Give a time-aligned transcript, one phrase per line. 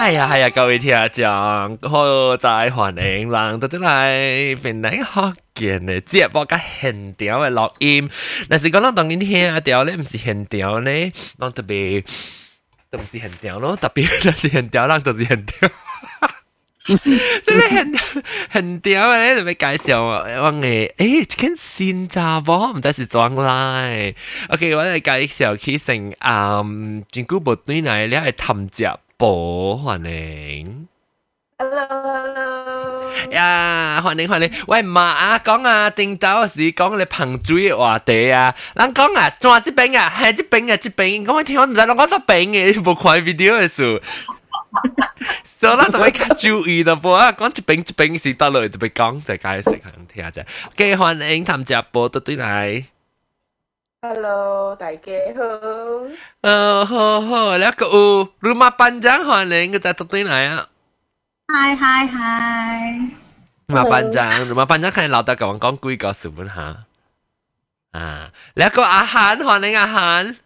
[0.00, 8.10] 哎呀，系啊，各位听众，好在欢迎人到啲嚟，边嚟学见嘅节目嘅现场嘅录音。
[8.48, 12.04] 但是讲到当然听条咧，唔是现场咧，讲特别，
[12.90, 15.70] 都唔是现场咯，特别那是现场，人就是现场。
[16.86, 17.94] 真系很
[18.48, 19.20] 很屌啊！
[19.20, 24.14] 你特别介绍我嘅，诶，间新加坡唔知是装来。
[24.50, 28.92] OK，我嚟介绍佢成嗯，真久无对嚟，你系探接。
[29.20, 29.26] 宝，
[29.76, 30.88] 欢迎。
[31.58, 34.50] Hello，呀，欢迎欢迎。
[34.66, 44.00] 喂，唔系啊，讲啊，定到时讲你彭水嘅话题啊，人讲啊，仲话这边啊，系这边啊，这边，我听我唔知我讲边嘅，冇看 video 嘅数。
[45.58, 50.44] 所以啦，同你较注意就噃啊，讲一边一边是得落特别讲就解释下听下啫。
[50.76, 52.84] 嘅欢迎探只宝到对嚟。
[54.02, 55.40] Hello，大家好。
[56.42, 60.68] 呃，好好，แล้วก็อูrumah panjang 欢迎kita tutup嚟啊。
[61.48, 66.86] Hi hi hi。rumah panjang rumah panjang 系老豆讲讲几个数本下。
[67.92, 70.36] 啊，แล้วก็อาหาร欢迎อาหาร。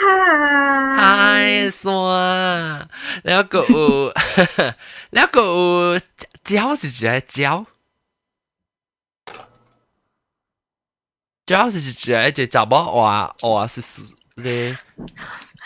[0.00, 1.82] Hi。Hi 傻。
[3.26, 3.84] แล้วก็อู
[5.14, 5.66] แล้วก็อู
[6.42, 7.66] 椒是指椒。
[7.66, 7.71] 主
[11.46, 14.02] 要是指一只查某话话是是
[14.36, 14.76] 咧。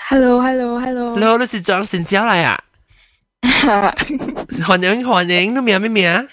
[0.09, 1.15] Hello Hello Hello。
[1.15, 2.62] Hello，你是张新椒嚟啊？
[3.43, 6.29] 欢迎欢迎，你名咩名？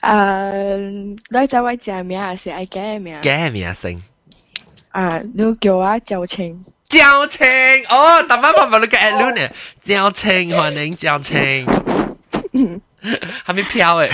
[0.00, 3.20] 诶，你知我只名还是爱假嘅名？
[3.20, 4.02] 假嘅名先。
[4.90, 6.64] 啊，你叫我赵青。
[6.88, 7.46] 赵青，
[7.88, 9.50] 哦，大妈妈问你个 at 呢？
[9.82, 11.66] 赵青，欢迎赵青。
[13.44, 14.10] 系咪飘诶？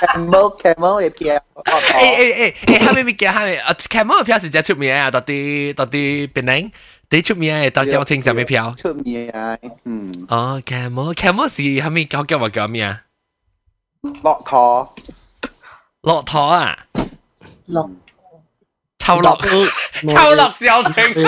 [0.00, 3.56] camel camel 嘅票，诶诶诶诶，系咪咪叫系咪？
[3.56, 5.10] 啊，camel 嘅票是真出名啊！
[5.10, 6.70] 到底到底边宁？
[7.10, 8.74] 啲出名嘅到赵青就咩票？
[8.78, 10.12] 出名啊，嗯。
[10.28, 13.02] 哦，camel camel 是系咪叫叫乜叫咩啊？
[14.02, 14.88] 骆驼，
[16.02, 16.78] 骆驼啊！
[17.68, 17.90] 骆
[18.98, 19.38] 抽落
[20.08, 21.24] 抽落赵青。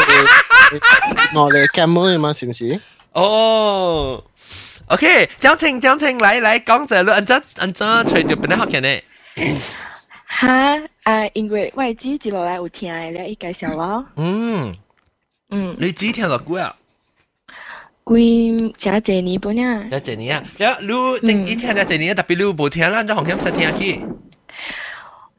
[1.34, 2.80] 我哋 camel 嘛，是唔是？
[3.12, 4.24] 哦。
[4.86, 9.60] OK，张青张青，嚟嚟讲就你按照按照随条边啲学嘅呢？
[10.28, 11.26] 吓啊！
[11.34, 14.04] 因为我系指接落来有听嘅咧，伊介绍我。
[14.16, 14.74] 嗯
[15.50, 16.74] 嗯，你只听落几啊？
[18.06, 19.86] 几正一年半啊？
[19.90, 24.00] 有一年啊，有你你听咗一年，特别你冇听啦，就红险实听去。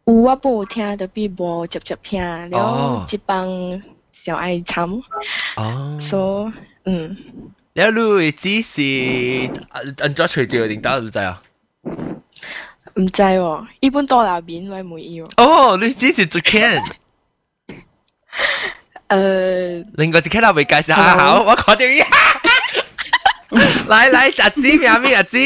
[0.05, 3.81] 有我冇听，特别冇直接听，了一帮
[4.13, 5.01] 小爱惨。
[5.57, 5.97] 哦。
[5.99, 6.51] 所
[6.85, 7.17] 嗯。
[7.78, 8.80] 你女只是
[10.02, 11.40] 按咗除掉定打唔制啊？
[12.96, 15.28] 唔制喎，一般多拿面位唔要。
[15.36, 16.82] 哦，你只是做 can。
[19.08, 22.04] 誒，另外只 can 未介紹下口，我講掉嘢。
[23.86, 25.38] 來來，阿子咩咩阿子？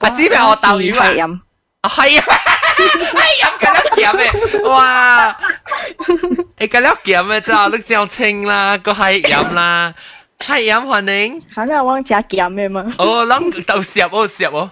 [0.00, 1.40] 阿子咩我豆魚啊？
[1.82, 2.26] 啊係啊！
[2.79, 3.65] 系饮紧
[3.97, 5.37] 一咸嘅，哇！
[6.57, 7.67] 你紧一咸嘅咋？
[7.67, 9.93] 你照清啦，个系饮啦，
[10.39, 11.41] 系饮欢迎。
[11.53, 11.65] 吓！
[11.65, 12.85] 你往食咸嘅嘛？
[12.97, 14.71] 哦，谂豆摄哦摄哦。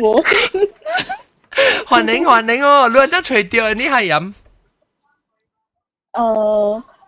[0.00, 0.24] 我
[1.86, 4.32] 欢迎欢迎哦，你真除掉你系饮。
[6.12, 6.22] 诶，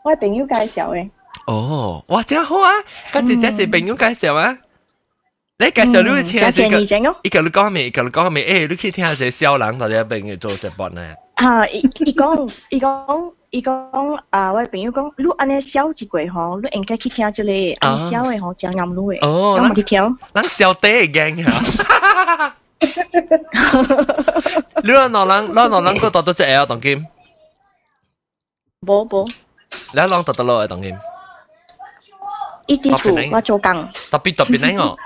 [0.04, 1.10] 我朋友介绍嘅。
[1.46, 2.70] 哦，哇，真好啊！
[3.12, 4.56] 跟住这是朋友介绍啊。
[5.58, 6.80] 你介绍你听下这个，
[7.22, 7.86] 一个你讲咩？
[7.86, 8.44] 一个你讲咩？
[8.44, 11.00] 诶，你可以听下这小人到底边个做直播呢？
[11.36, 14.52] 啊，伊伊讲，伊讲，伊讲啊！
[14.52, 19.18] 我朋友讲，你安尼笑一过吼，你应该去听这个安尼笑嘅吼，真啱路嘅。
[19.24, 20.18] 哦，咁去听。
[20.34, 22.54] 咱笑底嘅惊吓。
[24.82, 27.06] 你攞攞人，攞攞人个度到只 L 当剑。
[28.84, 29.28] 冇冇。
[29.92, 30.98] 你攞度到落嚟当剑。
[32.66, 33.72] 一啲厝我做工。
[34.10, 34.96] 特别特别靓哦。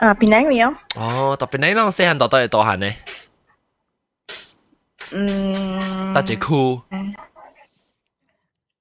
[0.00, 0.76] 啊，槟榔味哦。
[0.96, 2.92] 哦，特别靓啷细汉到到系大汉呢？
[5.12, 6.12] 嗯。
[6.12, 6.82] 搭一裤。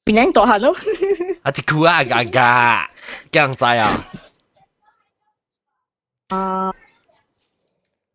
[0.05, 0.75] 槟榔大汉咯。
[1.43, 2.89] 啊，一裤啊，嘎嘎，
[3.31, 4.05] 惊知啊？
[6.29, 6.73] 啊。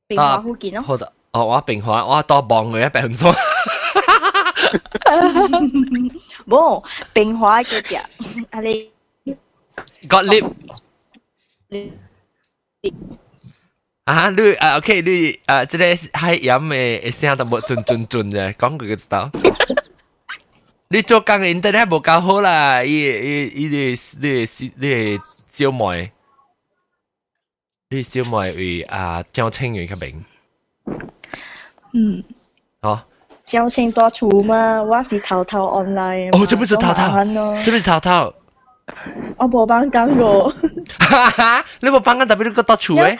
[0.08, 0.82] 平华附近咯。
[0.82, 3.34] 好的，哦，我平华，我多望佢一百分钟。
[6.46, 7.96] 冇平华嘅只，
[8.50, 8.90] 啊你。
[10.08, 10.52] got lip。
[14.04, 19.30] 啊，你啊，OK，你啊，即系系饮嘅声都冇尽尽尽嘅，讲佢嘅知道。
[20.88, 26.10] 你做工嘅 internet 冇够好啦，伊伊伊啲你你小妹，
[27.90, 30.24] 你小妹为啊张清源嘅名。
[31.92, 32.24] 嗯。
[32.80, 33.00] 哦，
[33.44, 36.42] 交情多处嘛，我是偷偷 online 的嘛。
[36.42, 38.34] 哦，这不是淘淘所以麻烦咯，这不是淘淘，
[39.36, 40.50] 我冇帮讲过，
[40.98, 43.18] 哈哈，你冇帮我特别你个多处诶？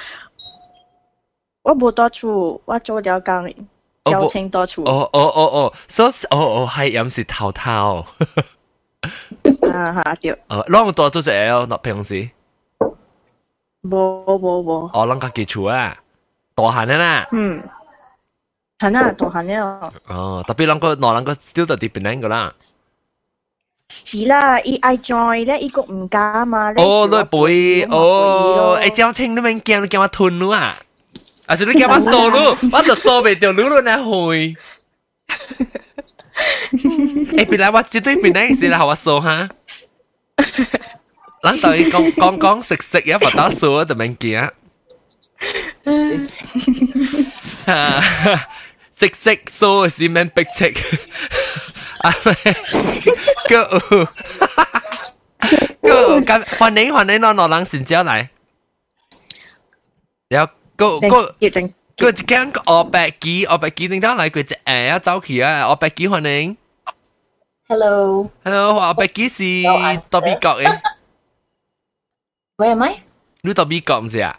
[1.63, 3.55] 我冇多处，我做了工，
[4.05, 4.83] 交情多处。
[4.83, 8.05] 哦哦哦哦，所以哦哦系又唔是淘淘，
[9.73, 12.29] 啊哈，对，哦，啷个多都是 L，那平时，
[13.83, 15.97] 冇冇冇，哦，啷个记住啊？
[16.55, 17.63] 大汉的啦，嗯，
[18.79, 19.93] 系啊，大汉了。
[20.09, 22.53] 哦，特别啷个，啷个 still 到啲边个啦？
[23.93, 26.73] 是啦，伊爱 join 咧，伊个唔加嘛。
[26.77, 30.79] 哦，你背哦，诶，张青你咪惊你惊我吞咯啊？
[31.47, 34.57] 啊，是你惊我扫咯，我就扫未掉噜噜呢去。
[36.73, 39.49] 诶，本来我绝对边个是来学我扫哈？
[41.43, 44.51] 咱对讲讲讲食食嘢，不打扫就免惊。
[48.95, 50.73] 食食扫是免逼切。
[52.05, 52.13] 啊，
[53.49, 53.65] 个
[55.83, 58.31] 个咁欢迎欢迎攞攞人先招来。
[60.29, 61.07] 然后个个
[61.41, 65.69] 决定个一间个白机，我白机点解来佢只诶要走起啊？
[65.69, 66.57] 我白机欢迎
[67.69, 69.43] Hello, ，hello，我白机是
[70.11, 70.81] 到美国嘅，
[72.57, 72.97] where am I?
[73.43, 74.39] 你到美国唔是啊？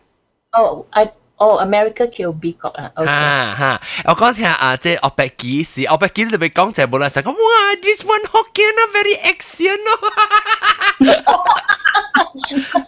[0.51, 3.80] Oh, I 哦，America 叫美國啊，嚇嚇！
[4.06, 9.98] 我講聽啊，即係我白幾時，我白幾時咪講就係冇人成講，哇！This one Hokkien 啊，very action 咯。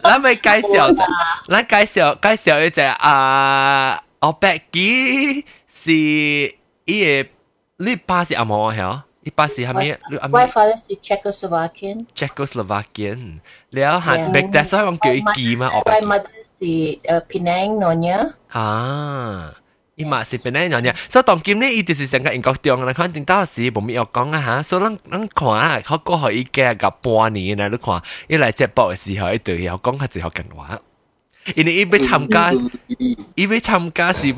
[0.03, 0.95] 咱咪介紹，
[1.49, 7.29] 咱介紹介紹一隻啊，我白幾是伊個
[7.85, 9.93] 呢巴是阿毛嚇，伊巴是係咪
[10.31, 12.07] ？My father is Czechoslovakian.
[12.17, 13.41] Czechoslovakian，
[13.71, 16.01] 然後嚇，白但係所以講叫伊記嘛，我白。
[16.61, 19.55] 是呃平安那年啊。
[19.95, 30.79] 伊嘛是本来樣嘢，所以當今呢，伊就是成個英國中啦，肯定當時冇咩要講啊嚇，所以咱咱看啊，好過去伊嘅個半年啦，你看，伊嚟直播嘅時候，伊就要講下最後講話，
[31.57, 32.53] 因為伊要參加，
[33.35, 34.37] 伊要參加是要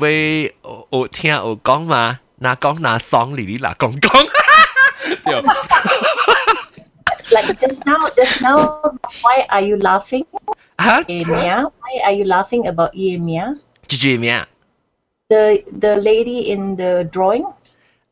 [0.89, 4.27] 有聽有講嘛，嗱講嗱爽哩哩嗱講講，
[5.23, 5.43] 對。
[7.31, 8.81] Like just now, just now,
[9.21, 10.25] why are you laughing?
[10.80, 11.70] 吓， Emia?
[11.80, 13.56] Why are you laughing about Emia?
[13.86, 14.48] 住住咩啊？
[15.28, 17.44] The the lady in the drawing,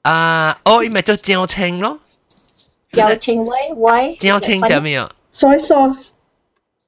[0.02, 1.98] 啊，哦，伊咪做招青咯，
[2.92, 3.44] Jiao Qing.
[3.44, 3.72] Why?
[3.74, 4.16] Why?
[4.18, 4.70] 招 Is that 青 funny?
[4.70, 5.10] 系咩啊？
[5.32, 6.10] soy sauce.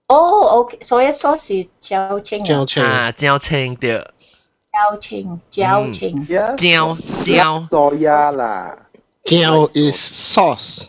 [0.08, 0.78] Oh, okay.
[0.78, 2.44] Soya sauce is Jiao Qing.
[2.44, 4.04] 交情啊，招青对，
[4.72, 5.40] Jiao Qing.
[5.50, 5.92] Jiao Mm.
[5.92, 6.26] Qing.
[6.28, 6.56] Yes.
[6.56, 7.66] 招招。
[7.68, 8.76] Soya lah.
[9.24, 10.88] 交 is sauce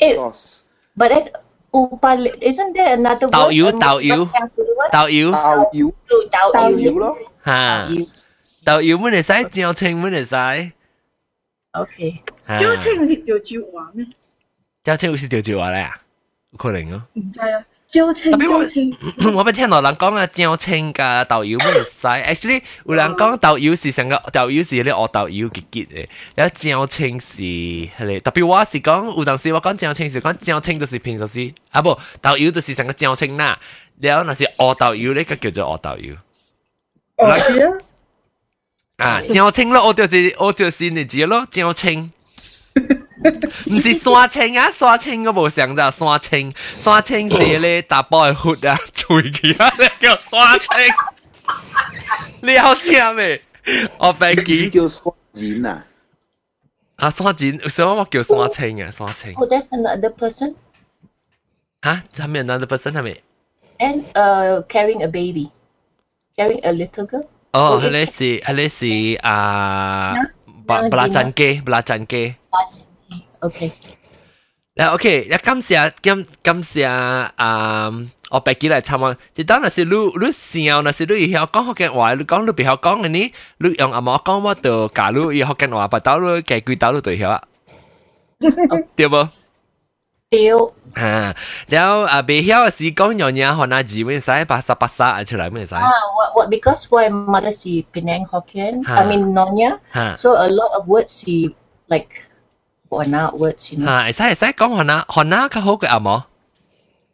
[0.00, 0.62] Eh, Sauce.
[0.96, 1.32] but that
[1.72, 3.32] upal isn't there another word?
[3.32, 4.16] Tao yu, Another tao yu.
[4.24, 4.90] word yang keluar?
[4.92, 5.92] 豆油 Tao yếu.
[6.30, 6.78] Tao Tao yu.
[6.78, 7.14] yếu lắm.
[7.44, 8.06] 哈， Yu.
[8.64, 10.72] 豆油乜嚟使，椒青乜嚟使，
[11.72, 12.20] Okay.
[12.58, 14.06] 椒青是条椒话咩？
[14.84, 15.90] 椒青好似条椒话咧，
[16.52, 17.02] 有可能哦。
[17.14, 33.57] 唔知啊， 椒青特別我咪聽到人講啊， 椒青噶豆油乜嚟使，actually 有人講豆油是成個豆油是啲學豆油結結嘅，然後椒青是係咧，特別我是講有陣時我講椒青是講椒青就是平時是啊不豆油就是成個椒青啦，
[33.99, 36.13] 然後那是我豆油咧，個叫做我豆油。
[37.17, 37.59] 哦是
[38.97, 42.11] 啊，啊，椒青咯，我就是我就是你知咯，椒青。
[43.66, 50.68] 唔是山青啊，山青我冇想到山青，山青是咧打包嘅血啊，嘴佢啊，你叫山青，
[52.40, 53.42] 你好听未？
[53.98, 55.82] 我飞 Cái 机 kêu xoa dín à?
[56.96, 60.54] 啊，山剪，所以我叫山青啊，山青 Oh, that's another person.
[61.82, 63.20] 吓，系咪 another person 系咪？
[63.78, 65.50] And uh, carrying a baby.
[66.36, 67.26] Carrying a little girl.
[67.52, 68.86] 哦，系咧是系咧是
[69.22, 70.14] 啊，
[70.66, 72.34] 布布拉真机，布拉真机。
[73.40, 73.72] Okay.
[74.76, 76.88] 嗱，OK，一感谢感感谢
[77.36, 77.92] 啊，
[78.30, 79.16] 我白记嚟参观。
[79.32, 87.42] 即当那是你你笑，那是你以后讲福建话，你讲你别晓讲嘅呢，你用阿妈讲我就假如以后福建话，不到你几句到你就晓啊，
[88.96, 89.28] 对不？
[90.30, 91.32] Still, 啊，
[91.68, 95.76] 然后啊，别晓嘅是讲样嘢，可能字面使巴沙巴沙出嚟咩使？
[95.76, 98.96] ah, what, what, because my mother is Penang Hokkien, Ha.
[98.96, 101.54] I mean Nonya, 吓 so a lot of words she
[101.86, 102.08] like
[102.90, 103.86] worn out words, you know.
[103.86, 106.24] 吓，会使会使讲可能可能较好嘅阿妈。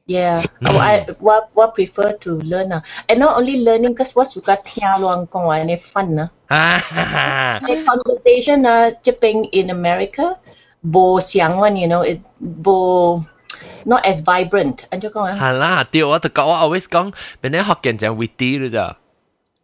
[0.06, 2.82] Yeah, oh, I what what prefer to learn ah.
[3.06, 6.28] And not only learning, because what suka tia luang kong ah, and fun ah.
[6.48, 10.36] 啊哈哈 The conversation ah, Japan in America,
[10.82, 13.22] bo xiang one, you know, it bo
[13.84, 14.88] not as vibrant.
[14.90, 18.96] And you go ah, 系啦，对我就讲我 always 讲，边啲福建就 witty 咯咋。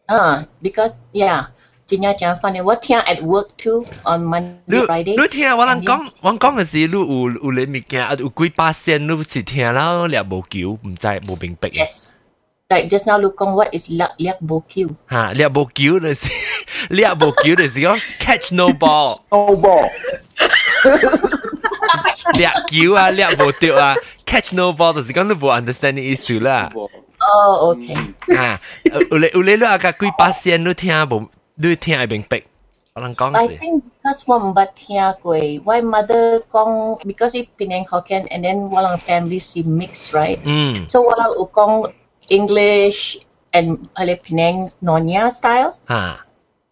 [0.07, 1.47] ah, because yeah,
[1.91, 2.63] 真正真 funny。
[2.63, 5.23] 我听 at work too on 你 Monday Friday。
[5.23, 11.85] 你听我人讲，我讲嘅是你有有你物件，啊有几巴仙，你是听了掠无球，唔知无明白嘅。
[11.85, 14.89] Yes。Like just now 你讲 what is 掠掠无球？
[15.09, 16.27] 吓，掠无球就是
[16.91, 19.89] 掠无球就是讲 catch no ball， No ball，
[22.35, 23.95] 掠球啊，掠无掉啊，
[24.27, 26.69] catch no ball 就是讲你无 understand 嘅意思啦。
[26.75, 27.95] 哦，OK。
[28.37, 31.29] 啊，有你有你你啊个几巴仙，你听无，
[31.61, 32.43] 你听会明白。
[32.95, 35.33] 我人讲 I 是， think because 我唔捌听过，
[35.65, 41.91] 我 mother 讲 because 伊 Penang Hokkien and then 我人 family 是 mix right，嗯， so 我人有讲
[42.29, 43.19] English
[43.53, 46.25] and 系咧 Penang Nonya style，吓，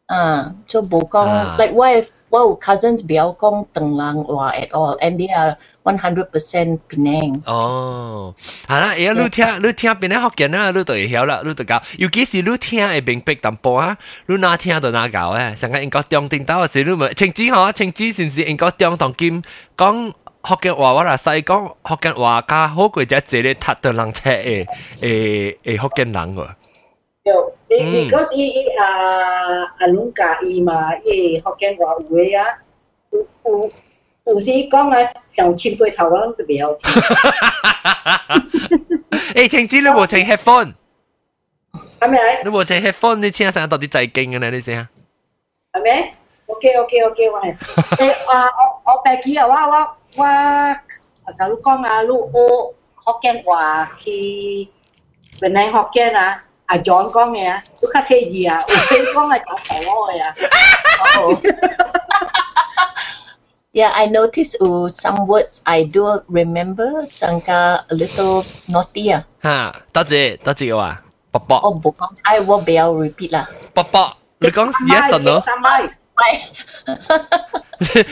[0.06, 1.86] 啊，so 无讲啊 like 我
[2.28, 7.40] 有我有 cousins 不要讲邓兰话 at all，and they are one hundred percent Penang。
[7.46, 8.34] 哦，
[8.66, 13.96] 系啦，而家你听你听边啲学嘅啦，你就会晓啦，你就教，尤其是你听会明白淡薄啊，
[14.26, 19.40] 你哪听就哪教诶，成个英国中听到嘅时，你咪青子嗬，青子是唔是英国中同金
[19.76, 20.08] 讲
[20.44, 24.66] 学嘅话，我啦细讲学嘅话加好过只只咧读到人车诶
[25.00, 26.48] 诶诶学嘅人喎。
[27.24, 32.57] 有， 嗯你你嗰時伊啊啊攏教伊嘛，伊福建話有誒啊，
[33.11, 33.71] 有有
[34.25, 36.89] 有時講啊，上千對頭我都袂曉聽，
[39.45, 40.73] 誒，青子你冇請 headphone，
[41.99, 42.43] 係咪嚟？
[42.43, 44.49] 你冇請 headphone，你聽下到底最勁嘅呢？
[44.49, 44.87] 你先。
[45.73, 46.11] 係咪
[46.47, 48.45] ？OK OK OK，我係誒 啊，
[48.85, 50.73] 我我白記啊，我我我啊，
[51.61, 52.13] 講啊，你學
[53.05, 54.67] 福建話去
[55.39, 60.17] 本來福建啊，à John con nè, chú khá phê gì à ủa phê con là chả phải rồi
[60.17, 60.33] à
[61.15, 61.27] ờ.
[63.73, 69.09] Yeah, I notice uh, some words I do remember sangka a little naughty.
[69.09, 69.23] À.
[69.43, 70.43] Ha, that's it.
[70.43, 70.73] That's it.
[70.73, 70.95] Wa.
[71.31, 71.61] Pop pop.
[71.63, 72.09] Oh, bukan.
[72.25, 73.45] I will be I'll repeat lah.
[73.75, 74.17] Pop pop.
[74.39, 75.41] Because yes or no?
[75.45, 75.89] Sampai.
[76.18, 76.40] 喂，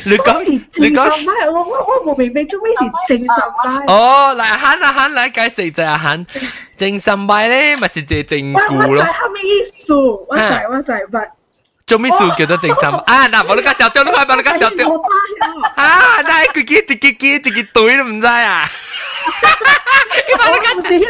[0.05, 0.43] 你讲
[0.75, 1.09] 你讲。
[1.23, 3.93] 麦，我我我冇明白做咩是正十麦。
[3.93, 6.27] 哦，嚟阿涵阿涵嚟解释就系阿涵，
[6.77, 11.31] 正神拜咧咪是只正我我固咯知，后面意思，我知我知，但
[11.87, 12.91] 做咩事叫做正神？
[13.07, 15.73] 啊，嗱，我你家小雕，你快把你家小雕，我巴了。
[15.77, 18.86] 啊，嗱，佢几自己几自己对都唔知啊，我
[20.75, 21.05] 唔是意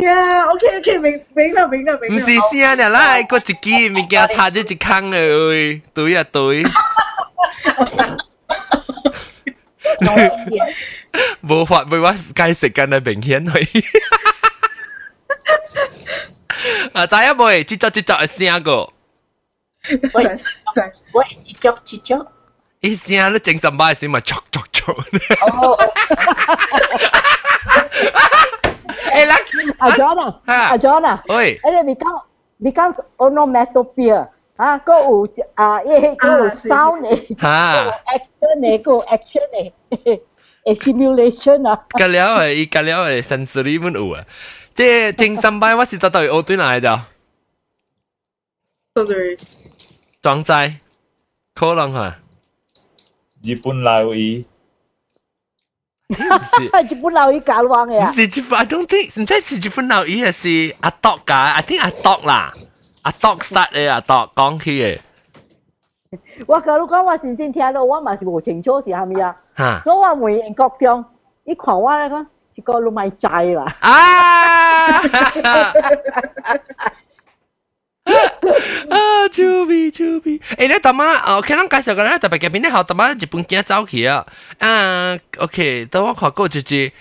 [0.00, 2.24] 思啊，OK OK，明明啦明啦明唔啦。
[2.24, 6.62] 是先啊，啦，个自己物件插咗一坑嚟，对啊对，
[11.42, 13.84] 冇法冇法解释紧系明显去。
[16.92, 18.92] 啊，再一妹，节奏节奏系声个。
[20.14, 20.24] 喂，
[21.12, 22.26] 喂，接触接触。
[22.82, 24.94] 一声你正神拜时咪捉捉捉。
[24.94, 25.76] 哦，
[29.12, 29.36] 诶啦，
[29.78, 32.22] 阿 John 啊，啊阿 John 啊，喂，诶你 become
[32.60, 37.90] become onomatopoeia 啊，嗰有啊，诶嗰有啊是 sound 嚟，嗰吓有。
[37.90, 39.72] action 嚟，嗰有 action 嚟，
[40.64, 44.24] 诶 simulation 啊，隔了诶，伊隔了诶，sensory 满有啊。
[44.74, 47.00] 即系正神拜，我是得到学对嚟就
[48.94, 49.38] 对对，
[50.22, 50.74] 装载，
[51.54, 52.18] 可能吓，
[53.42, 54.46] 日本捞伊，
[56.08, 56.94] 唔是。
[56.94, 62.54] 日本佬已教弯嘅啊唔，是日本，I don't think，唔知是日本闹伊系是阿 dog 㗎，I think 阿 dog 啦，
[63.02, 64.98] 阿 dog start 嘅阿 dog 讲起嘅，
[66.46, 71.04] 我甲你讲，我先先听到，我嘛是无清楚是虾米啊，吓所以我问英国中，
[71.44, 75.00] 伊看我咧讲，是个老麦仔啦，啊！
[78.90, 80.38] 啊，救命救命！
[80.38, 84.26] 诶，你大妈，哦，可能介绍个咧特别嘅片咧，后大妈日本镜走起啊！
[84.58, 86.92] 啊，OK，等我看过就是，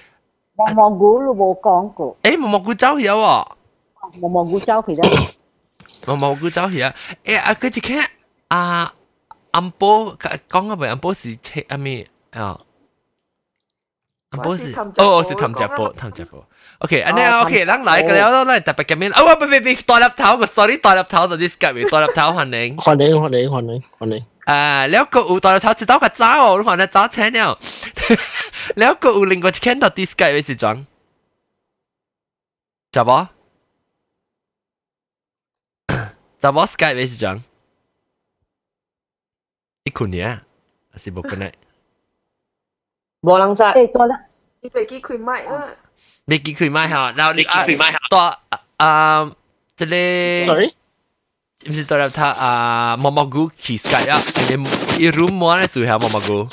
[0.56, 4.20] 毛毛菇都冇讲过，诶，毛毛菇走起啊喎！
[4.22, 5.28] 毛毛菇走其实，
[6.06, 6.94] 毛毛菇走起啊！
[7.24, 8.10] 诶啊，佢一看
[8.50, 8.94] 啊，
[9.52, 12.58] 安波讲啊，唔系安波是切啊咩啊？
[14.32, 15.24] 安波是哦，
[16.83, 27.47] โอเคอันนี้โอเคลังไหลกันแล้วแล้วแต่ไปกันไม่เอาไปไปไปตอนรับเท้าก็ sorry ตอนรับเท้าตอนที่สกัดอยู่ตอนรับเท้าหันเองหันเองหันเองหันเองหันเองอ่าแล้วก็อูตอนรับเท้าจะต้องกับเจ้าหรือหันเจ้าใช่เนี่ย
[28.79, 30.77] แล้วก็อูลิงก็แค่ตอนที่สกัดไปสิจัง
[32.95, 33.17] จับบ่
[36.43, 37.37] จับบ่สกัดไปสิจัง
[39.85, 40.29] อีกคนเนี้ย
[41.03, 41.47] สิบุกไปไหน
[43.27, 44.19] บอลังซาเอ้ตัวละ
[44.63, 45.61] อีตัวกี้คุยไม่อ่ะ
[46.25, 47.65] 你見佢咪嚇，然後你啊，
[48.09, 48.39] 多
[48.77, 49.33] 啊，
[49.77, 50.75] 即係，sorry，
[51.67, 54.17] 唔是多入他啊，毛毛菇 kiss 㗎呀，
[54.49, 56.47] 你一 room 冇咧屬於毛毛菇。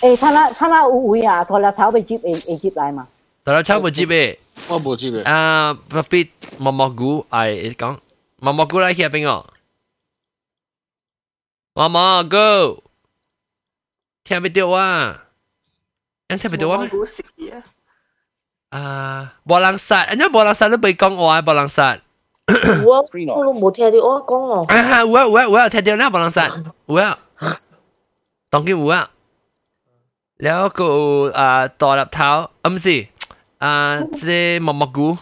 [0.00, 3.08] 誒，他那他那有位啊，多入頭被接誒誒接來嘛。
[3.42, 4.36] 多入頭被接誒，
[4.68, 5.24] 我冇接誒。
[5.24, 7.98] 啊，不必毛毛菇，係講
[8.38, 9.46] 毛毛菇嚟喺邊哦。
[11.72, 12.82] 毛毛菇，
[14.24, 15.24] 聽唔到啊？
[16.28, 16.88] 聽唔到啊？
[17.36, 17.62] 咩？
[18.73, 21.99] 古时啊，啊，无人杀，因为无人杀都未讲话，无人杀。
[22.85, 24.65] 我我冇听到我讲哦。
[24.67, 26.49] 啊哈，有啊有啊有啊，听到啦，无人杀，
[26.87, 27.17] 有啊，
[28.49, 29.09] 当然有啊。
[30.43, 30.87] แล้วก็
[31.37, 31.47] อ่า
[31.81, 32.29] ต่อรับเท้า
[32.63, 32.95] อ่ะไม่สิ
[33.63, 33.71] อ่า
[34.17, 35.17] 即系毛毛菇。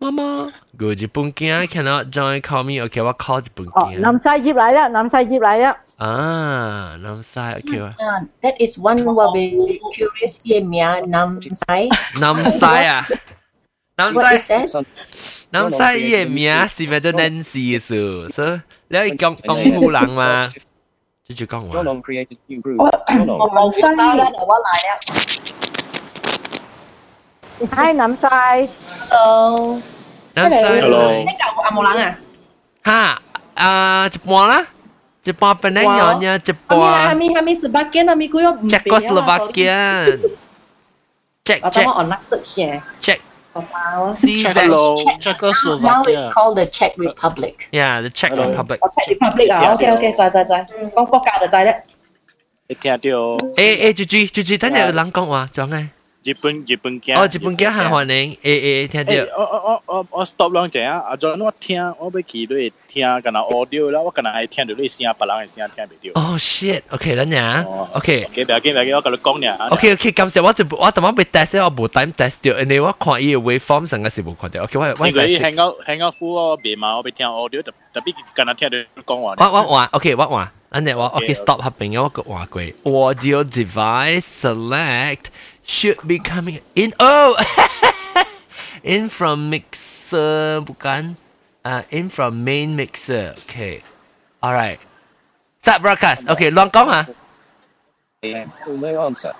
[0.00, 3.98] 妈妈，个日本镜 cannot join call me，OK，我 call 日本哦，镜。
[4.00, 5.76] 南西接嚟啦，南西接嚟啦。
[5.98, 11.88] 啊，南西 OK 啊， Ah, that is one what we curious ye mia nam sai.
[12.18, 13.06] 南西啊，
[13.96, 14.84] 南 What 西 is。that?
[15.50, 15.76] 南西
[16.08, 18.28] 伊嘅名是咪做 Nancy 嘅数？
[18.30, 20.46] 所以你可以讲讲湖人嘛？
[21.28, 21.78] 就就讲话。
[21.82, 22.82] Jonon created new group.
[22.82, 23.36] 我 Jonon.
[23.36, 24.90] 我冇西，我来啊。
[27.59, 28.29] Hi Nam ờ.
[28.29, 28.67] Sai.
[29.09, 29.57] Hello.
[30.35, 30.81] Nam Sai.
[30.81, 31.07] Hello.
[31.07, 32.15] anh cậu à một lần à?
[32.81, 33.19] Ha,
[33.53, 34.63] à, chụp mua lá.
[35.23, 36.91] Chụp mua bên này nhỏ nha, chụp ờ, mua.
[36.91, 38.57] Hami Hami Slovakian, Hami cũng có.
[38.69, 38.99] check ờ,
[41.45, 41.71] Czech, Czech.
[41.73, 42.79] check online search nhé.
[43.01, 43.19] Czech.
[44.55, 44.95] Hello.
[45.19, 45.93] Czechoslovakia.
[45.93, 47.55] Now it's called the Czech Republic.
[47.71, 48.79] Yeah, the Czech Republic.
[48.81, 50.89] Oh, Czech Republic à, ok ok, rồi rồi rồi.
[50.95, 51.75] Con quốc gia là rồi đấy.
[52.69, 53.37] Thì theo điều.
[53.57, 55.85] Ê ê, chú chú chú chú, thế này lắng con hòa, chọn ngay.
[56.24, 57.16] 日本日本镜？
[57.18, 59.38] 哦，日本嘅行欢迎，诶诶，听诶，到。
[59.38, 61.02] 我我我我我 stop 两只啊！
[61.08, 66.20] 阿 John，我听我要去你听，干那 audio 啦，我干那系听到你声，别人嘅声听唔到。
[66.20, 68.24] 哦 shit，OK，等阵，OK。
[68.24, 69.66] OK，唔要紧唔要紧，我跟你讲呢。
[69.70, 74.62] OK OK，感谢我就我头晚被 test 我冇 time test 掉，因为我看伊嘅 waveform 成个是冇看到。
[74.64, 79.34] OK，我我因为香港香港副我别嘛，我别听 audio，特特别干那听到你讲话。
[79.38, 85.24] 我我话 OK，我话，安尼我 OK stop 合并我个话过，audio device select
[85.66, 87.36] should be coming in oh
[88.82, 91.14] in from mixer bukan
[91.64, 93.82] uh in from main mixer OK
[94.42, 94.80] alright
[95.62, 97.06] start broadcast OK 乱讲啊。
[98.22, 99.32] No answer。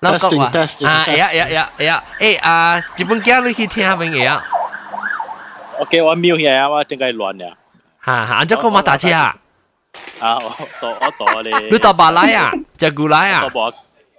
[0.00, 1.16] 乱讲 Testing, 话 testing, 啊， testing.
[1.16, 4.44] 呀呀呀呀，诶啊，日本镜你去听下边嘢啊，
[5.80, 7.56] OK，我瞄嘢啊，我正计乱呀。
[8.04, 9.36] 吓吓，按咗个马打车啊，
[10.20, 11.50] 啊，我到我到你。
[11.70, 13.44] 你到巴拉啊，只古拉啊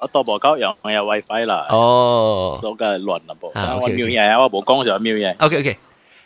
[0.01, 1.67] 我多部交用我有 WiFi 啦。
[1.71, 5.35] 哦，所以亂啦部，我瞄嘢，我冇講就瞄嘢。
[5.39, 5.79] OK OK，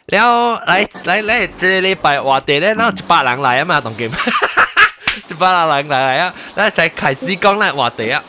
[0.07, 8.24] 然後嚟嚟嚟，這禮拜話題咧，嗱一百人嚟啊嘛，同佢一百人嚟嚟啊，嗱就開始講咧話題啊。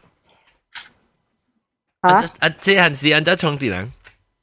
[2.02, 2.09] 吓？
[2.38, 3.92] 啊，这闲时人怎创地人？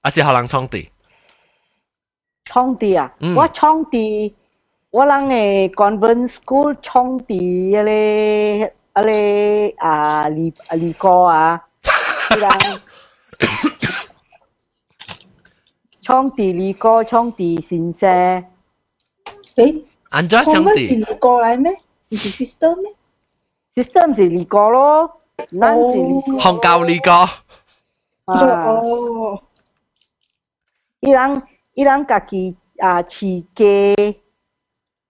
[0.01, 0.89] 啊，是学人创地。
[2.45, 3.11] 创地啊！
[3.19, 4.35] 嗯我创地，
[4.91, 11.61] 我人诶 convent school 创地啊咧啊咧啊李啊李哥啊，
[12.37, 12.49] 人
[16.03, 18.45] 创地李哥创地先生，
[19.55, 20.95] 诶，安怎创是地？
[20.97, 21.71] 你过来咩？
[22.09, 22.93] 唔是 sister 咩？
[23.75, 25.21] system 是李哥咯，
[25.59, 26.37] 咱是李哥。
[26.37, 27.29] 烘教呢个。
[28.28, 29.40] 哦，
[31.00, 33.94] 伊人伊人家己啊，饲鸡，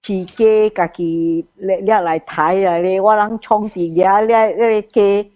[0.01, 5.33] 饲鸡家己掠掠来抬来咧，我人创伫遐掠掠个鸡，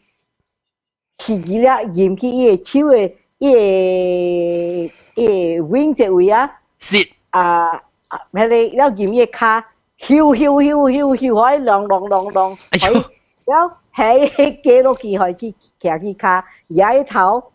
[1.19, 6.97] 饲起了入起伊诶手诶，伊诶伊诶 w 一位啊，是
[7.31, 7.67] 啊
[8.07, 9.65] 啊，遐咧掠入伊诶骹，
[9.99, 12.95] 咻咻咻咻咻，海浪浪浪浪，哎呦，
[13.53, 17.52] 了，系鸡落去，海去骑去骹，遐一头。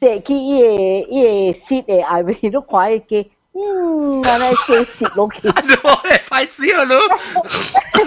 [0.00, 0.66] 坐去伊个
[1.10, 5.46] 伊个室的后面， 都看伊个，嗯，安尼先食落去。
[5.50, 6.22] 啊，怎么嘞？
[6.46, 6.98] 死了咯！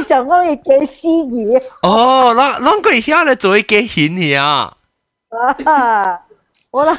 [0.08, 1.56] 想讲伊个死鱼。
[1.84, 4.76] 哦，那那个晓咧做一个行去啊！
[5.66, 6.20] 啊，
[6.72, 6.98] 我人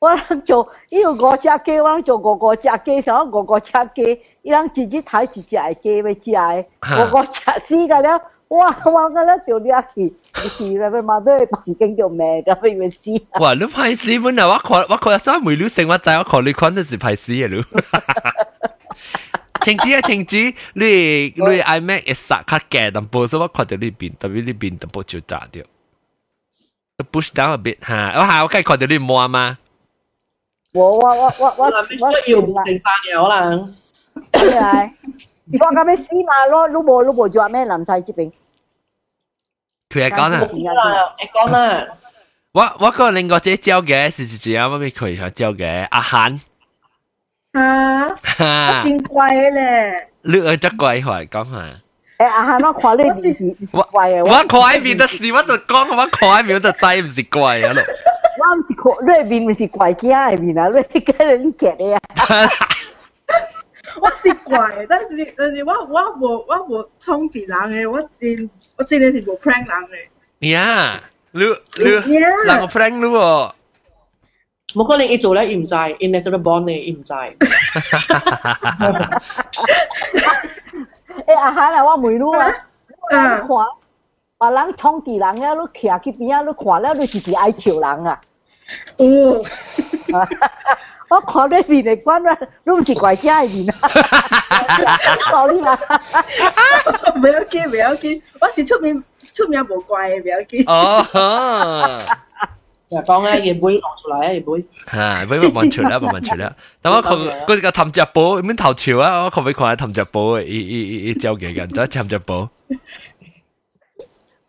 [0.00, 6.64] 我人做，因为五只鸡，我人做五五只鸡，想五五只鸡，伊人自己抬一只鸡要食的，
[7.12, 8.20] 五五只死个了。
[8.49, 8.75] 哇！
[8.85, 13.23] 我个咧就掠去，是啦，佢嘛都系环境就咩嘅，不如死。
[13.39, 13.53] 哇！
[13.53, 14.47] 你歹死本啊！
[14.47, 17.63] 我看我看三梅女性，我知我看你款都是歹死嘅咯。
[19.61, 20.35] 情子啊，情子，
[20.73, 25.63] 你你 iMac 一杀卡嘅，但播所我看到呢边，特别呢边淡薄就炸掉。
[27.11, 29.57] push down a bit 吓，我系我梗系看到你摸嘛。
[30.73, 31.71] 我我我我我我
[32.27, 33.75] 要唔定晒嘅可能。
[34.33, 34.91] 系。
[35.53, 38.31] 我咁样死嘛咯，老婆老婆做咩南西这边？
[39.89, 41.87] 佢系讲啊，系讲啦。
[42.53, 46.39] 我我个另外只招嘅是是只啊，我俾佢想招嘅阿涵。
[47.53, 50.07] 啊，我真怪咧。
[50.23, 51.57] 你而只怪话讲下。
[52.17, 54.23] 诶，阿涵我看你面是怪嘅。
[54.23, 57.81] 我看喺面的事，我就讲我看喺面我就知唔是怪啊咯。
[58.39, 61.99] 我唔是看你面唔是怪惊嘅面啊，你跟你夹嘅啊。
[64.00, 70.50] 我是怪，但是但是我我无我无冲敌人诶，我真我真係是无 prank 人诶。
[70.50, 71.00] 呀，
[71.32, 71.42] 你
[71.76, 72.00] 你人
[72.60, 73.52] 个 prank 你喎。
[74.74, 77.14] 冇可能伊做咧，伊唔知，inevitable born 嘅，伊唔知。
[77.14, 77.34] 誒，
[81.40, 82.46] 阿涵啊，我問你啊，
[83.10, 83.48] 啊，看，
[84.38, 88.20] 別人衝敵人啊，你徛去边啊，你看了你是是爱笑人啊。
[88.98, 89.42] 哦。
[91.09, 93.89] 我看你面嚟关啦，你唔是怪惊嘅面啊！
[95.29, 95.77] sorry 啦，
[97.15, 99.03] 唔要紧，唔要紧，我是出面
[99.33, 100.63] 出面无怪嘅，唔要紧。
[100.71, 101.99] 哦。
[102.89, 104.65] 就讲咧，嘢杯攞出嚟啊，嘢杯。
[104.91, 106.53] 吓，杯慢慢出啦，慢慢出啦。
[106.81, 109.23] 但我佢嗰个氹只宝，点头潮啊？
[109.23, 110.39] 我可唔可以看下氹只宝？
[110.41, 112.49] 一一一一交嘅人，再氹只宝。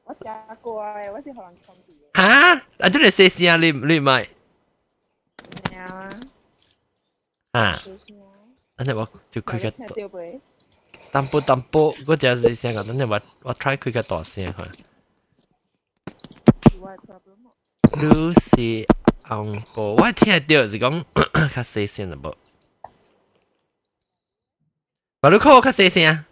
[0.04, 0.20] 我食
[0.60, 1.92] 过啊，我是可能冲啲。
[2.14, 2.22] 吓！
[2.78, 3.56] 啊，真系细声啊！
[3.56, 4.26] 你你咪。
[5.72, 6.05] 有啊。
[7.56, 7.72] 啊，
[8.76, 9.70] 等阵我就开个
[11.10, 14.68] 淡薄淡薄，嗰只系声个，等阵我我 try 开个大声吓。
[17.92, 18.86] Lucy
[19.28, 22.34] 红波，我听到是讲较细声啦噃。
[25.20, 26.24] 把你 call 较细声。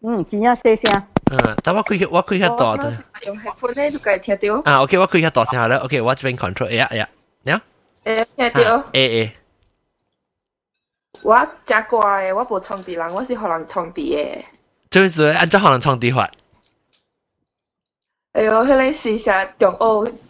[0.00, 0.92] 嗯，真正细声。
[0.94, 3.04] 啊，但我开我开较大的。
[3.26, 4.62] 用 headphone 咧，你可以听到。
[4.64, 5.76] 啊，OK，我开较大声好啦。
[5.78, 7.08] OK，我这边 control，哎呀哎呀，
[8.03, 8.77] 诶、欸，听到。
[8.93, 9.35] 诶、诶、欸欸，
[11.23, 14.45] 我真乖，我无创地人，我是互人创地诶。
[14.89, 16.29] 就是按照互人创地法。
[18.33, 19.77] 哎哟，迄个是下中学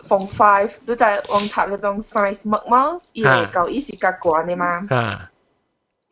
[0.07, 2.99] Form Five，在网读迄种 Science 物吗？
[3.13, 4.81] 伊会教伊是甲管的吗？
[4.89, 5.31] 啊。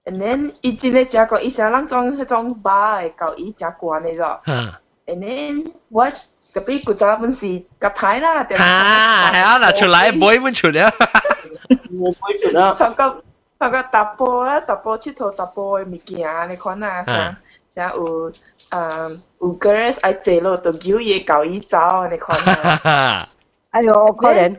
[0.06, 4.40] And then 伊真咧食过，伊写咱种迄种 bar 会伊食管的咯。
[4.46, 4.80] 啊。
[5.08, 6.16] And then what？
[6.53, 7.47] 隔壁古早本是
[7.81, 10.93] 夹牌啦，对啊，系啊，嗱出嚟妹本出嚟，
[11.99, 12.73] 我妹出啦。
[12.75, 13.23] 上个
[13.59, 16.19] 上个搭波啦，搭波佚佗搭波嘅物件，
[16.49, 17.37] 你看啊，像
[17.69, 18.31] 像有
[18.71, 22.39] 诶有 girls 爱坐落度叫嘢教伊走，你看
[22.85, 23.29] 啊。
[23.71, 24.57] 哎呦，可怜。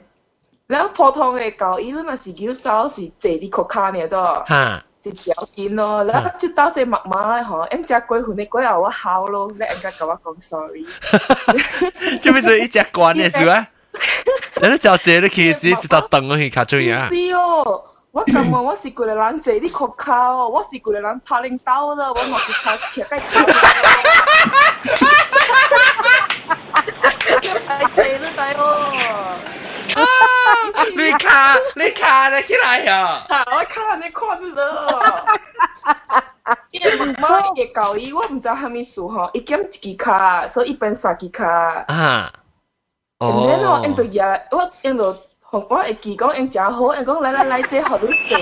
[0.68, 4.48] 然后普通嘅教伊，若是叫走是坐啲壳卡呢咗。
[4.50, 4.84] 吓。
[5.04, 10.86] 一条件咯，然即到这默默咧嗬，em 只鬼魂你鬼后我考咯，你应该甲我讲 sorry。
[12.22, 13.68] 做咩事一只关嘅事啊？
[14.62, 17.08] 你就借你其实一道凳我去卡住呀。
[17.10, 23.16] 是哦，我感觉我是个人坐啲壳卡哦，我是个人拍领刀啦，我冇是拍骑鸡刀。
[27.68, 29.40] 系坐都抵哦。
[30.96, 33.26] 你卡你卡你起来呀！
[33.30, 35.26] 我卡你看咗。
[36.72, 41.48] 因为妈妈嘅教伊，我唔知系咪数嗬，一减一支卡，所以一边三支卡。
[41.88, 42.32] 啊。
[43.20, 43.48] 哦。
[43.50, 44.20] 然后因到日，
[44.52, 45.14] 我因到
[45.50, 48.38] 同我会记讲因真好，因讲来来来，这学你坐。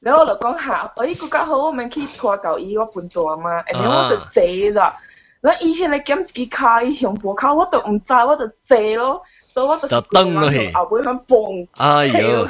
[0.00, 4.92] 然后我就讲下，我依个较好，我咪去拖教伊，我半大嘛，然后我就坐咗。
[5.42, 9.22] 然后伊迄个减一支卡，伊上坡卡，我就唔知，我就坐咯。
[9.54, 12.46] 所以我就登落去，后尾响蹦，哎呦，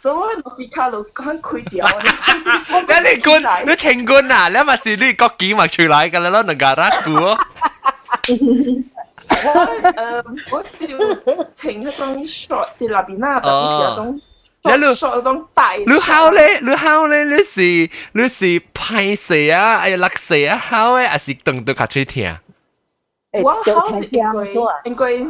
[0.00, 1.86] 所以我落地卡度响开掉。
[2.70, 4.48] 你你官，你清官啊？
[4.48, 6.30] 你咪是你国几咪出来㗎啦？
[6.30, 7.12] 咯，能够得估。
[7.14, 7.36] 我
[9.28, 10.86] 诶，我笑
[11.52, 14.20] 情嗰种 short 啲那边啦，特别系嗰种
[14.94, 15.72] short 嗰种大。
[15.74, 19.76] 你好咧，你好咧，你是你是拍摄啊？
[19.80, 22.34] 哎呀，落摄啊，好诶，还是等到卡吹听？
[23.32, 23.62] 我好
[24.00, 25.26] 是因为因为。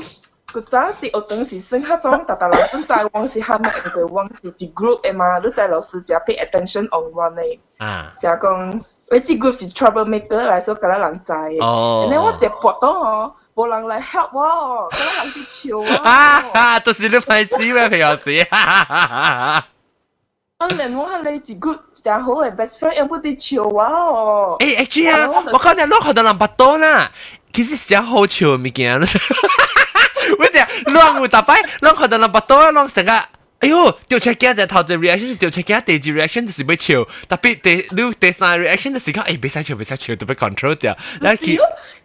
[0.56, 11.64] 古早啲学堂是算迄种，逐逐人都知往是喊咩，佢往是一 group 嘅嘛，你知老师就 pay attention on one 嘅，啊，就讲你这 group 是 troublemaker 来说，嗰啲人知嘅。
[11.64, 16.08] 哦然后我一搏到哦，冇人来 help 我，嗰啲人啲笑我。
[16.08, 18.46] 啊哈，就是你拍死咩皮老师？
[18.50, 19.66] 哈哈哈哈
[20.60, 24.56] 我连我系你一 group 真好嘅 best friend，又不啲笑我哦。
[24.60, 27.10] 诶 H 啊，我讲你攞学到人八多啦，
[27.56, 29.00] 其实是好笑嘅物件。
[30.38, 30.58] 我只
[30.90, 33.12] 攞有大摆，攞学到人八多，攞成个。
[33.12, 41.58] 哎呦，调出嘅就头只 reaction 是调出嘅，第二 reaction 就是要笑，特别第你第三 reaction 就是讲，诶，别使笑，别使笑，特别 control 掉，然后佢。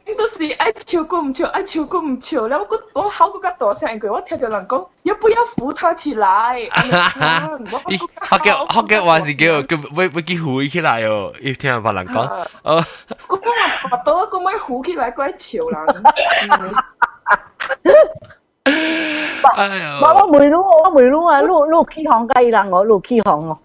[0.06, 2.48] 应该是爱笑过唔笑，爱笑过唔笑。
[2.48, 6.70] 然后我我考嗰间大声句，我听到人讲，要不要扶他起来？
[6.70, 12.22] 咦，学嘅学嘅话是叫叫会会叫扶起来哦，要听人别人讲。
[12.64, 12.84] 哦，
[13.30, 16.04] 我讲话拔到，我咪扶起来，怪潮人。
[19.56, 23.58] 哎呀，我我梅鲁我梅鲁啊，鲁鲁起行鸡啦，我鲁起行哦。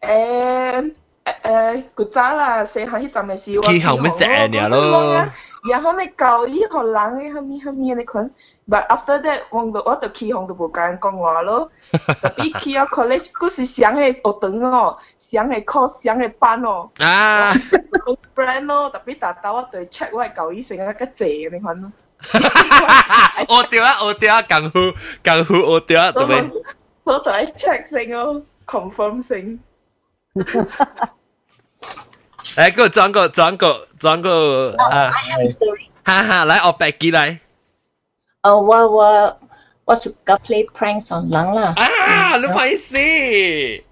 [0.00, 0.94] 诶
[1.42, 5.26] 诶，古早啦，细汉迄阵嘅时，起行咩正呀咯？
[5.68, 8.30] 然后你教伊学人嘅，后面后面你看，
[8.68, 11.68] but after that，我就我就起行就无甲人讲话咯。
[11.90, 16.88] 特别去啊 college，嗰时上嘅学堂哦，上嘅 course，上嘅班哦。
[16.98, 21.90] 啊好 friend 咯，特别达到我对 check 我系教伊成一个谢你看咯。
[23.48, 24.70] 我掉啊，我掉啊，更好
[25.24, 26.50] 更好，我掉啊，对咪？
[27.02, 29.20] 我就系 check 性咯，confirm
[30.33, 30.67] 性。
[32.55, 35.11] 嚟，個轉個轉個轉個啊！
[36.03, 37.37] 哈哈，来我白機嚟。
[38.41, 39.37] 誒，我我
[39.85, 41.73] 我สุก play pranks on 人啦。
[41.77, 43.83] 啊，你拍戏。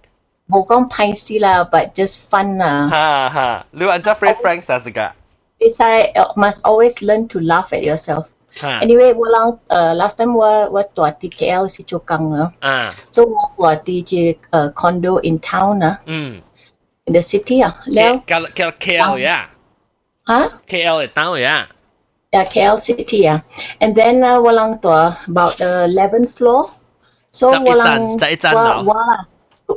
[0.47, 2.88] 冇講歹事啦，but just fun 啦。
[2.89, 4.80] 哈哈，你玩咗 play pranks 啊？
[4.80, 5.12] 是個
[5.60, 8.30] ？It's I must always learn to laugh at yourself.
[8.58, 16.42] anyway 我啷呃 ờ, last time 我我住伫 KL 是做工啊，啊，所以我住伫只呃 condo in town 啊，嗯
[17.06, 17.68] ，in the city à?
[17.68, 19.50] 啊，了，KL KL KL 呀，
[20.26, 21.40] 啊，KL 的 town
[22.32, 23.42] Yeah, KL à, City, yeah.
[23.80, 24.90] And then ờ, uh, walang to
[25.28, 26.70] about the uh, 11th floor.
[27.32, 28.20] So walang
[28.86, 29.26] wa wa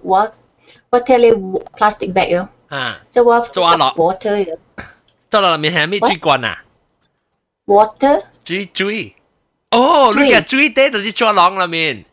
[0.05, 0.29] wa
[0.91, 1.33] wa tele
[1.79, 2.47] plastic bag yo.
[2.69, 3.01] Ha.
[3.09, 4.59] So wa 抓了 water yo.
[5.31, 6.59] 抓了，你还没去管呐
[7.65, 8.23] ？Water.
[8.46, 9.13] 水水。
[9.72, 12.06] 哦，你嘅水底就是做浪里面。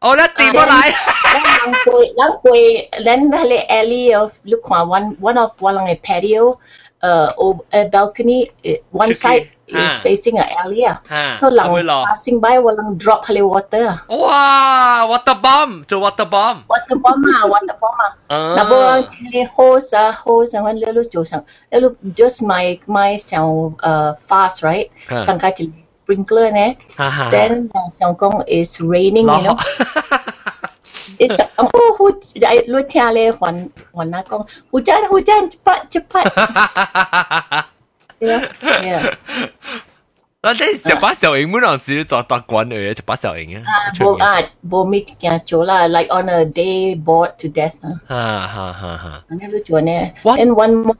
[0.00, 0.92] 哦，你掂过嚟。
[1.34, 6.58] lang koi lang koi then hale alley of look one one of walang a patio
[7.02, 9.14] uh o- a balcony uh, one Tricky.
[9.14, 10.99] side is facing an alley ah.
[11.35, 11.73] So long
[12.07, 13.47] passing by walang drop hali ah.
[13.47, 13.87] water.
[14.09, 15.85] Wow, water bomb.
[15.85, 16.65] To water bomb.
[16.69, 18.11] Water bomb ah, water bomb ah.
[18.55, 21.45] Na bo ang hali hose ah, hose ah, ang lelu jo sang.
[21.45, 21.77] Ah.
[21.77, 24.89] Lelu just my my sang uh fast right.
[25.09, 25.53] Sang ka
[26.09, 26.77] sprinkler ne.
[27.29, 29.57] Then uh, sang kong is raining you know.
[31.19, 32.05] It's uh, oh hu
[32.47, 36.25] ai lu tia le huan huan na kong hujan hujan cepat cepat.
[38.20, 39.16] Yeah, yeah.
[40.40, 43.62] 那你十把小型本来是做大馆嘅，十把小型啊。
[43.64, 47.96] 啊，无啊，无咪惊做啦，like on a day bored to death 啊。
[48.06, 49.24] 哈哈哈哈。
[49.30, 50.12] Ano lucu ne?
[50.22, 50.96] And one more,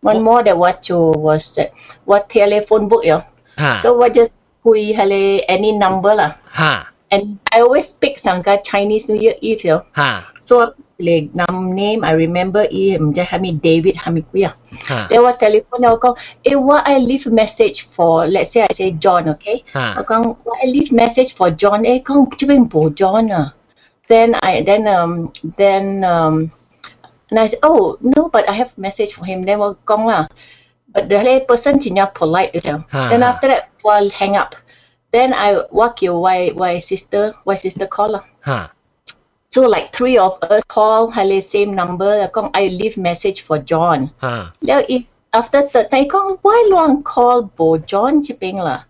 [0.00, 1.72] one more that what to was that
[2.04, 3.20] what telephone book yo.
[3.56, 4.30] 哈 So what just
[4.62, 6.36] hui hale any number lah.
[6.52, 9.82] 哈 And I always pick sangka Chinese New Year Eve yo.
[9.92, 14.51] 哈 So le nam name I remember i mja hami David hami kuya.
[14.87, 18.73] 哈 Then what telephone ako kong, eh what I leave message for let's say I
[18.75, 19.63] say John okay.
[19.73, 19.95] Ha.
[19.95, 23.55] Ako kong what I leave message for John eh kong chibing bo John ah.
[24.11, 26.51] Then I then um then um
[27.29, 29.43] and I said, oh, no, but I have message for him.
[29.43, 30.25] Then we'll go lah.
[30.89, 32.57] But the person is not polite.
[32.57, 32.81] You know.
[32.89, 33.09] Ha.
[33.09, 34.57] Then after that, we'll hang up.
[35.13, 38.25] Then I walk you why why sister why sister call lah.
[38.41, 38.73] 哈
[39.50, 42.28] So like three of us call hale same number.
[42.28, 44.10] Kong I leave message for John.
[44.18, 48.84] 哈 Now if after third time kong why long call bo John chiping lah.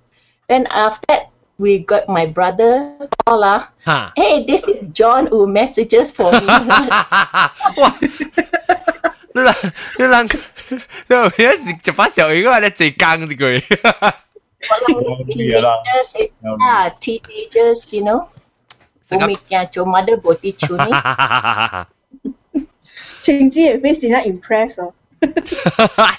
[0.48, 3.68] Then after that we got my brother call lah.
[3.84, 4.12] 哈。
[4.16, 6.48] Hey, this is John who messages for me.
[9.34, 9.54] 你人
[9.98, 13.62] 你人，你有一时十把小型啊，你自更一句。
[15.28, 18.28] teenagers, yeah, teenagers, you know.
[19.10, 21.87] Umi kaya cho mother boti chuni.
[23.22, 24.92] 晴子也非常之 impress 哦。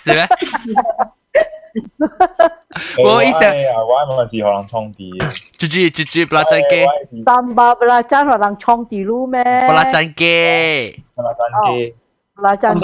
[0.04, 0.28] 是咩？
[3.04, 3.52] 我意思啊，
[3.84, 5.12] 我咪是可能充啲。
[5.58, 6.86] 猪猪猪猪，不拉真机，
[7.26, 9.44] 三百啦，真系能创地路咩？
[9.68, 10.24] 不拉真机。
[11.16, 11.94] 系咪真机？
[12.42, 12.76] 啦真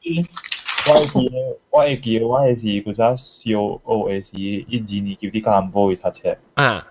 [0.00, 0.28] 机。
[0.84, 1.30] 我会记，
[1.70, 6.36] 我会记，我系是嗰阵小学嘅时，一二年叫啲干部去读册。
[6.54, 6.86] 啊。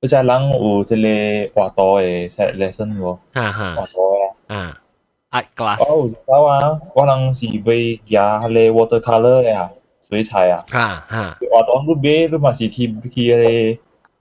[0.00, 3.18] 我家人有这个画图的，在来生活。
[3.34, 3.50] 画
[3.86, 4.00] 图
[4.46, 4.78] 啊，
[5.28, 5.76] 啊啊！
[5.80, 9.68] 我有知道啊，我人是买加类 water color 呀，
[10.08, 10.64] 水彩啊。
[10.70, 11.36] 啊啊！
[11.50, 13.80] 画图都买，都嘛是去去 K 嘞，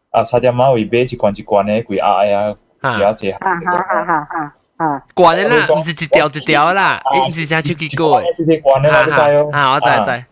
[0.09, 3.29] 啊，差点嘛会买一罐一罐的贵啊呀，啊只？
[3.29, 5.05] 啊哈啊哈啊哈啊！
[5.13, 8.19] 贵的啦，唔是一条一条啦，唔是才出去过。
[8.35, 10.25] 这些贵的我知哦，啊我知知。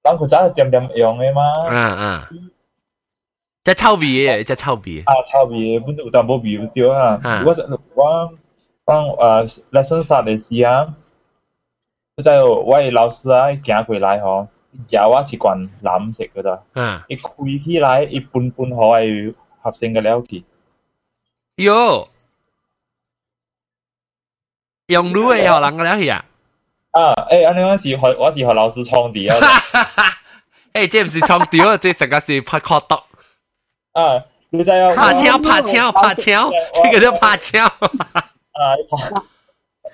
[0.00, 1.42] 当初只系点点用的嘛。
[1.68, 2.28] 啊啊。
[3.63, 4.99] 即系臭味嘅，即系臭味。
[5.05, 7.19] 啊，臭味嘅，本有淡薄味对啊。
[7.45, 7.55] 我
[7.95, 8.33] 我。
[8.89, 10.95] 当诶 lesson start 嘅时啊，
[12.17, 14.47] 即系我嘅老师啊，行过来嗬，
[14.89, 20.43] 夹我一罐蓝色嘅咋，一开起来一半半可系合成嘅了去。
[21.57, 22.07] 哟，
[24.87, 26.25] 用卤嘅学人嘅了去啊！
[26.89, 29.37] 啊，诶，安尼我是学我是学老师创啲啊。
[30.73, 32.95] 诶，这唔是创啲啊，这成个是拍确读。
[33.94, 34.94] 啊，你知 啊？
[34.94, 37.70] 拍槍拍槍拍槍，呢個叫拍槍。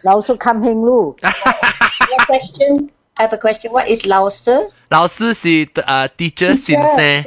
[0.03, 1.15] 老師看輕路。
[2.27, 2.89] question.
[3.15, 3.71] I have a question.
[3.71, 4.71] What is 老師？
[4.89, 7.25] 老師是誒 teacher 先生。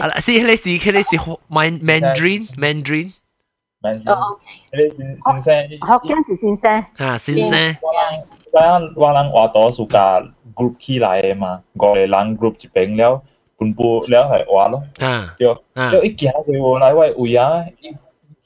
[0.00, 1.16] 啊，是迄個是迄個是
[1.50, 3.12] Mandarin Mandarin。
[4.06, 4.44] 哦，OK。
[4.72, 5.68] 迄個先先生。
[5.68, 6.84] 學經是先生。
[6.96, 7.76] 啊，先生。
[8.52, 10.22] 咱我人話多數架
[10.54, 13.20] group 起來嘅嘛，五個人 group 一邊了，
[13.64, 14.82] 分布了係話咯。
[15.00, 15.34] 啊。
[15.38, 15.48] 對。
[15.90, 17.64] 就一行佢喎，來位位啊！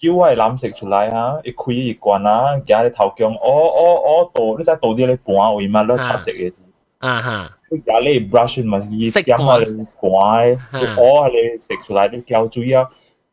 [0.01, 6.53] 叫我藍色出來哈，一開一關啊，行咧頭強，我我我倒，你知倒啲咧盤位嘛，攞茶色嘅。
[6.99, 7.51] 啊哈。
[7.71, 9.67] 你行咧 brush 嘛，伊點啊咧
[10.01, 10.57] 盤，
[10.97, 12.89] 我咧食出來啲膠水啊，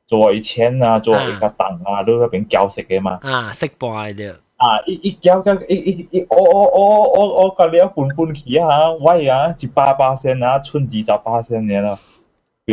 [0.08, 3.19] 做一千啊，做一個檔啊，都嗰邊膠色嘅嘛。
[3.21, 4.34] 啊，色盤嘅。
[4.58, 4.80] 啊！
[4.86, 8.91] 一、一、叫叫一、一、一，我、我、我、我、我，我加了半半天啊！
[8.91, 12.00] 我也一八八千啊，春节才八千年了。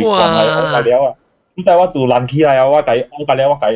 [0.05, 1.15] 哇！
[1.55, 2.65] 你知我拄冷起来啊？
[2.65, 3.67] 我加我加了，我加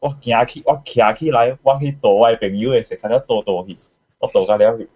[0.00, 3.76] 我行起，我骑起来，我去岛外朋友的食堂了，躲躲去，
[4.18, 4.88] 我躲加了去。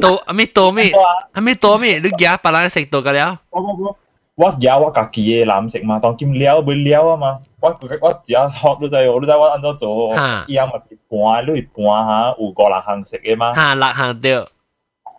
[0.00, 0.90] 躲还没躲没，
[1.32, 3.40] 还没躲没，你加把蓝色躲加了。
[3.50, 3.96] 不不不，
[4.34, 7.38] 我加我加起的蓝色嘛，当紧撩袂撩啊嘛。
[7.60, 7.68] 我
[8.00, 8.46] 我只要，
[8.80, 9.20] 你知唔？
[9.20, 10.14] 你知我按照做，
[10.46, 13.52] 依家咪搬，你搬哈有个人行食嘅嘛？
[13.52, 14.44] 哈，六行对。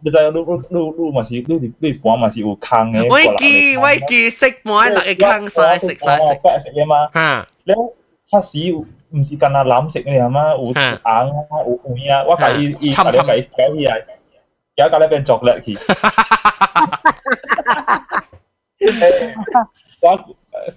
[0.01, 0.17] 你知？
[0.31, 3.79] 你你你咪是，你你搬咪是有坑嘅，个人嚟。
[3.81, 6.39] 危食满落个坑晒，食晒食。
[7.13, 7.73] 吓，你
[8.31, 8.71] 开始
[9.11, 10.39] 唔是咁阿谂食嘅咩？
[10.51, 10.73] 有红
[11.03, 13.97] 啊，有黄啊，我介意，介意介意啊，
[14.77, 15.77] 介介你边做落去。
[19.99, 20.05] 我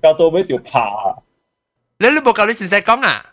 [0.02, 1.16] 教多就怕。
[2.10, 3.24] 你都冇教你成日讲啊！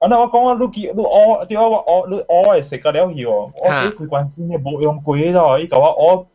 [0.00, 6.26] 啊，那我讲啊，你几你我对啊，我我你我系食个了去哦，我几关心你，冇用鬼咯，你讲我我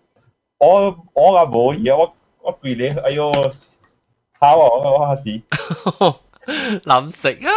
[0.59, 3.31] 我我啊冇嘢，我我俾你，哎呦，
[4.39, 5.29] 好啊，我我下死，
[6.85, 7.51] 难食啊。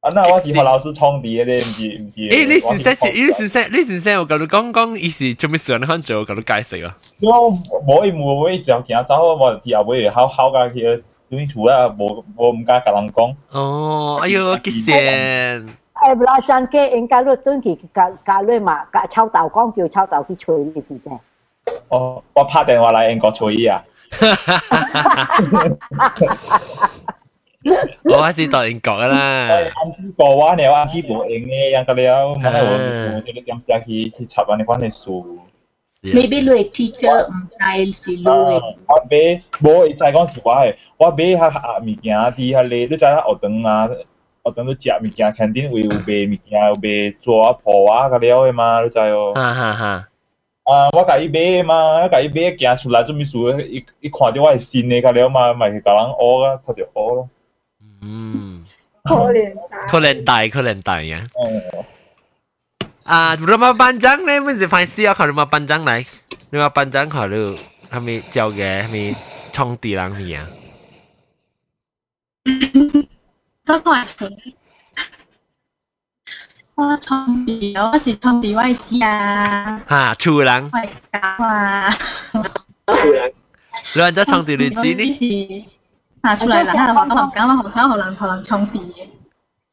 [0.00, 2.20] 啊，那我是學老師創啲嘅啫，唔是唔是。
[2.30, 5.78] 誒，你先生是，你先生，你先生，我同你講講，伊是做咩事？
[5.78, 6.96] 你肯做，我同你解釋啊。
[7.20, 7.52] 我
[7.86, 11.02] 冇一冇冇一隻行走，我之後會考考家去。
[11.28, 13.32] 對厝啊，無無唔敢甲人講。
[13.50, 15.64] 哦，哎呦，幾先！
[15.94, 21.16] 誒，不拉山嘅應該都準期甲甲你嘛，甲臭豆講叫臭豆去催你嘅事啫。
[21.90, 23.84] 哦，我拍電話嚟英國吹啊！
[28.04, 29.48] 我還是到英國噶啦。
[30.16, 32.70] 個話你話基本英嘅，樣個了，咪我
[33.16, 35.24] 我哋點先去去插安尼款嘅書。
[36.02, 38.24] Maybe 你係 teacher 唔係是你。
[38.24, 43.88] 我買無就係講是我嘅，我買下下物件啲下咧，你知影學堂啊，
[44.42, 49.32] 學堂都食物件，肯定會有賣物件，有賣紙啊、鋪啊嗰了嘅嘛，你知哦。
[49.34, 50.08] 哈哈哈。
[50.64, 53.36] 啊，我甲伊買嘛，我甲伊買行出來做咩事？
[53.70, 57.28] 伊伊看到我係新嘅嗰了嘛，咪去甲人學啊，佢就學咯。
[58.01, 58.65] 嗯。
[59.03, 59.53] 可怜
[59.87, 61.25] 可怜大，可怜大呀。
[63.03, 66.03] 啊，rumah panjang 呢，មិន是 fancy 要考 rumah panjang 嚟，
[66.51, 67.55] rumah panjang 考虑
[67.91, 69.15] 系咪教嘅系咪
[69.53, 70.49] 冲地人咪啊？
[73.63, 74.29] 这个系
[76.73, 79.83] 我冲地，我是冲地位置啊。
[79.87, 80.71] 吓，厝人。
[80.71, 81.89] 系搞啊！
[83.93, 84.43] 你话咗冲
[86.21, 86.35] 地你知呢？
[86.35, 86.93] 啊，出来啦！
[86.93, 89.07] 我我唔敢，我唔敢，可能可能冲地嘅。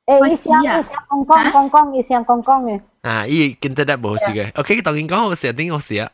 [0.04, 2.80] 诶，一声一声讲讲讲讲，一声讲讲嘅。
[3.02, 6.10] 啊，伊 internet 冇事嘅，OK，当然讲好事，点好事啊？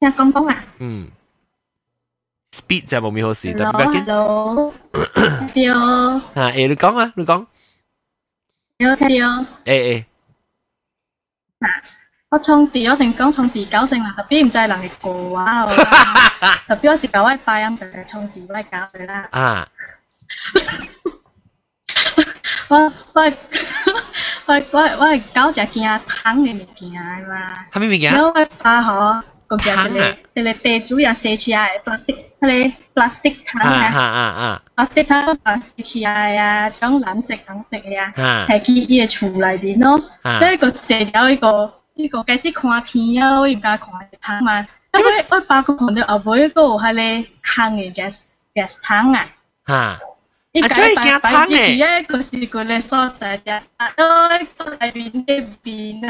[0.00, 0.64] 声讲讲啊。
[0.78, 1.08] 嗯，
[2.52, 4.04] speed 就冇咩好事，但系毕竟。
[4.04, 6.20] Hello。Hello。
[6.34, 7.46] 啊，诶，你讲啊，你讲。
[8.78, 9.46] Hello，Hello。
[9.64, 10.04] 诶诶。
[12.30, 15.66] 我充电，我成讲充电九成啦，特别唔知人哋过啊，
[16.66, 19.28] 特别我是搞 WiFi 咁就充电我搞佢啦。
[19.30, 19.68] 啊，
[22.68, 22.76] 我
[23.12, 23.22] 我
[24.46, 26.90] 我我我系搞只件糖嘅物件
[27.28, 27.66] 嘛。
[27.72, 28.12] 系咩物件？
[28.12, 34.20] 然后我把嗬个只一个一个地主人写起来 plastic，嗰个 plastic 糖啊啊啊
[34.74, 40.02] 啊，plastic 糖写起来啊，将蓝色红色嘅啊，啊系佢伊嘅厝内边咯。
[40.22, 43.88] 啊呢个借咗一个 呢个计是看天啊，我而家看
[44.20, 44.66] 糖嘛。
[44.96, 48.22] 因为我爸佢看到后尾一个系咧行嘅 gas
[48.54, 49.26] gas 糖啊。
[49.66, 50.00] 吓！
[50.52, 54.06] 依啊真系惊摆糖之前嘅，一个是佢哋所在嘅，啊，都
[54.64, 56.06] 都系边嘅边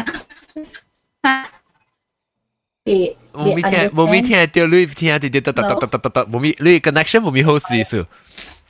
[1.23, 1.49] 啊。
[2.85, 8.05] 你冇咪听，冇咪听到你听到啲得得得得得得，冇咪你 connection 冇咪好事数，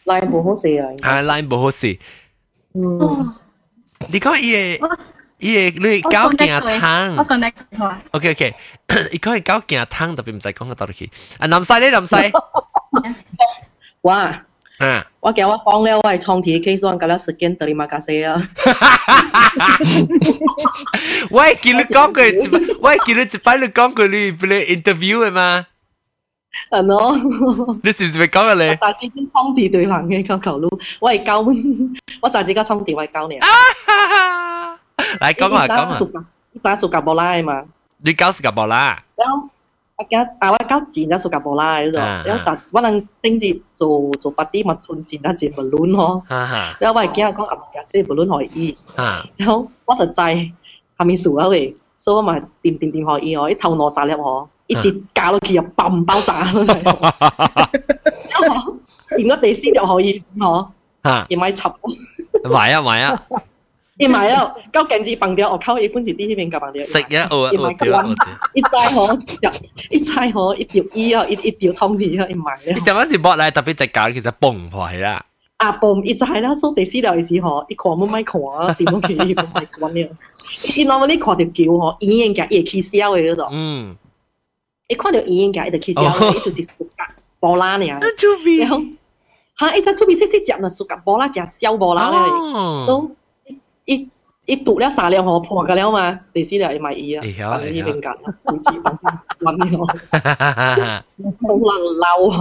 [0.05, 0.87] 拉冇好事啊。
[1.03, 1.99] 啊 line 冇好事。
[2.75, 3.35] 嗯，
[4.09, 4.89] 你讲伊个
[5.39, 8.55] 伊个你搞件我汤讲你佢，OK OK，
[9.13, 11.11] 伊讲系搞件汤，特别唔使讲到到去。
[11.39, 12.15] 啊，南西咧，南西，
[14.03, 14.43] 哇！
[14.79, 18.35] 啊，我叫我讲咧，我系创题 case 我隔咗时间对马加西啊。
[21.31, 25.67] 我系见你讲过一摆，我系见你一摆你讲过你你 interview 嘅嘛？
[26.71, 27.17] 系咯。
[27.83, 28.79] 你是唔是咪讲嘅咧？
[28.81, 30.69] 但系先创题对行嘅求求路，
[31.01, 31.41] 我系教，
[32.21, 33.39] 我就自己创题我系教你
[35.20, 35.28] 啊。
[35.28, 36.26] 嚟講啊講啊，
[36.62, 37.64] 打數夾波拉嘛。
[37.98, 39.02] 你搞是夾波啦？
[39.18, 39.50] 然後
[39.98, 46.24] 我家啊，我教錢咗數夾波拉嗰度，啊然后就我能頂住做做八啲物存錢啊，錢物亂咯。
[46.80, 47.58] 然後我係驚講啊，
[47.92, 48.78] 即係物亂可以。
[48.96, 50.36] 哈，然後我就在
[50.98, 56.46] 下面數啊喂，所以我咪掂掂掂可以哦，一頭攞晒粒我，一節架落去又砰爆炸，
[58.40, 58.78] 然後
[59.18, 60.72] 掂個地先就可以哦，
[61.04, 61.74] 哈，亦咪插，
[62.50, 63.22] 買啊買啊，
[64.00, 66.82] 一买了，搞干净绑掉，我靠，一棍子第一名搞绑掉。
[66.86, 68.16] 食呀，我我我，
[68.54, 69.14] 一猜好，
[69.90, 72.68] 一猜好，一丢一哦，一一丢充进去一买了。
[72.68, 75.26] 你么讲是博来特别值搞，其实崩坏啦。
[75.58, 76.02] 啊崩！
[76.06, 78.40] 一猜啦，说第四条时候，一看冇买看，
[78.78, 79.36] 点样去？
[79.36, 80.10] 冇买看了。
[80.64, 83.50] 一 normally 看到叫吼，医院家也取消的那种。
[83.52, 83.98] 嗯。
[84.88, 87.86] 一看到医院家，一就取消，就是暑假波拉呢。
[88.00, 88.64] 那就比。
[88.64, 92.30] 哈，一只出边细细讲呢，暑假波拉讲小波拉嘞，
[92.88, 93.12] 都。
[93.94, 94.08] 一
[94.46, 99.88] 一讀咧三兩行破嘅了嘛，第四條咪伊啊，反正伊靈感，唔知揾我，
[101.42, 102.32] 冇人嬲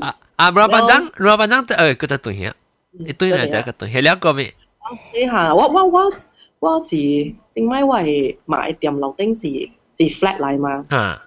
[0.00, 0.14] 啊！
[0.36, 2.52] 啊，羅班長，羅班長，誒，佢得對嘢，
[2.92, 4.52] 一對人就一個對，係兩個咩？
[5.14, 6.12] 你下，我我我
[6.60, 6.90] 我是
[7.54, 10.84] 點解為買店樓頂是是 flat 嚟嘛？
[10.90, 11.22] 啊，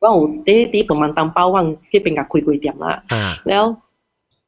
[0.00, 3.02] 我有啲啲半萬擔包，我去邊個開開店啦，
[3.44, 3.76] 然後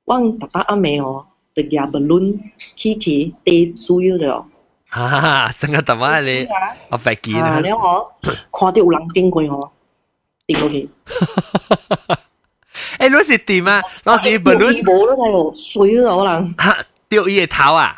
[0.04, 1.26] 我特登阿妹哦。
[1.54, 2.40] de Gabelun
[2.76, 4.44] Kitty te zuyu de.
[4.90, 6.46] 哈，成個大媽你
[6.90, 7.58] 阿肥健啊！
[7.60, 8.12] 你我
[8.52, 9.72] 看到有人經過我，
[10.46, 10.88] 跌過去。
[12.98, 13.82] 誒，嗰時點啊？
[14.04, 16.54] 嗰時 balloon 冇咯，睇我水咯可能。
[16.58, 16.76] 嚇！
[17.08, 17.96] 掉伊個頭啊！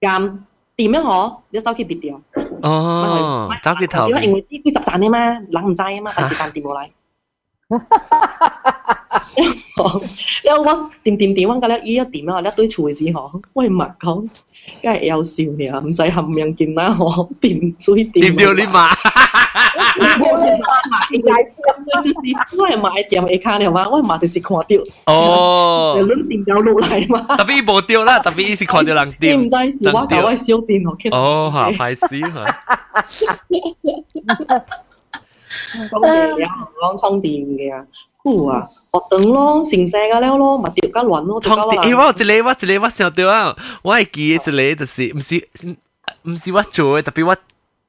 [0.00, 0.38] 咁
[0.76, 1.42] 點樣我？
[1.50, 2.20] 你走去別掉。
[2.62, 4.08] 哦，走去頭。
[4.08, 5.18] 因為因為呢幾集賺啊嘛，
[5.50, 6.88] 人唔知啊嘛，第二集掉過嚟。
[9.36, 14.28] 因為我點點點，我覺得依一点啊，一堆廚師嗬，喂唔係講，
[14.82, 18.22] 梗係有笑嘅，唔使含樣見啦，我點水點。
[18.34, 18.90] 點掉你嘛？
[22.56, 24.66] 我係買店 A 卡你嘛，我買就是看到。
[25.12, 27.20] 哦，你亂點有落嚟嘛？
[27.36, 32.58] 特別冇掉啦，特別伊是看到人你掉，唔知是我搞我小店我哦，嚇，快死嚇！
[35.89, 37.85] 讲嘢有讲充电嘅，
[38.21, 38.61] 呼啊，
[38.93, 45.47] 学等咯，成世嘅了咯，咪掉家乱咯，充电，诶，我有一个我一个我想到啊，我系记得一个就是唔是
[46.23, 47.35] 唔是我做嘅，特别我。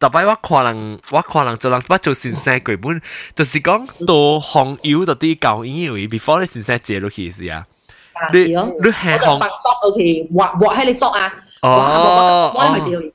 [0.00, 3.02] 特别我看人，我看人做人，我做先生剧本，
[3.36, 7.66] 就是讲到红油到啲教演位，before 你先生借落去是啊。
[8.32, 13.12] 你你系红我就白作到佢画画喺你作啊，哦我系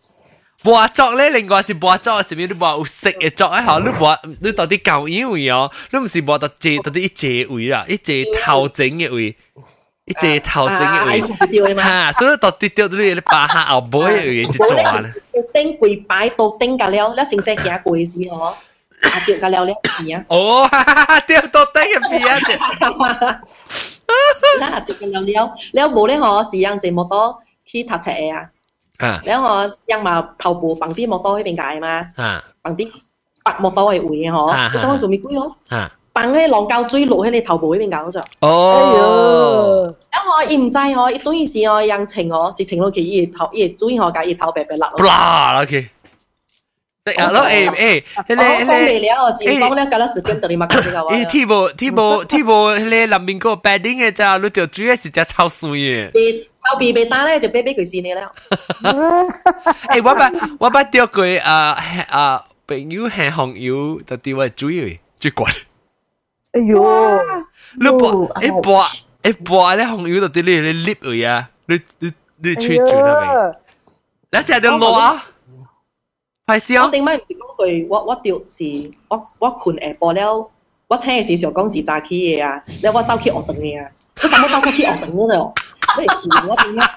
[0.64, 0.72] 知道。
[0.72, 2.46] 画作咧，另外是画作系咩？
[2.48, 3.80] 你画有色嘅作啊，吓！
[3.80, 9.36] 你画你到啲教演位哦，你唔是画到借到啲一借位啦，一借头整嘅位。
[10.08, 11.04] 一只头整嘅
[11.64, 15.04] 位，吓，所以到跌掉到你你巴下后背嘅位就做啦。
[15.52, 18.56] 顶柜摆到顶架了，了成世行柜时嗬，啊
[19.26, 20.24] 掉架了了边啊！
[20.28, 20.70] 哦，
[21.26, 22.38] 掉到顶嘅边啊！
[24.60, 28.48] 啦，掉架了了，了冇咧嗬，是让只摩托去读册嘅啊。
[29.01, 29.21] 啊！
[29.25, 32.43] 你睇我因嘛頭部綁啲木刀喺邊界嘛，啊！
[32.63, 32.91] 綁啲
[33.43, 35.57] 白木刀係會嘅嗬，你當我做咩鬼咯？
[35.69, 35.91] 啊！
[36.13, 38.23] 綁喺浪膠追落喺你頭部喺邊界嗰陣。
[38.41, 39.95] 哦！
[40.13, 40.57] 哎呦！
[40.57, 44.91] 因我唔知我，一段時我人情我，直情落去熱頭熱追我架熱頭白白辣。
[44.91, 45.89] 啦落去。
[47.03, 48.73] 對啊，咯誒誒，迄個迄個，
[49.33, 51.15] 誒，講了講了時間到你嘛，講呢個話。
[51.17, 56.11] 誒，T 部 T 部 T 部，迄個南面嗰個 bedding 嘅咋，你條主要是只臭酸嘅。
[56.71, 58.31] 後邊被打咧，就俾俾佢試你啦。
[58.83, 61.77] 誒，我把我把掉佢啊
[62.09, 65.45] 啊，朋友係朋友，特地我注意最貴。
[66.53, 67.21] 哎呦，
[67.79, 68.83] 你博一博
[69.23, 72.13] 一博咧，朋友特地你你 lift 佢啊，你你
[72.43, 73.55] 你吹住啦
[74.31, 74.39] 咪？
[74.39, 75.25] 你只條路啊，
[76.47, 76.83] 係先。
[76.83, 80.51] 我頂咪唔講句，我我掉時我我群誒播了，
[80.89, 85.55] 我請嘅時上講是早起嘅啊，你我早起學堂嘅啊，佢咁我早起學堂嗰度。
[85.98, 86.90] 你是我点样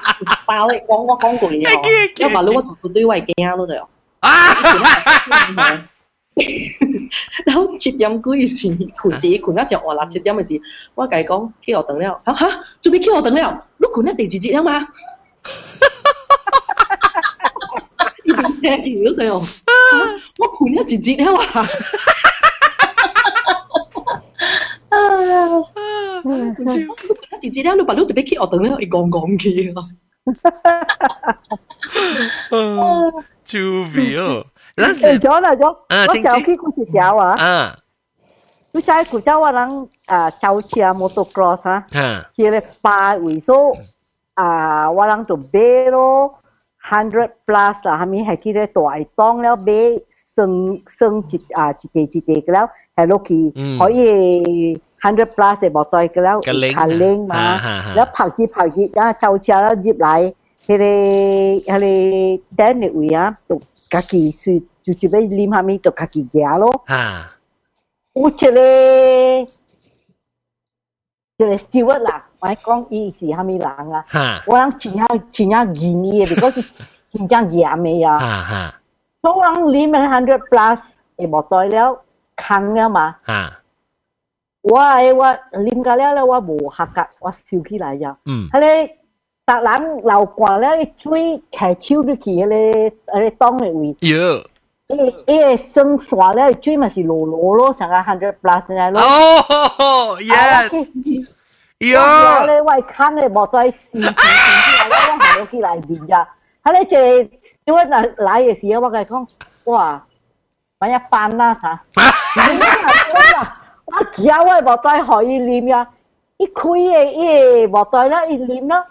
[0.47, 1.83] 爆你讲我讲过嘅哦，
[2.17, 3.75] 因为话你我读对位惊咯就。
[4.21, 4.29] 啊！
[7.45, 10.61] 然后七点几时困时困嗰时候，我六七点嘅时，
[10.95, 13.65] 我甲伊讲去学堂了，吓吓，做咩去学堂了？
[13.79, 14.89] 你困喺第几节了嘛？
[18.61, 19.35] 听住咗就，
[20.39, 21.67] 我困咗一节了啊！
[27.43, 29.83] 一节了，你把你特别去学堂了，伊讲讲去啊！
[33.45, 33.59] 救
[33.95, 34.45] 命哦！
[34.77, 37.77] 诶，咗啦咗，我上去嗰一条啊，啊，
[38.73, 41.87] 你知古早我人啊，超车 motocross 啊，
[42.37, 43.77] 佢咧八位数
[44.35, 46.35] 啊，我人就买咯。
[46.81, 48.81] hundred plus 啦，系咪系佢咧大
[49.17, 50.01] 档了买
[50.37, 56.38] 升升一啊一地一地嘅了，系落去可以 hundred plus เสร็จบอกต่อยกันแล้ว
[56.78, 57.44] ขันเล้งมา
[57.96, 60.10] แล้วผักจีผักจีนะชาวเชียแล้วจีบไหล
[60.66, 60.86] เฮเล
[61.70, 61.88] เฮเล
[62.56, 63.62] แดนเนี่ยอุยอะตุก
[63.94, 66.64] กะกีสุดจุจุไปลิมหามีตุกกะกีเจ้าโล
[68.18, 68.60] อุเชเล
[71.36, 74.04] เจเลสติวหลักไม่กล้องอีสีหามีหลังอะ
[74.50, 75.02] ว่าหลังชิญง
[75.36, 76.48] ชิญากินี่เด็กก็
[77.12, 78.08] ชิญากิอะเมีย
[79.22, 80.80] ช่วงหลังริมมัน hundred plus
[81.16, 81.90] เอ๋บอกต่อยแล้ว
[82.46, 83.42] คังเนี่ยมาฮะ
[84.63, 88.17] 我诶我啉咗了咧，我无合格，我烧起来呀。
[88.25, 88.49] 嗯。
[88.53, 88.69] 迄个
[89.47, 92.47] 逐人流汗了，水开手入去迄
[93.07, 93.97] 个迄个档嘅位。
[94.01, 94.45] 有。
[94.91, 94.97] 伊
[95.27, 99.01] 伊个生线咧，水嘛是落落咯，成个 hundred plus 嚟咯。
[99.01, 100.89] 哦，yes。
[101.93, 102.45] 呀！
[102.45, 104.15] 咧喂，坑咧莫再试试试啦，
[104.91, 106.29] 我行到几嚟边咋？
[106.65, 107.31] 喺呢只
[107.65, 109.29] 因为嗱嚟嘅时候，我佢讲
[109.65, 110.05] 哇，
[110.81, 111.81] 揾一班啦吓。
[111.95, 112.01] 我
[113.86, 115.90] 我只要我无带可以啉呀，
[116.38, 118.86] 伊开诶伊无带了伊啉咯，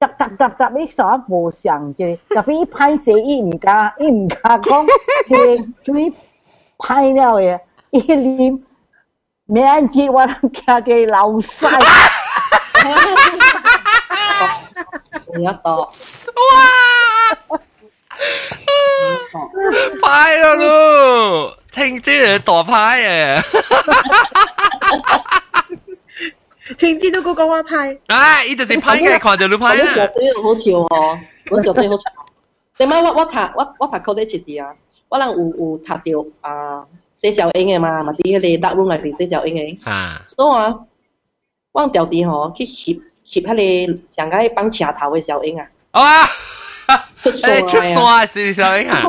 [0.00, 4.84] 十十十十伊啥无上济，十分一歹势伊毋敢，伊毋敢讲，
[5.28, 6.12] 伊最
[6.78, 8.62] 歹了诶，伊啉，
[9.46, 11.68] 免只我惊个老塞。
[15.34, 17.58] 你要倒哇！
[20.01, 22.11] 派咯咯，青椒
[22.45, 23.43] 大派诶，
[26.77, 29.83] 青椒都嗰个我派，啊，呢就是派嘅，看到你派啦。
[29.83, 31.19] 我上对好潮哦，
[31.51, 32.13] 我上对好长。
[32.77, 34.73] 点解我我读我我读 college 时啊，
[35.09, 36.85] 我人有有读到啊。
[37.21, 39.77] 写小英嘅嘛，咪啲你 dark room 里边写小英嘅。
[39.89, 40.23] 啊。
[40.27, 40.79] 所以啊，
[41.71, 45.67] 我掉啲嗬去摄摄喺你上个帮车头嘅小英啊。
[45.91, 46.01] 啊！
[47.32, 49.02] 出山是小英啊。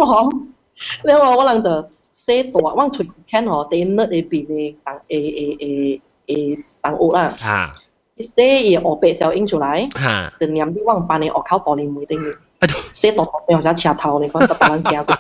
[1.04, 7.34] 你話我人就寫大，我隨看哦，第一日嘅邊嘅當誒誒誒誒當屋啦。
[7.42, 7.74] 啊。
[8.18, 9.88] 寫嘢學白小印出來。
[9.96, 10.32] 啊。
[10.40, 12.36] 就念啲往班嘅學考玻璃梅定嘅。
[12.92, 15.18] 寫大大嘅像車頭你講得白人驚過。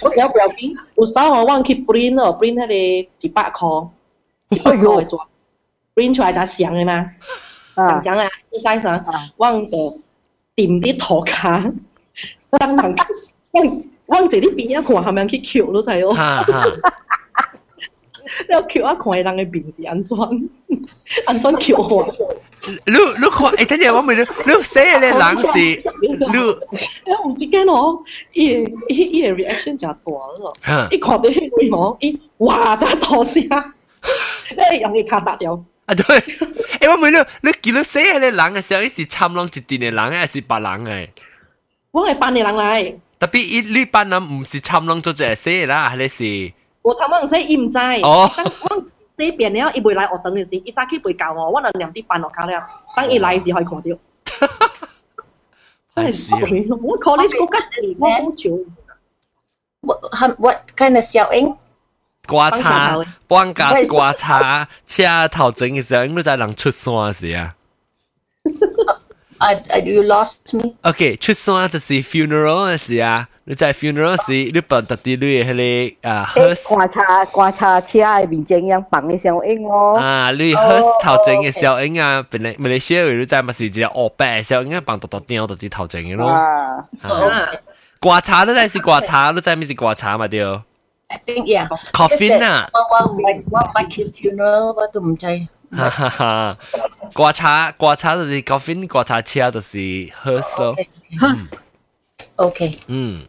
[0.00, 2.72] 我有表邊，有時候我往去 print 咯，print 迄個
[3.20, 3.88] 一百塊，
[4.50, 5.18] 一百塊嘅紙
[5.94, 7.10] ，print 出來才相嘅嘛，
[7.76, 9.04] 相相啊，你使啥？
[9.36, 9.76] 忘個
[10.55, 11.63] 点啲图卡，
[12.51, 12.95] 当人
[13.51, 16.15] 忘忘记你边一看，后面去 Q 都睇哦。
[18.47, 20.17] 你 Q 啊，看人嘅面是安怎？
[21.25, 22.15] 安怎 Q 我？
[22.61, 25.53] 你你看，诶，等阵我问你，你写嘅人是
[26.01, 26.07] 你，
[27.13, 28.03] 我唔知惊我，
[28.33, 28.47] 伊
[28.89, 29.97] 伊伊嘅 reaction 就大
[30.39, 30.53] 咯，
[30.91, 35.63] 一看到迄个我，伊哇大大声，诶用伊卡打掉。
[35.85, 41.09] 啊对，诶我问你，你见到写嘅人嘅时候，伊是参拢一定嘅人，还是别人嘅？
[41.91, 42.95] 我系班嘅人嚟。
[43.19, 46.53] 特别伊呢班人唔是参拢做只写啦，系你是？
[46.83, 47.77] 我参拢写伊唔知。
[48.03, 48.29] 哦。
[49.17, 52.65] 这边了，伊未来学堂嘅时，伊早起未教我，我能念啲班落卡了。
[52.95, 53.81] 当伊来时可以看到。
[55.95, 58.49] 真系我 college 嗰间我好潮。
[59.81, 61.53] What what kind of 小英？
[62.27, 62.97] 刮擦，
[63.27, 67.55] 帮架刮擦，车头整嘅时候，应该就系人出山时啊。
[69.41, 70.75] I, I, you lost me.
[70.81, 73.29] OK，出山就是 funeral 嘅时啊。
[73.45, 79.95] 你在 funeral 时，你扮特啲你迄个啊诶，观察观察车嘅面前样放嘅小英哦。
[79.97, 86.27] 啊，你 hearse 头前嘅小英啊，本来马来西亚你知咪是只黑白小英啊，放独独雕就系头前嘅咯。
[86.29, 86.85] 啊，
[87.99, 90.41] 刮茶都真系刮茶，都真系咩是刮茶嘛对。
[91.13, 91.67] I think yeah.
[91.91, 92.69] Coffin 啊。
[92.73, 95.25] 我我唔系我唔系 funeral，我都唔知。
[95.71, 96.57] 哈哈哈，
[97.13, 100.75] 刮茶刮茶就是 coffin，刮茶车就是 hearse 咯。
[102.37, 102.71] OK。
[102.87, 103.23] 嗯。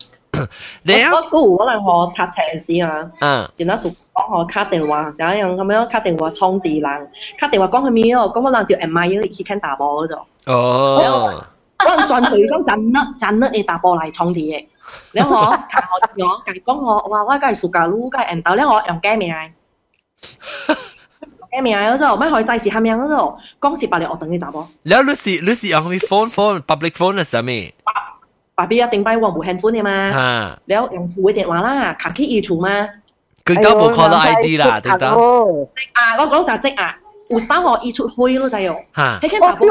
[0.85, 1.11] 你啊？
[1.13, 10.27] 我估可能我搭车时啊，嗯，然后属讲我卡电话，就一样咁样卡电话充地人，卡电话讲佢咩哦，讲可能条 M I 去看打波嗰度。
[10.53, 11.45] 哦。
[11.85, 14.67] 我转佢讲真啦， 真啦，你打波嚟充地嘅。
[15.13, 15.83] 然后我睇
[16.19, 19.35] 我我 计讲我话我梗系属假路，梗系 M 到咧，我用假名。
[21.51, 24.69] 假名嗰度，咩可以制时下面嗰度，讲是白你我等你打波。
[24.85, 27.75] แล้วรู้สิรู้สิ用咪 phone phone public phone 系咩？
[28.55, 32.69] 爸 B 一定摆黄无 handphone 嘅嘛，吓，แล้ว用户嘅电话啦，卡机要储嘛。
[33.45, 35.07] 佢都冇 call 到 ID 啦，对得。
[35.09, 35.17] 啊，
[36.21, 36.95] 我讲就即啊，
[37.31, 38.77] 有三号要出去咯，就系。
[38.95, 39.19] 吓。
[39.23, 39.65] 迄个查甫，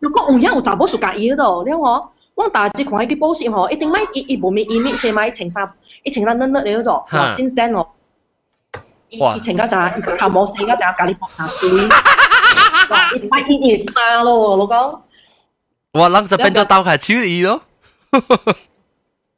[0.00, 5.72] 如果有影有查某是甲伊迄咯，了吼，我大日看伊去保险吼，一定买伊伊无咪伊咪先买穿衫，
[6.02, 7.86] 一穿衫嫩嫩了咯，哈，新鲜哦。
[9.18, 9.36] 哇！
[9.36, 9.94] 一穿个啥？
[9.96, 10.92] 伊是头毛生个啥？
[10.92, 11.88] 咖喱白头水。
[12.88, 13.12] 哇！
[13.14, 15.02] 伊买伊伊衫咯，老公。
[16.00, 16.08] 哇！
[16.08, 17.60] 咱这变做刀开手伊咯。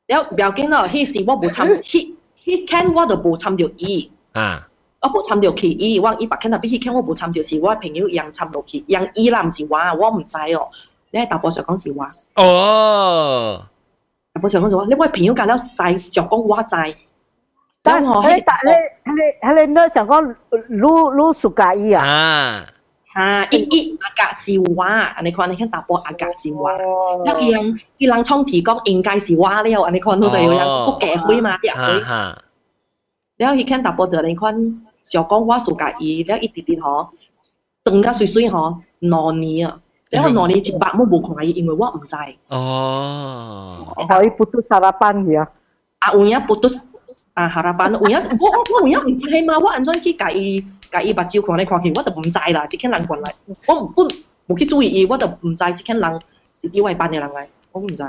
[0.06, 4.12] 了，不要紧咯，迄时我无参，迄迄天我都无参着伊。
[4.32, 4.68] 啊。
[5.02, 10.68] 我無參到去伊，我伊白間入邊迄間我無參到是我朋友樣參落去，樣伊啦唔是我，我唔知哦。
[11.10, 12.06] 你喺大波上講是我。
[12.42, 13.66] 哦。
[14.32, 16.76] 大波上講是我，你我朋友隔了知，上講我知。
[17.82, 18.70] 但係你但你
[19.04, 22.04] 你你你想講，擼擼暑假伊啊？
[22.06, 22.66] 啊。
[23.14, 24.86] 啊，一一阿格是我，
[25.22, 26.70] 你看你看大波阿格是我，
[27.26, 32.00] 那伊人伊人創提講應該是我了，你看到就有人不假灰嘛，啲灰。
[33.36, 34.54] 然後伊看大波就，你看
[35.02, 37.10] 小讲我所介伊，了一点点吼，
[37.84, 39.80] 装得水水吼，糯米啊，
[40.10, 42.16] 然后糯米一百我无看伊，因为我毋知。
[42.48, 45.50] 哦，可伊不读沙拉班去啊？
[45.98, 46.68] 啊，有影不读
[47.34, 53.34] 啊沙拉班，有影 我我我有影毋知嘛，我安怎去介伊介伊目睭看咧看去，我都毋知啦，即间人过来，
[53.66, 54.06] 我毋不
[54.46, 56.20] 无去注意伊，我都毋知即间人
[56.60, 58.04] 是意外班的人来，我毋知。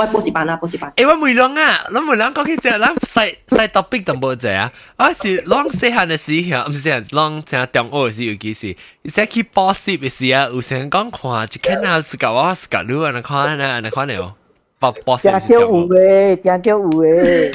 [0.00, 0.92] 我补习班啊，补习班。
[0.96, 4.70] 诶，我每两啊，我每两讲起只，咱细细 topic 就冇只啊。
[4.98, 14.34] 我是啷细汉嘅时候，唔是啊，啷成中学嘅时尤其是，而且去补习嘅时啊，有成讲看，一间啊是教我是教你啊，你看呢，你看了，
[14.78, 15.88] 补补习是教我。
[15.88, 17.54] 真有诶，真有诶。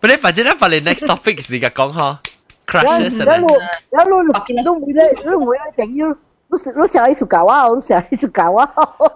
[0.00, 2.18] 不你反正咱把你 next topic 时间讲呵。
[2.66, 3.48] crushes 一路
[3.90, 6.16] 一路都每咧，都每咧朋友，
[6.50, 8.70] 都都成日喺度搞啊，都成日喺度搞啊。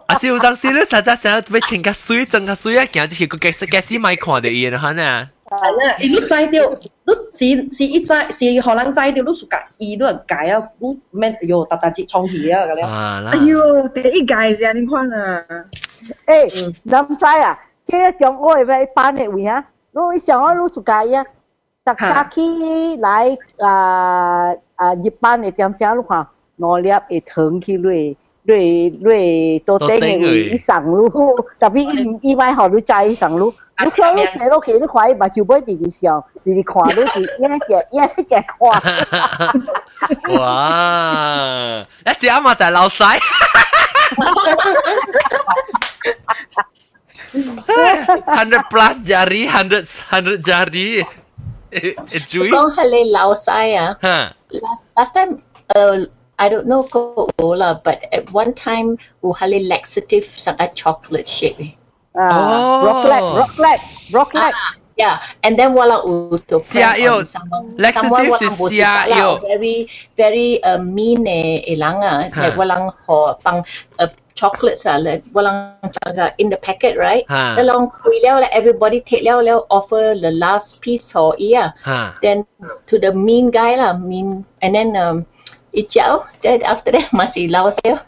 [0.07, 5.29] 啊，是有当时你实在成日要穿个水，整个水啊，行就是个假假使咪看到伊啦，吓呢。
[5.45, 13.27] 系啦，你知到，你是是一知是可能知到，你暑假伊都系解啊，你咩哟，大大节创起啊咁样。
[13.27, 15.45] 哎呦，第一届是你看啊。
[16.27, 21.25] 诶，谂知啊，即系中学嘅班嘅位啊，我上我暑假啊。
[21.85, 26.27] 特假期来啊啊日班嘅点声，你看
[26.59, 31.09] 两粒会疼去累累累到顶嘅上路，
[31.59, 38.59] 特别伊买好你斋上路，你上路骑落去，你看伊目睭尾直直笑，直直看你是一只一只看。
[40.37, 41.87] 哇！
[42.07, 43.19] 一只啱嘛就系老细。
[48.27, 51.05] hundred plus jari, hundred hundred jari.
[51.73, 53.99] 讲系你老细啊！
[54.51, 56.09] last last time 诶、uh,
[56.40, 61.76] I don't know kung bola, but at one time, uhali laxative sangat chocolate shape.
[62.16, 62.80] Uh, oh.
[62.88, 63.80] Rocklet, rocklet,
[64.16, 64.56] rocklet.
[64.56, 66.64] Ah, yeah, and then walang utop.
[66.64, 67.20] Siayo.
[67.76, 69.44] Laxatives is siayo.
[69.44, 72.08] Very, very uh, mean eh, ilanga.
[72.08, 72.20] Ah.
[72.32, 72.42] Huh.
[72.48, 73.68] Like walang ho, pang
[74.00, 74.08] uh,
[74.40, 75.76] chocolates ah, like walang
[76.08, 77.28] uh, in the packet, right?
[77.28, 77.60] Huh.
[77.60, 81.76] Then long kui liao, like everybody take liao liao, offer the last piece ho iya.
[81.84, 82.16] Huh.
[82.24, 82.48] Then
[82.88, 85.28] to the mean guy lah, mean, and then um,
[85.75, 87.99] Ichao, then after that masih lao sayo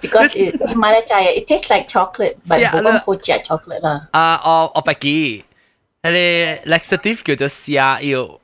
[0.00, 4.06] because it, in Malacaya it tastes like chocolate, but bukan hojia chocolate lah.
[4.14, 5.42] Ah, uh, o o pagi.
[6.06, 8.40] 系 laxative 叫做泻药。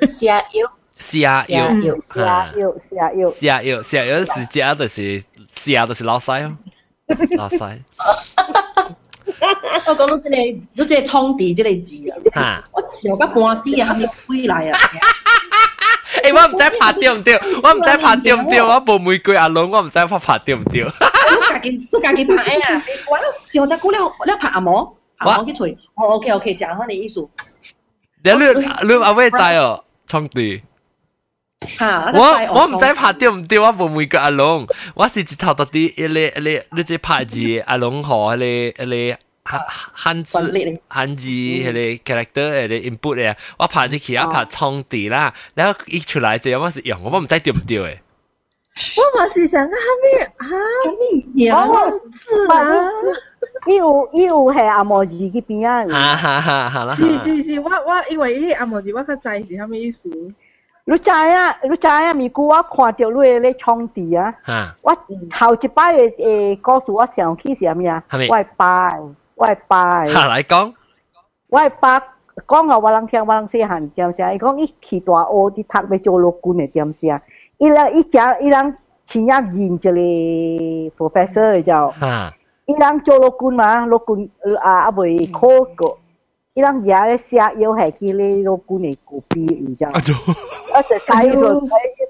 [0.00, 0.72] 泻药。
[0.98, 1.44] 泻药。
[1.44, 1.98] 泻药。
[2.08, 2.22] 泻
[2.58, 2.72] 药。
[2.80, 3.32] 泻药。
[3.32, 3.82] 泻药。
[3.82, 5.24] 泻药是食就是
[5.54, 6.56] 泻就是老细哦。
[7.36, 7.78] 老细。
[9.86, 12.62] 我讲到即系，都即系仓地即系字啊！
[12.72, 14.78] 我上个半死啊，系咪飞嚟啊？
[16.22, 20.84] 诶，我唔知拍对唔对，我唔知拍对唔对，我冇玫瑰阿龙，我唔知拍拍对唔对。
[21.62, 22.82] 己都家己拍啊！
[23.10, 23.18] 我
[23.52, 25.72] 上只姑了了拍阿毛，阿毛去吹。
[25.94, 27.20] 哦，OK OK，讲下你意思。
[28.22, 28.38] 你你
[28.88, 30.62] 你阿妹知哦，冲地。
[31.78, 32.20] 哈，我
[32.54, 39.14] 我唔知拍掉唔掉，我冇每个阿龙，我是一头到啲一粒一粒，你只拍字阿龙河一粒一粒
[39.44, 40.36] 汉字
[40.88, 47.98] 汉字一粒 character 一粒 input 嘅，我拍只其他拍冲地啦，然后一出来就我是用，我唔知掉唔掉嘅。
[48.96, 50.46] 我嘛是想到后面啊，
[51.56, 51.96] 我我是
[52.50, 52.90] 啊，
[53.66, 55.84] 伊有伊有系阿毛字嗰边啊，
[56.16, 60.10] 哈哈哈哈啦，是是是，我我因为呢阿毛字我较知是啥物意思。
[60.88, 61.58] 你知啊？
[61.64, 62.12] 你知啊？
[62.12, 64.32] 咪估我看到你咧创地啊！
[64.82, 64.96] 我
[65.30, 68.00] 头一摆诶诶，告诉我上去是啥物啊？
[68.30, 69.12] 我爸，我
[69.68, 70.06] 爸。
[70.08, 70.72] 下来讲，
[71.48, 72.00] 我爸
[72.46, 77.20] 讲啊，我人听，我人细汉点声，伊讲伊去大学啲读要做老官嘅点声，
[77.58, 78.76] 伊人伊讲伊人
[79.06, 81.94] 前日认一个 professor 就，
[82.66, 84.28] 伊人做老官嘛，老官
[84.62, 85.40] 啊啊未考
[85.76, 85.98] 过。
[86.54, 91.42] 伊人nhà咧写要系佢咧老官嚟个 B 而就，一直睇佢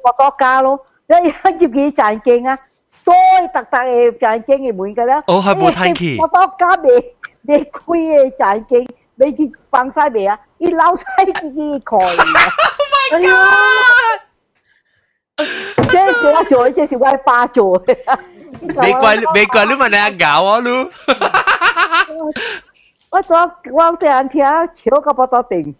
[0.04, 2.56] 我多加咯，一一接佢赚劲啊，
[3.04, 10.38] 所以特特嘅赚劲嘅门嘅咧，哦系冇睇佢，我多加未你开嘅赚劲，你去放晒未啊？
[10.58, 12.10] 你捞晒自己盖，Oh
[13.12, 14.20] my god！
[15.90, 17.96] 即系我做，即系我爸做嘅。
[18.60, 20.68] 没怪没怪你问你搞啊你。
[23.10, 25.74] 我昨我细汉听笑到不得定。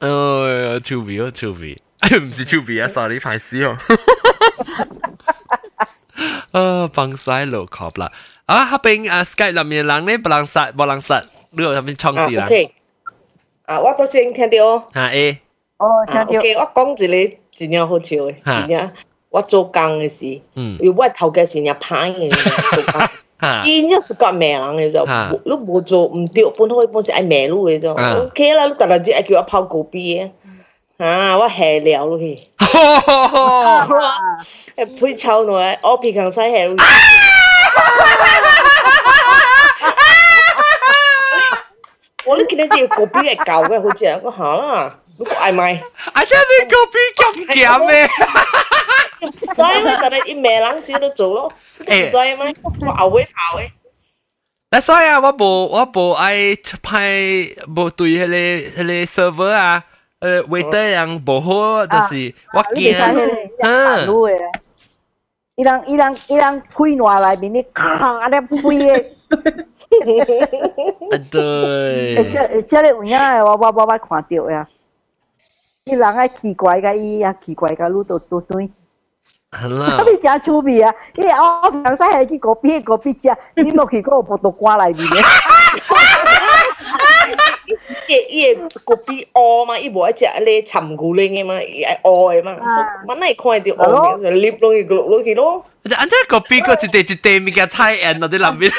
[0.00, 1.76] 诶，臭味啊，臭味，
[2.18, 3.76] 唔是臭味啊，sorry，排屎哦。
[6.52, 8.10] 啊，帮晒路壳啦。
[8.46, 12.46] 啊，嗰边啊，Skype 入面人咧，不能杀，不能杀，你有入面创啲啦。
[12.46, 12.70] OK，
[13.66, 14.90] 啊，我都先听到。
[14.94, 15.38] 吓 A。
[15.78, 16.22] 哦，听到。
[16.38, 18.90] OK，我讲一个真正好笑嘅，真正
[19.30, 23.08] 我做工嘅时，嗯，因为我头家成日歹嘅。
[23.64, 25.00] 真正是革命人嘅就，
[25.44, 30.30] 你冇做唔对，本开本是爱迷路嘅就，OK 啦，你突然之间叫我抛狗逼嘅，
[30.98, 32.38] 啊，我下了咯佢，
[34.76, 36.76] 诶配臭耐，我皮强西下咯。
[42.24, 45.82] 我呢见到只狗逼系旧嘅，好似啊，我吓啦，你个嗌咪？
[46.12, 47.24] 啊，真系狗逼咁
[47.66, 48.06] 咸咩？
[48.06, 49.98] 知咩？
[50.00, 52.54] 但系啲咩人先都做咯，唔知咩？
[52.86, 53.70] 我后尾跑嘅。
[54.70, 57.10] 嗱，所以啊，我无我无爱派
[57.76, 58.34] 无对迄个
[58.82, 58.92] 迄个
[59.44, 59.84] server 啊，
[60.20, 62.94] 诶 waiter 样无好，就是我惊，
[63.62, 64.08] 嗯。
[65.54, 69.04] 伊人伊人伊人配换内面，你咔咧配嘅。
[71.10, 72.24] 啊对。
[72.30, 74.66] 即即你有影诶，我我我我看到呀。
[75.84, 78.70] 伊人爱奇怪个伊啊，奇怪个路都都对。
[79.68, 80.94] 啦，你真趣味啊！
[81.14, 85.06] 你我平时系去嗰边嗰边食，你落去嗰个葡萄瓜里面
[88.06, 88.28] 嘅。
[88.28, 92.56] 伊伊个边饿嘛，伊无一只咧沉骨灵嘅嘛，伊系饿嘅嘛，
[93.06, 95.64] 所以乜看到饿嘅，就捏落去落落去咯。
[95.84, 98.72] 就按照个边个一地一地物件菜馅落啲里面。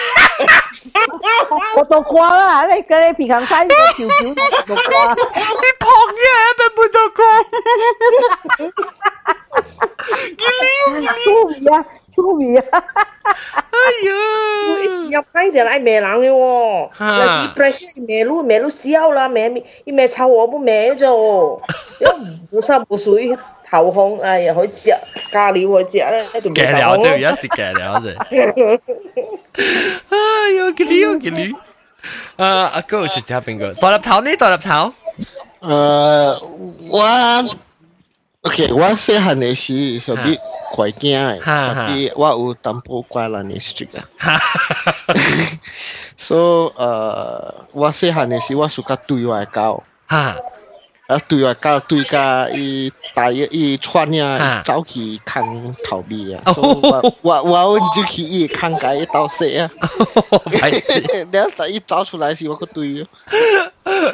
[1.76, 3.66] 葡萄瓜啦，你嗰啲平时个条
[3.96, 4.08] 条
[4.66, 6.26] 葡萄瓜，你碰嘢
[6.58, 7.20] 咩葡萄瓜？
[11.24, 11.74] 出味啊，
[12.18, 12.64] 出味啊！
[13.24, 14.14] 哎呀，
[15.04, 19.52] 入街就嚟咩人嘅喎，有时 pressure 咩路咩路笑啦，咩
[19.86, 22.10] 伊咩臭我不咩咗，又
[22.52, 23.38] 冇湿冇水。
[23.70, 24.92] 头烘，哎呀，去食
[25.32, 28.16] 咖喱去食咧，一条嘅了啫，而家食嘅了啫。
[30.10, 31.52] 哎呦，吉利哦，吉利。
[31.52, 31.56] 诶，
[32.38, 33.74] 阿哥就食边个？
[33.82, 34.36] 大粒头呢？
[34.38, 34.94] 大粒头。
[35.62, 36.48] 诶，
[36.92, 37.04] 我
[38.48, 40.38] OK，我细汉嘅时是啲
[40.74, 44.40] 怪惊嘅，特别我有淡薄怪人嘅 strict 啊。
[46.18, 49.84] 所以诶，我细汉嘅时我属甲对外狗。
[50.10, 50.36] 吓。
[51.08, 56.42] 啊，对啊，甲对甲伊大伊伊穿呀，走去坑逃避啊！
[57.22, 59.70] 我我我就去伊坑甲伊倒死啊！
[61.32, 63.08] 然后等伊走出来时，我个对啊！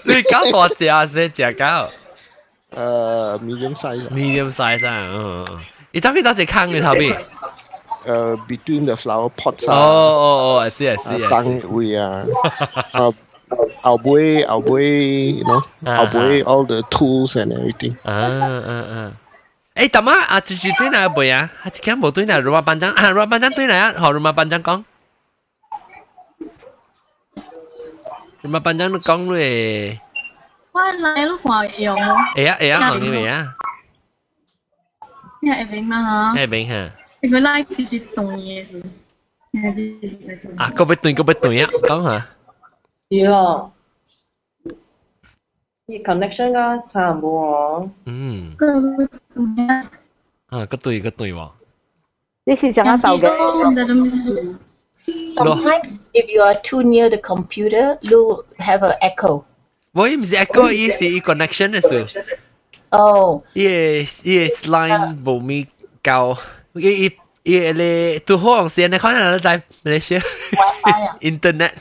[0.04, 1.06] 你搞大只啊？
[1.06, 1.64] 是只狗？
[2.74, 4.08] 诶，medium size。
[4.10, 5.46] medium size 啊，嗯，
[5.92, 7.14] 你走去倒只坑你逃避？
[8.06, 9.76] 诶，between the flower pots 啊！
[9.76, 10.24] 哦哦
[10.56, 11.28] 哦，I see I see。
[11.28, 12.24] 争位啊！
[12.94, 13.12] 啊。
[13.82, 16.06] our boy, our boy, you know, uh-huh.
[16.06, 17.96] our boy, all the tools and everything.
[18.04, 19.12] 啊啊啊！
[19.76, 21.50] 诶，大妈啊，住住对哪背啊？
[21.64, 23.94] 啊，今日冇对哪罗马班长啊，罗马班长对哪啊？
[23.98, 24.84] 好，罗马班长讲。
[28.42, 30.00] 罗马班长都讲咧。
[30.75, 31.95] Wah, lại lúc ngoài yêu.
[32.37, 33.47] Ế á, ế á, hồng như vậy á.
[35.43, 36.33] Nghe bệnh mà hả?
[36.37, 36.91] Nghe bệnh hả?
[37.23, 38.83] Thì cái lại thì chỉ đồng ý chứ.
[40.59, 42.19] À, có biết tuần, có biết tuần á, có hả?
[42.19, 42.35] Dạ.
[43.09, 43.71] Yêu.
[45.89, 47.79] Thì connection á, chả bố.
[48.07, 48.13] Ừ.
[48.13, 48.67] À, Có
[48.99, 49.05] biết
[49.35, 49.85] tuần á.
[50.49, 51.49] À, có tuần, có tuần 喎。
[52.47, 54.55] This is another way.
[55.27, 59.43] Sometimes, if you are too near the computer, you have an echo.
[59.94, 62.24] 我唔是 echo，伊是伊 connection 嘅事。
[62.90, 63.42] 哦。
[63.54, 63.64] 伊
[64.24, 65.66] 伊 line 冇咪
[66.04, 66.38] 够，
[66.74, 67.12] 伊伊
[67.44, 70.22] 伊咧都好用线，你可能在马来西亚
[71.22, 71.72] internet。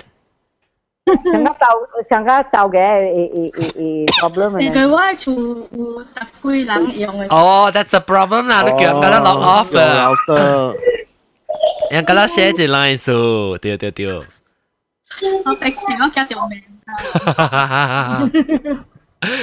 [1.25, 1.67] 想要找
[2.09, 5.33] 想要找嘅诶诶诶诶 problem 你佢我厝
[5.73, 7.35] 有十几人用嘅。
[7.35, 10.13] 哦，that's a problem 啦，你叫人家 log off 啊。
[11.91, 14.07] 人家 share 一 line 数，对对对。
[15.47, 16.63] 我逼住我加条命。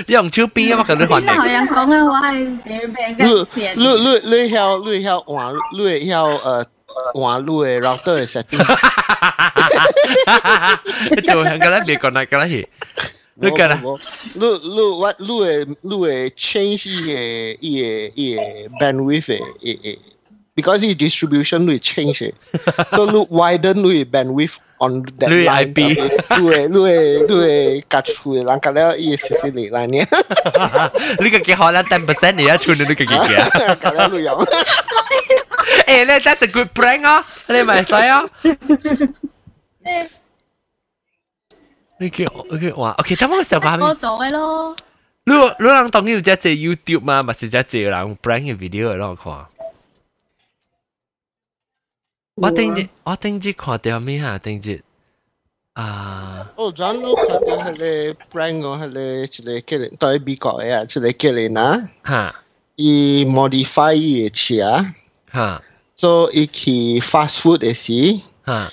[0.08, 0.80] 你用手边啊？
[0.80, 1.26] 我跟你换。
[1.28, 2.34] 好人讲啊，我系
[2.64, 2.80] 病
[3.18, 3.64] 嘅病。
[3.76, 4.58] 你你你晓
[4.90, 5.80] 你晓换你
[6.10, 6.66] 晓诶
[7.14, 8.64] 换你嘅 router 嘅 setting。
[11.34, 12.66] 做香港那边讲那个那系。
[13.36, 13.82] 你讲啦。
[13.84, 19.98] 你你我你嘅你嘅 change 嘅伊嘅伊嘅 bandwidth 嘅诶诶，
[20.56, 22.34] because 伊 distribution 会 change 嘅，
[22.96, 24.54] so 你 widen 你嘅 bandwidth。
[24.81, 25.79] on that Lui line IP.
[26.39, 30.05] Lui, lui, lui, cà chù, lăng cà leo y sì sì lì lại nè.
[31.19, 33.75] Lui cái họ là 10% này á chù nên lui cái kia.
[33.81, 34.45] Cà leo lui giống.
[35.87, 37.23] Eh, le that's a good prank á.
[37.49, 38.23] Le mày sai á.
[41.99, 42.27] Lui cái
[42.61, 42.93] cái wow.
[42.93, 43.79] Okay, tao muốn xem bao.
[43.81, 44.75] Tôi rồi lo.
[45.27, 48.89] Lui lui lăng đồng yêu chỉ chỉ YouTube mà mà chỉ chỉ lăng prank video
[48.89, 49.60] rồi lo 看。
[52.40, 54.38] 我顶日我顶日看到咩啊？
[54.44, 54.82] 顶日
[55.74, 56.52] 啊！
[56.56, 62.36] 哦，咱都看到迄个 brand 个迄个一个叫人对美国嘅啊，一个叫人啊，哈，
[62.76, 64.86] 伊 modify 伊嘅车，
[65.32, 65.62] 哈，
[65.96, 68.70] 做伊去 fast food 嘅时，哈，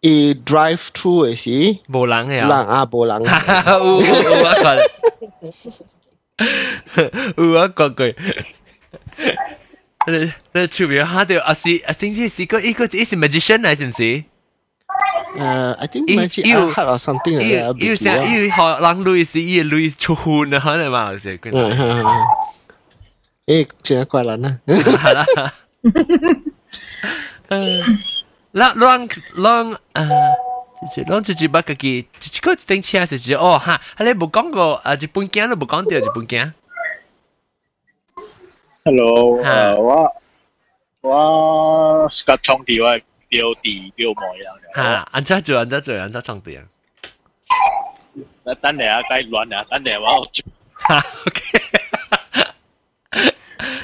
[0.00, 4.78] 伊 drive through 嘅时，无人嘅人啊无人，有有我讲，
[7.36, 8.16] 有我讲句。
[10.06, 14.24] 你你出面吓到阿是阿星期是个一个一是 magician 嚟，是唔是？
[15.36, 17.88] 诶，I think magic art or something 嚟嘅。
[17.88, 21.38] 要成要学人类是要类出汗啊，可能嘛，有时。
[21.44, 22.04] 嗯，
[23.46, 24.58] 诶，真系怪人啊！
[24.66, 25.24] 系啦。
[27.48, 27.98] 诶，
[28.52, 29.78] 让让让诶。
[31.06, 34.94] 咱自己把自己，一个一顶车是是哦哈，你冇讲过啊？
[34.98, 36.52] 日本镜都冇讲到日本镜。
[38.84, 40.16] Hello，诶我
[41.02, 42.88] 我是个创地我
[43.28, 44.74] 标地标模样。
[44.74, 44.82] 吓，
[45.12, 45.58] 安怎做？
[45.58, 45.94] 安怎做？
[45.96, 46.64] 安怎创地啊？
[48.44, 49.64] 那等下该乱啊！
[49.70, 50.44] 等下我做。
[50.88, 51.40] 吓，OK。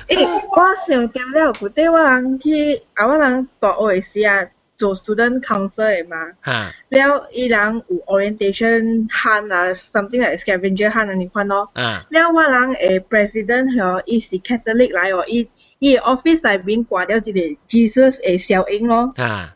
[0.08, 0.16] 诶，
[0.48, 4.48] 我想点了，古代我人去啊，我人大学时啊，
[4.80, 6.32] 做 student council 嘅嘛。
[6.44, 6.74] 吓。
[6.90, 11.70] 了，伊人有 orientation hunt 啊，something like scavenger hunt 啊，你看咯。
[11.74, 12.04] 啊。
[12.10, 15.48] 了，我人诶 president 嗬，伊是 Catholic 来哦，伊
[15.78, 19.12] 伊 office 内面挂了一个 Jesus 诶小影咯。
[19.16, 19.54] 啊。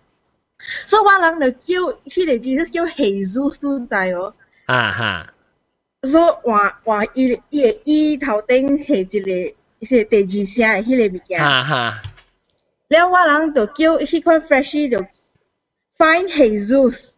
[0.86, 4.34] 所以我人就叫迄个 Jesus 叫 Jesus 所在哦。
[4.66, 5.26] 啊哈。
[6.02, 11.44] 所以话话伊伊个伊头顶系一个系第二声诶迄个物件。
[11.44, 12.02] 啊哈。
[12.88, 14.98] 了，我人就叫迄款 fresh 就
[15.98, 17.14] find Jesus。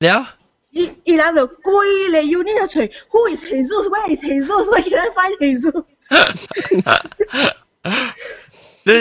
[0.00, 0.34] 了。
[0.70, 5.84] 伊伊人就规个 unit 就找 who is Jesus，where is Jesus，where can I find Jesus？
[8.84, 8.92] 我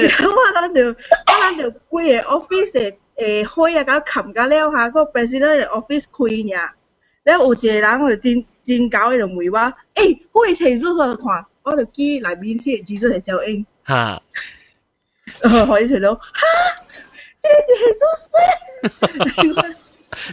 [0.61, 2.73] 人就我人就规个 office 诶
[3.17, 6.73] 诶开啊，甲冚甲了下，个 president 嘅 office 开尔。
[7.25, 10.95] 了有一个人就真真搞，伊就问我，诶，who is Jesus？
[10.95, 13.65] 我就看，我就记内面迄个 Jesus 嘅小影。
[13.85, 14.21] 吓！
[15.67, 16.21] 我一直都哈，
[16.87, 16.88] 这是 Jesus 咩？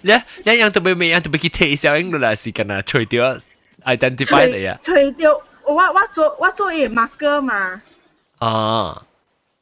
[0.02, 0.12] 你
[0.44, 3.36] 你样特别咩样特别去睇小影啦，是干那除掉
[3.84, 4.78] identify 你啊？
[4.82, 7.82] 除掉我我做我做嘢 marker 嘛。
[8.38, 9.02] 哦，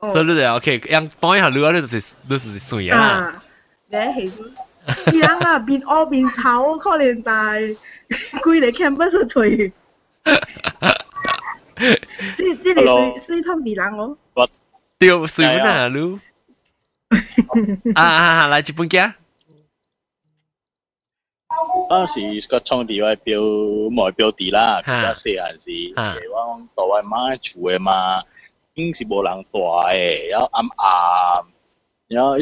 [0.00, 2.98] 所以你就 OK，样帮一下你话你就是你就是水啊。
[2.98, 3.42] 啊，
[3.88, 4.30] 你系
[5.06, 7.80] 样啊，变恶变丑，可能大规
[8.42, 9.42] 个 campus 除。
[12.36, 14.16] 即即系水水通地人哦。
[14.98, 16.20] 对，水本啊，你。
[17.94, 18.46] 啊啊！
[18.48, 19.14] 来日本嘅。
[21.88, 25.92] 嗰时个创地位标外标地啦，比较细阵时，
[26.30, 28.22] 我台湾妈厝嘅嘛，
[28.74, 31.46] 已经是无人住嘅，然后暗暗，
[32.06, 32.40] 然后会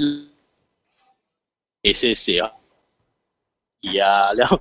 [1.95, 2.53] 细细啊，
[3.83, 4.61] 而啊，然后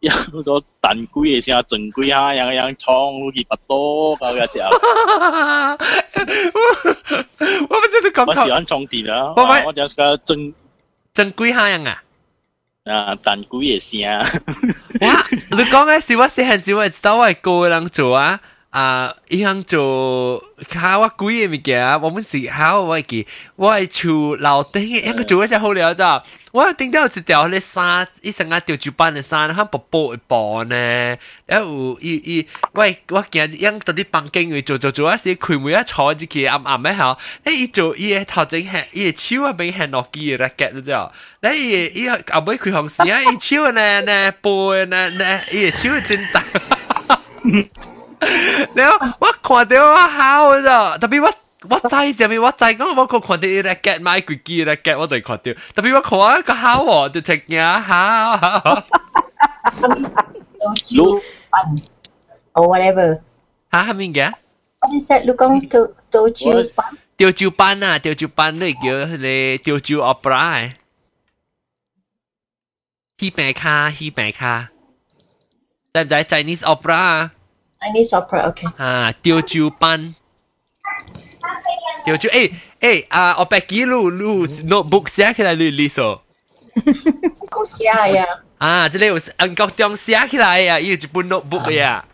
[0.00, 4.60] 有好多蛋龟嘅声，整龟下，样样创好似不多咁嘅只。
[7.68, 8.26] 我唔知你讲。
[8.26, 9.32] 我喜欢充电啊！
[9.36, 10.54] 我咪我就是个整
[11.14, 12.02] 整龟下样啊！
[12.84, 14.18] 啊，蛋龟嘅声。
[15.00, 15.26] 哇！
[15.50, 18.38] 你讲嘅是我细汉时我知道我系个人做啊。
[18.70, 23.26] 啊，伊通做考我几个物件，我们是考我记，
[23.56, 26.22] 我系厝楼顶嘅，一个做一只好了咋。
[26.52, 31.16] 我顶到一条咧衫，伊成日吊住班嘅衫，佢薄薄一薄呢。
[31.44, 44.50] 然后伊伊，我我见样到啲房间位做做做一时，开门一坐住佢暗暗嘅后，诶伊做伊嘅头整系，伊嘅手啊变系诺基嘅 racket 咗之后，咧伊伊后尾开红时啊，伊手呢呢背
[44.86, 46.42] 呢呢，伊嘅手真大。
[48.74, 51.30] 然后我看到我好咋，特别我
[51.68, 55.42] 我知上面我知讲我个看到伊来 get 买几支来 get 我就看到，
[55.74, 58.84] 特别我看一个好喎，就食嘢好好。
[60.58, 61.82] Doju pan
[62.54, 63.20] or whatever.
[63.72, 64.32] 吓系咩嘅
[64.80, 65.24] What is that?
[65.24, 66.96] 你讲 do doju pan?
[67.16, 70.72] 吊照班啊，吊照班你叫你吊照 opera
[73.18, 74.68] 希饼卡，希饼卡，
[75.94, 77.32] 知唔知 Chinese opera 啊？
[77.80, 78.70] Chinese opera, okay.
[78.76, 80.14] 啊，吊照班。
[82.04, 83.36] 吊照诶诶啊！
[83.38, 86.20] 我白记录录 notebook 写起来你你数。
[87.50, 88.24] 好写呀。
[88.58, 92.04] 啊，这里有按高中写起来呀，伊有一本 notebook 呀。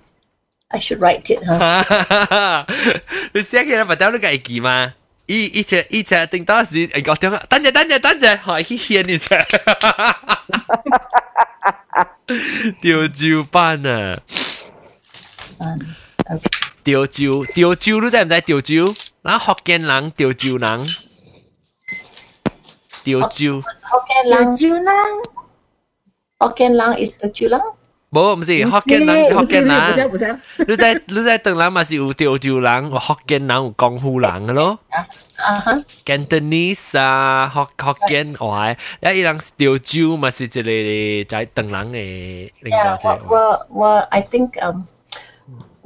[0.68, 2.64] I should write it, huh?
[3.34, 4.94] 你写起来唔到你个会记吗？
[5.26, 9.28] 伊伊只伊只顶到时按高中，等阵等阵等阵，可以去显你只。
[12.80, 14.18] 吊照班啊！
[16.82, 17.22] 吊照
[17.54, 18.74] 吊照，你知唔知吊照？
[19.26, 20.86] 嗱，福建人吊照人，
[23.04, 23.62] 吊照。
[23.92, 24.56] Hokkien lang.
[24.56, 25.22] Doju lang.
[26.38, 27.62] Hokkien lang is doju lang.
[28.10, 30.10] 冇，唔是福建人，福建人。
[30.10, 30.38] 不是。
[30.68, 34.78] 你在你在等人嘛是有吊照人，有福建人有江湖人嘅咯。
[34.90, 35.82] 啊哈。
[36.04, 43.34] Cantonese 啊，福福建话，一伊人吊照嘛是一个在等人嘅另外 Yeah, 一个。
[43.34, 44.82] well, well, I think um,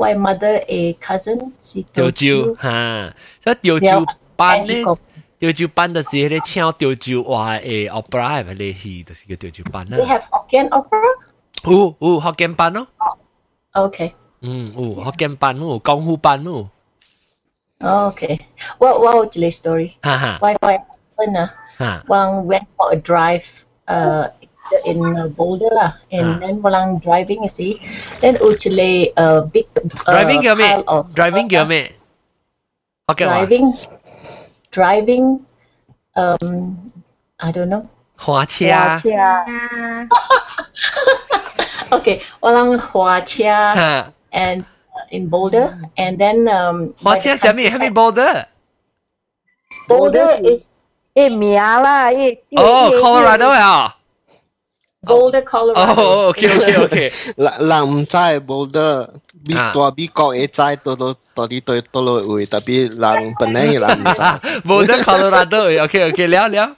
[0.00, 2.56] my mother a cousin 是吊照 doju.
[2.62, 4.04] 吓，所以吊照
[4.36, 4.82] 班咧，
[5.38, 10.06] 吊照班就是迄个唱吊照话诶 opera 系咪咧戏，就是个吊照班 They 啦。
[10.06, 11.02] have Hokkien opera?
[11.64, 12.86] 有有福建班咯，
[13.72, 14.12] Okay.
[14.40, 16.68] 嗯有福建班有江湖班有，
[17.80, 18.40] Okay.
[18.78, 19.92] Well, well, the story.
[20.02, 20.78] 哈哈 Why, why
[21.18, 21.36] happened?
[21.36, 21.48] Uh,
[21.78, 23.44] 哈 Wang went for a drive
[23.86, 24.30] uh,
[24.84, 26.38] in uh, Boulder lah, and Ah.
[26.42, 27.78] then walang driving you see.
[28.20, 31.92] Then actually a big uh, driving 叫咩 pile of ？driving 叫咩？
[33.06, 33.66] 福建话 driving
[34.72, 35.24] driving
[36.14, 36.76] um
[37.38, 37.84] I don't know.
[38.16, 38.66] 花车。
[38.72, 39.00] 啊，
[41.90, 47.36] Okay, walang hua chia 哈 and uh, in Boulder, and then um 花 by 车
[47.36, 48.46] the 上面系咪 border？
[49.86, 50.66] Boulder is
[51.14, 53.96] 一名啦，一哦，Colorado 啊。
[55.02, 55.94] Boulder, Colorado.
[55.94, 57.12] 哦，OK OK OK。
[57.36, 59.08] 人人唔知 Boulder，
[59.46, 64.20] 美大美国会知到到到啲对到落会，特别人本来人唔知。
[64.66, 66.74] border Colorado，OK OK，聊聊。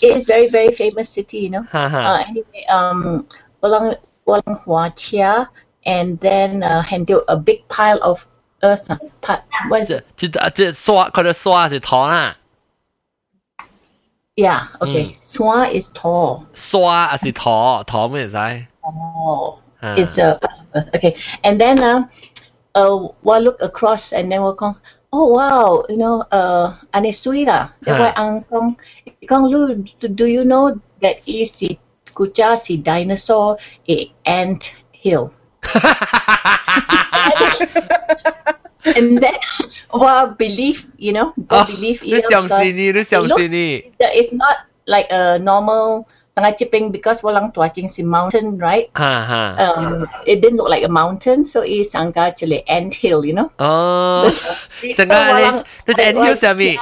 [0.00, 1.64] It is very very famous city, you know.
[1.70, 2.24] 哈 Uh, 哈。
[2.28, 3.24] anyway, um,
[3.60, 5.48] walang walang hua chia,
[5.84, 8.26] and then uh, handle a big pile of
[8.62, 8.84] earth.
[8.90, 10.04] uh, pi- What is it?
[10.16, 12.36] 即即即刷，佢哋刷是糖啦，
[14.39, 15.03] Yeah, okay.
[15.03, 15.19] Mm.
[15.19, 16.47] Swa is tall.
[16.53, 17.83] Swa is tall.
[17.83, 18.69] Tall means I.
[18.85, 19.95] Oh, uh.
[19.97, 20.39] it's a
[20.95, 21.17] okay.
[21.43, 22.07] And then uh,
[22.73, 24.79] uh, we'll look across and then we'll come.
[25.11, 27.11] Oh wow, you know, uh, ane
[27.49, 27.73] ah.
[27.83, 28.13] why
[29.27, 29.83] lu.
[29.99, 31.77] Do you know that is the
[32.15, 33.57] kucha the dinosaur
[33.89, 35.33] a ant hill?
[38.85, 39.35] and then
[39.93, 45.07] well belief you know the oh, belief lu siam sini lu siam it's not like
[45.11, 46.07] a normal
[46.37, 48.87] tengah chipping because walang tuaching si mountain right?
[48.95, 49.43] Ha, ha.
[49.59, 53.51] um it didn't look like a mountain so it's sangka chile ant hill you know?
[53.59, 54.31] Oh
[54.97, 56.79] sangka alis this ant hill sami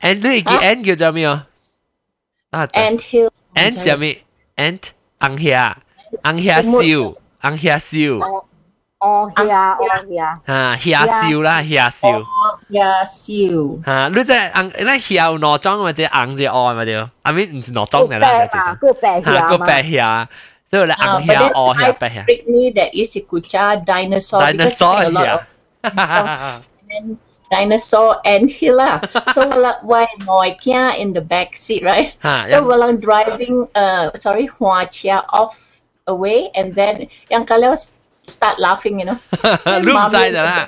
[0.00, 1.44] ant lu iki ant kyo sami oh?
[2.48, 3.28] Ah, ant hill.
[3.52, 4.24] Ant sami
[4.56, 5.76] ant ang hia
[6.24, 7.12] ang hia siu.
[7.44, 7.60] Ang
[8.99, 12.23] 哦呀哦呀，吓虾烧啦，虾烧。
[12.69, 13.83] Yeah, seal.
[13.83, 17.09] 吓，你即系红，你虾有内装或者红只爱咪掉？
[17.21, 20.27] 啊咪唔是内装嘅啦，白就嘛，个白吓虾嘛，个白虾，
[20.71, 22.25] 所以你 Uh, 红 but 虾、 then 鹅虾、 I 白虾。
[22.25, 25.35] freak me that is a kucha dinosaur, because Dinosaur a lot yeah.
[25.35, 27.17] of and
[27.51, 29.01] dinosaur ant hill lah.
[29.33, 32.13] So wala- why noi kia in the back seat, right?
[32.23, 32.61] Ha, So yeah.
[32.61, 37.75] walang driving, uh, sorry, hua chia off away, and then yang kalau
[38.27, 39.17] start laughing, you know.
[39.81, 40.67] 你唔知的啦。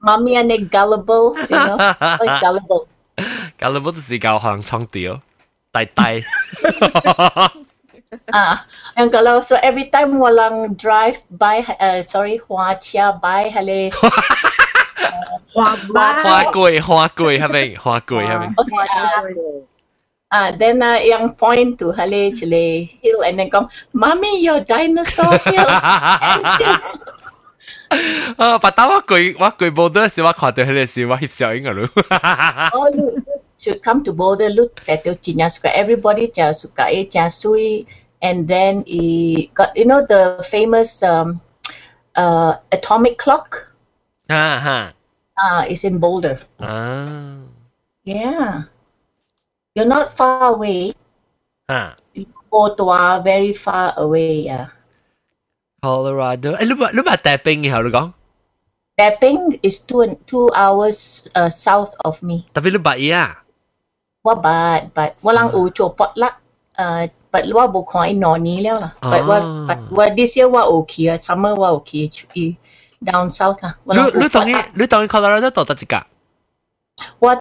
[0.00, 1.76] Mommy and gullible, you know,
[2.20, 2.86] like gullible.
[3.58, 5.20] gullible 就是教行冲掉，
[5.72, 6.22] 呆呆。
[8.32, 8.60] ah,
[8.96, 13.90] yang kalau so every time walang drive by, uh, sorry, 花车 by hale
[15.52, 15.74] 花
[16.22, 17.76] 花贵花贵系咪？
[17.76, 18.54] 花贵系咪？
[20.33, 25.37] Uh, then uh, yang point to Hale Chile Hill and then come Mommy, your dinosaur
[25.45, 25.61] hill.
[28.41, 29.37] uh, but that was good.
[29.37, 30.09] What good border?
[30.09, 31.85] See what quarter Hale see what hip selling aru.
[32.73, 33.21] Oh, you
[33.61, 34.49] should come to border.
[34.49, 35.69] Look at the China suka.
[35.69, 36.89] Everybody cha suka.
[36.89, 37.85] Eh, chia sui.
[38.25, 41.41] And then he got you know the famous um,
[42.17, 43.69] uh, atomic clock.
[44.33, 44.91] Ah, uh-huh.
[45.37, 46.41] uh, it's in Boulder.
[46.57, 47.37] Ah.
[48.01, 48.72] Yeah.
[49.74, 50.94] you're not far away
[51.68, 51.96] ah
[52.50, 54.72] Ottawa very far away yeah
[55.82, 58.12] Colorado 诶，你话你话大冰以后你讲
[58.98, 62.42] Tapping is two two hours uh, south of me.
[62.50, 63.46] Tapi lu bak iya.
[64.26, 65.62] Wa bad, but walang uh.
[65.70, 66.34] ucho pot la.
[66.74, 68.90] Uh, but wa bu koi no ni liao la.
[68.98, 69.38] But wa
[69.70, 72.10] but wa this year wa okay, summer wa okay.
[72.98, 73.78] Down south lah.
[73.86, 76.02] Lu lu tong lu tong Colorado to ta jika.
[76.02, 76.11] Wa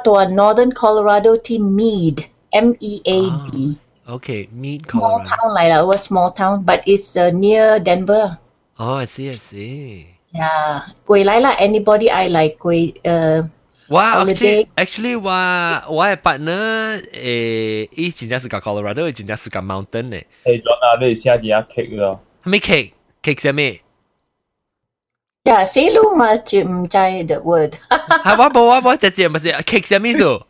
[0.04, 3.78] to northern Colorado ti Mead, M E A D.
[4.08, 5.24] Okay, Mead, Colorado.
[5.24, 8.38] Small town like that, was small town, but it's uh, near Denver.
[8.80, 10.08] Oh, I see, I see.
[10.34, 13.50] Yeah, 回来啦，anybody I like 回呃。
[13.90, 15.32] 哇，actually actually 我
[15.96, 20.24] 我嘅 partner 诶，伊真正是个 Colorado，伊真正是个 mountain 嘅。
[20.44, 22.20] 诶，讲啊，你写啲啊 cake 咯。
[22.44, 23.80] 咩 cake？cake 系咩
[25.44, 27.76] ？Yeah，死路嘛就唔知 the word。
[27.90, 30.44] 系我冇我冇直接唔系 cake 系咩数？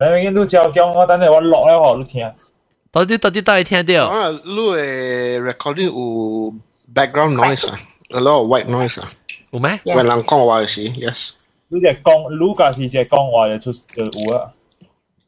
[0.00, 2.30] 你都照讲我等你我落咧，我都听。
[2.90, 4.06] 到底到底到底听到？
[4.06, 6.52] 啊，你诶 recording 有
[6.94, 7.80] background noise 啊？
[8.10, 9.12] a lot of white noise 啊。
[9.50, 9.78] 有咩？
[9.84, 11.30] 为人讲话时，yes。
[11.68, 14.52] 你只讲，你家是只讲话就出就有啊。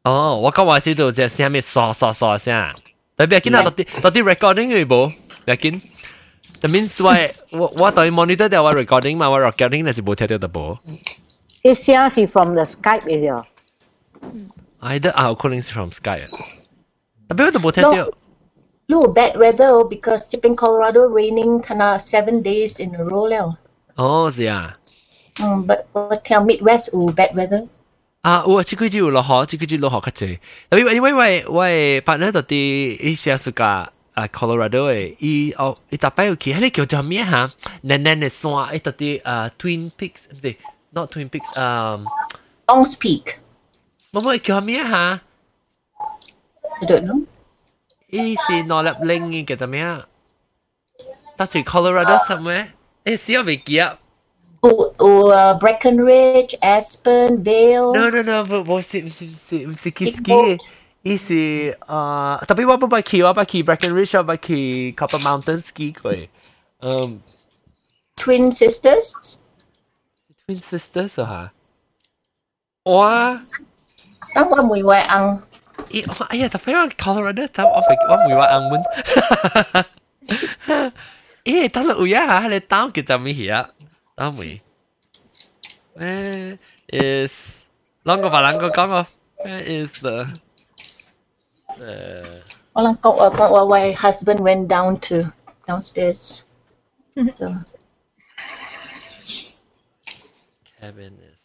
[0.02, 2.74] 哦，我讲话时就只声咩刷刷刷声，
[3.16, 5.12] 特别见到到啲到啲 recording 嘅冇，
[5.46, 5.80] 别见。
[6.60, 10.78] That means 我我我对 monitor 掉我 recording 嘛，我 recording 那是冇听到的冇。
[11.62, 13.44] 啲声是 from the Skype 嚟嘅。
[14.80, 16.26] Either 啊，可能是 from Skype，
[17.28, 17.92] 特别我都冇听到。
[18.86, 23.56] Look, bad weather because in Colorado raining kana seven days in a row 了。
[23.96, 24.76] 哦，是啊。
[25.40, 27.66] 嗯，but but 听 Midwest 有 bad weather。
[28.20, 30.38] 啊，有啊，这几日有落雨，这几日落雨较济。
[30.70, 33.90] 特别因为我我partner 到啲一些是个
[34.23, 37.41] a Colorado e i o i tapai o ki hele ki o jamia ha
[37.83, 39.21] ne ne ne so a ita ti
[39.57, 40.55] Twin Peaks the
[40.93, 42.07] not Twin Peaks um
[42.67, 43.39] Bones Peak
[44.13, 45.21] Momo e ki jamia ha
[46.81, 47.21] I don't know
[48.11, 50.05] i si no lap leng i ki jamia
[51.37, 52.73] ta Colorado somewhere
[53.05, 53.95] e si o ki ya
[54.61, 57.93] O, o Breckenridge, Aspen, Vale.
[57.93, 59.05] No, no, no, but what's it?
[59.05, 59.67] What's it?
[59.67, 59.99] What's it?
[60.01, 60.69] What's it?
[61.02, 66.12] 伊是啊，特别我唔系去，我唔系去 Breckenridge，我唔系去 Copper Mountain ski 过。
[66.80, 67.20] 嗯，
[68.16, 69.36] Twin Sisters。
[70.46, 71.52] Twin Sisters 啊
[72.84, 72.90] 吓！
[72.90, 73.42] 哇！
[74.34, 75.42] 当我每位昂。
[75.90, 78.82] Eh, oh, ayah, tapi orang Colorado tahu apa orang mui wa angmun.
[81.44, 83.68] eh, tahu lu ya, le tahu kita mi ya.
[84.16, 84.60] Tahu mui.
[85.94, 87.62] Where is
[88.04, 89.06] 啷个把啷个讲哦？
[89.44, 90.30] Where is the
[91.79, 92.43] Well,
[92.77, 95.27] Orang kau uh, my husband went down to
[95.67, 96.45] downstairs.
[97.17, 97.35] Mm-hmm.
[97.35, 97.51] so.
[100.79, 101.39] Cabin is.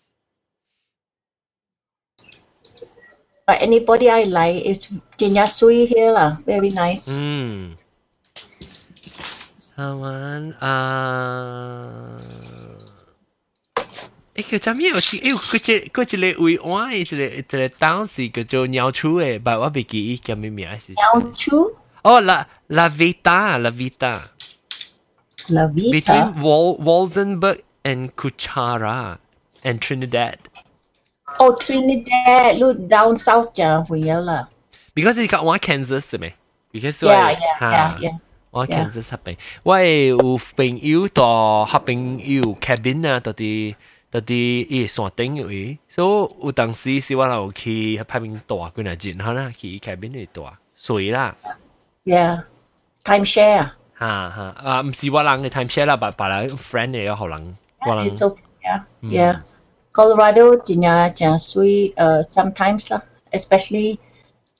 [3.47, 4.87] But anybody I like is
[5.19, 6.39] Jinyasui here lah.
[6.47, 7.19] Very nice.
[7.19, 7.77] Mm.
[9.59, 10.55] Someone.
[10.63, 12.54] Uh...
[14.36, 14.92] 诶叫做咩？
[14.94, 20.94] 我知诶，嗰只嗰只嚟会玩，一只一只当时叫做鸟鼠诶，但我未记叫咩名是。
[20.94, 21.76] 鸟鼠？
[22.04, 24.22] 哦，La La Vita La Vita。
[25.48, 25.92] La Vita.
[25.92, 29.18] Between Wal Walzenburg and Kuchara
[29.64, 30.38] and Trinidad.
[31.38, 34.50] Oh, Trinidad, look down south 就会有啦。
[34.96, 36.34] Because 你讲我 Kansas 系咪？
[36.72, 38.20] Because 我 Yeah, yeah, yeah, yeah.
[38.52, 40.18] 我 Kansas 合并，我有
[40.56, 43.76] 朋友到合并有 cabin 啊，到啲
[44.14, 44.34] 到啲
[44.70, 46.04] 伊山顶位，所
[46.42, 51.36] 以有当时是我有去拍边大几耐钱，可能去 cabin 嚟大水啦。
[52.06, 52.44] Yeah,
[53.04, 53.72] time share.
[54.00, 54.06] 吓
[54.36, 57.56] 吓啊，唔是我人嘅 time share 啦，别别人 friend 嚟嘅可能。
[57.82, 58.38] Yeah, it's okay.
[58.62, 59.42] Yeah, yeah.
[59.94, 63.98] Colorado 真系真水，呃，sometimes 啦，especially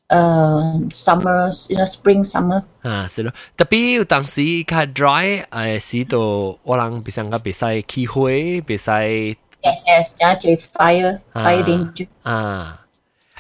[0.10, 2.64] uh, summer, you know, spring summer.
[2.82, 3.32] 啊，是咯。
[3.56, 12.08] 特别有当时较 dry，诶，时到我人别上个别使起火，别使 Yes, yes, 加住 fire, fire danger.
[12.24, 12.86] 啊。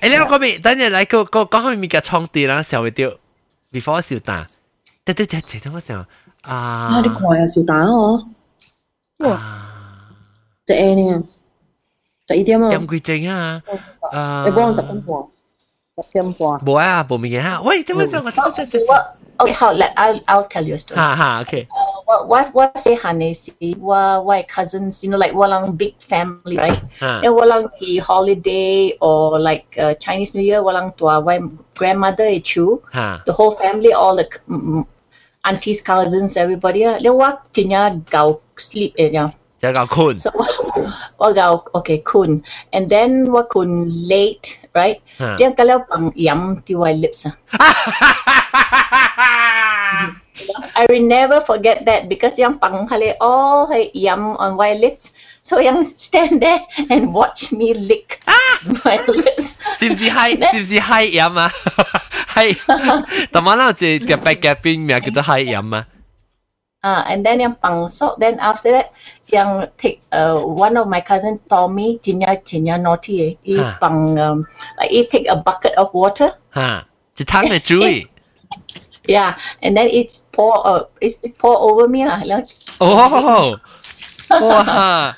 [0.01, 3.11] 诶，你讲咪，等阵嚟个个讲开咪嘅创地啦，小会掉，
[3.71, 4.47] before 小打，
[5.05, 6.07] 得得得，这等我想啊。
[6.41, 8.23] 啊，你看啊，小打哦。
[9.17, 9.67] 哇！
[10.65, 11.23] 只 A 呢？
[12.27, 12.69] 十一点啊？
[12.69, 13.61] 点几正啊？
[14.11, 14.43] 啊！
[14.45, 15.17] 你帮我十点半。
[16.03, 16.47] 十点半。
[16.59, 17.61] 冇啊，冇乜嘢吓。
[17.61, 18.79] 喂，点解想我得得得？
[19.39, 20.95] Okay, 好，let I'll I'll tell you a story.
[20.95, 21.65] 哈哈，OK.
[22.04, 26.80] what what what say Hanesi, what what cousins, you know, like walang big family, right?
[27.00, 27.20] Huh.
[27.24, 31.40] And walang the holiday or like uh, Chinese New Year, walang tua, why
[31.74, 33.20] grandmother ichu, huh.
[33.26, 34.86] the whole family, all the um,
[35.44, 39.30] aunties, cousins, everybody, le wak tinya gao sleep eh yeah.
[39.62, 40.18] Yeah, kun.
[40.18, 40.30] So,
[41.18, 42.44] well, okay, kun.
[42.74, 45.00] And then what kun late, right?
[45.16, 47.32] Then kalau pang yam tiwa lips ah.
[50.75, 55.11] I will never forget that because yang pang hali all hay yum on my lips.
[55.41, 56.59] So yang stand there
[56.89, 58.19] and watch me lick
[58.85, 59.57] my lips.
[59.79, 60.31] 是唔是嗨？
[60.31, 61.51] 是唔是嗨饮啊？
[62.27, 62.53] 嗨，
[63.31, 65.85] 同埋啦，只夹白夹边名叫做嗨饮啊。
[66.81, 68.85] Uh, and then yang pang so then after that
[69.27, 73.35] yang take uh, one of my cousin Tommy Jinya Jinya naughty eh.
[73.43, 73.77] He Ha.
[73.81, 74.47] pang um,
[74.79, 76.85] like he take a bucket of water 吓，
[77.17, 78.07] 一汤嘅水。
[79.05, 82.19] Yeah, and then it's pour uh, it's it pour over me lah.
[82.23, 82.47] Like,
[82.79, 83.59] 哦，
[84.29, 85.15] 哇！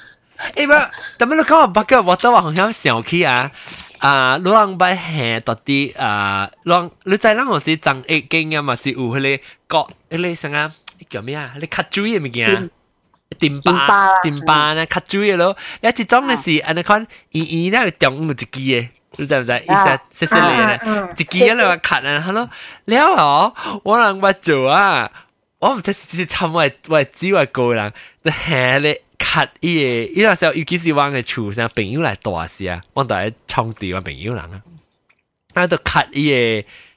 [0.55, 3.51] 诶唔，但系你讲白嘅 water 话好像小气啊。
[3.99, 10.71] 啊，你人捌下到啲啊，人你知人我是长一经啊嘛，是有迄个角，迄个啥啊，
[11.09, 11.53] 叫咩啊？
[11.59, 12.69] 你卡水嘅物件。
[13.39, 19.51] 电巴电巴呢，卡水嘅咯，有一种嘅是，安尼看，圆圆咧中有一支嘅， 你知唔知？
[19.53, 22.49] 意思细细嚟咧，一支咧话卡啊，系咯，
[22.85, 23.53] 了哦，
[23.83, 25.11] 我人捌做啊，
[25.59, 27.91] 我唔知是参我我只我个人，
[28.23, 29.01] 就下咧。
[29.23, 34.61] cut 伊个，伊那时候尤其是我嘅厝上朋友来大时啊，我就喺创地我朋友人啊，
[35.53, 36.31] 啊就 cut 伊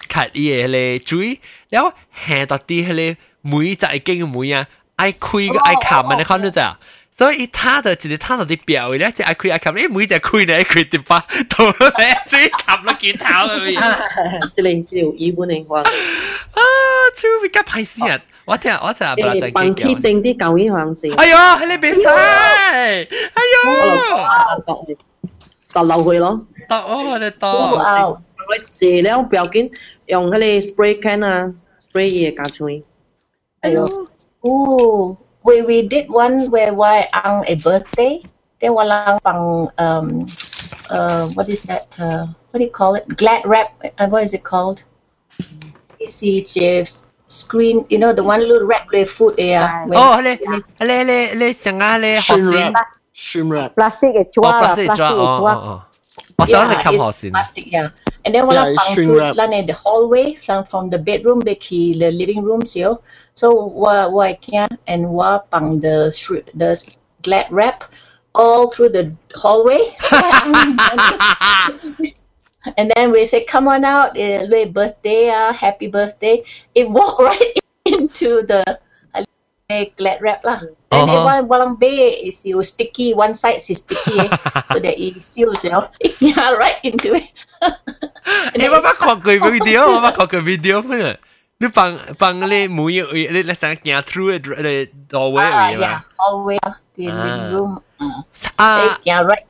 [0.09, 4.67] 个 cut 伊个迄个水，然后下到啲迄个梅就系经梅啊，
[4.97, 6.79] 爱开个爱冚啊，你看到咋？
[7.19, 11.21] 所以他的一个他到啲表咧，即系爱开爱冚，你梅就开咧开啲巴，
[11.57, 11.65] 到
[11.99, 14.51] 咧水冚落件头咁样。
[14.53, 15.81] 即系即系日本嘅话。
[15.81, 16.61] 啊，
[17.15, 18.21] 超比较排泄啊！
[18.47, 21.09] 我听我听不诶，bằng khi定啲旧衣行字。
[21.17, 23.07] 哎呦，喺你比赛，哎
[23.65, 24.97] 呦，
[25.69, 26.45] 就漏佢咯。
[26.69, 27.39] 得哦，你得。
[27.39, 29.71] 佢字了不要紧，
[30.07, 32.85] 用嗰啲 spray can 啊，spray 嘢加水。
[33.61, 33.87] 哎呦，
[34.41, 35.17] oh,
[35.49, 38.23] we we did one where why on a birthday,
[38.61, 40.27] then walang pang um
[40.91, 43.05] uh what is that uh what do you call it?
[43.17, 43.73] Glad wrap.
[43.99, 44.83] Uh, what is it called?
[45.99, 49.87] It's it's screen, you know, the one little wrap the food there.
[49.93, 50.39] Oh, 你
[50.81, 52.73] 你你你成啊你学线
[53.15, 53.75] Shrimp wrap.
[53.75, 55.55] plastic 嘅哦抓啦，plastic ，plastic 抓，嘅哦抓。
[55.55, 55.83] 哦哦，
[56.37, 57.33] 我想你冚学 it's 线。
[57.33, 57.91] plastic, yeah.
[58.26, 59.34] And then Yeah, wala it's pang shrink food wrap.
[59.34, 63.02] lan in the hallway from, from the bedroom back to the living room still.
[63.36, 66.12] So wa wa can and wa pang the
[66.56, 66.76] the
[67.24, 67.84] glad wrap
[68.36, 69.96] all through the hallway.
[72.78, 76.44] and then we say, "Come on out, uh, birthday, uh, happy birthday."
[76.76, 77.54] It walked right
[77.86, 78.64] into the
[79.16, 79.24] uh,
[79.98, 80.60] glad wrap lah.
[80.90, 81.14] Then oh.
[81.14, 83.14] everyone walang bay is you sticky.
[83.14, 84.30] One side is sticky, eh?
[84.66, 85.86] so that it seals, you know.
[86.20, 87.30] yeah, right into it.
[88.58, 91.14] eh, mama có cái video, mama có cái video nữa.
[91.60, 95.52] Ni bằng bằng le mu ye eh, le là sang kia through the the doorway
[95.52, 97.26] ah, yeah, hallway ah, the ah.
[97.26, 97.78] living room.
[98.00, 98.22] Mm.
[98.58, 99.46] Ah, yeah, right.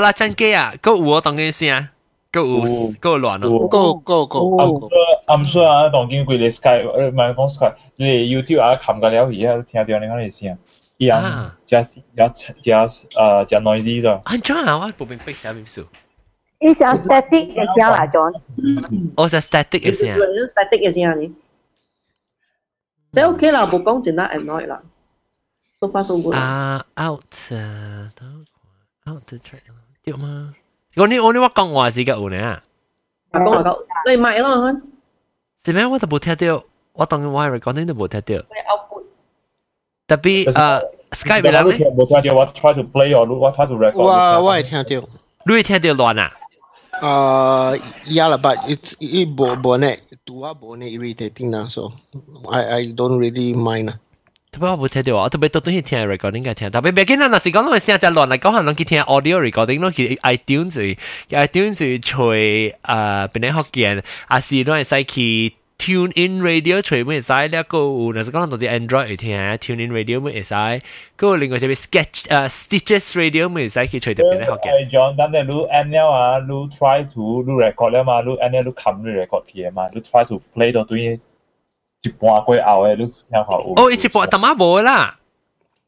[0.00, 1.84] là chan ke à, có uo tong cái gì à?
[2.32, 3.68] Có uo, có loạn không?
[3.70, 4.88] Có có có có.
[5.31, 5.31] 咯。
[5.31, 5.33] Go go go.
[5.33, 10.57] I'm sure I'm sure 啊，当见佢哋 Sky，诶唔系讲 Sky，你哋 YouTube 啊冚个了而家听到你讲你声，
[10.97, 11.81] 一样加
[12.15, 12.27] 加
[12.61, 14.21] 加诶加 noisy 的。
[14.25, 14.77] 安怎啊？
[14.77, 15.85] 我冇明白啥意思。
[16.59, 18.41] 伊想 static 嘅声嚟咗。
[19.15, 20.17] 我就 static 嘅声。
[20.47, 21.33] static 嘅先啊你。
[23.11, 24.81] 你 OK 啦，冇讲真得 annoy 啦。
[25.79, 26.35] So far so good。
[26.35, 28.11] 啊，out 啊，
[29.07, 29.61] out the track
[30.03, 30.55] 对吗？
[30.95, 32.63] 我呢我呢我讲话是个有呢啊，
[33.31, 33.77] 阿公阿公，
[34.09, 34.73] 你买咯，
[35.63, 35.85] 是咩？
[35.85, 36.63] 我都冇听到，
[36.93, 38.43] 我当我系 recording 都冇听到。
[40.07, 43.97] 特别诶 Skype 啦咧，冇听到，我 try to play 我我 try to record。
[43.97, 44.09] 我
[44.45, 45.07] 我会听到。
[45.45, 46.31] 你会听到乱啊？
[46.99, 49.99] Uh, yeah lah, but it's it bo bonnet.
[50.25, 51.93] Tua bonnet irritating lah, so
[52.49, 53.97] I I don't really mind lah.
[54.52, 60.96] 特別我冇聽到啊，特別都都係聽 recording 嘅聽，特別別見啦，若是講我聲就亂嚟講，可能佢聽 audio recording 咯，佢 iTunes
[61.30, 70.80] iTunes 隨誒邊啲學見，啊是都係使去 tune in radio 隨咩使呢個，若是講到啲 Android 嚟聽 tune in radio 咩使，嗰
[71.16, 74.90] 個另外就係 sketch 誒 Stitches radio 咩使去隨特別啲學見。
[74.90, 80.42] John，但係你 N 了啊，你 try to 你 record 了嘛，你 N 了你 come 你 record 嘅嘛，你 try to
[80.54, 81.18] play 到對。
[82.01, 83.73] 一半过后诶，你听下有。
[83.75, 85.19] 哦，一半淡仔无啦。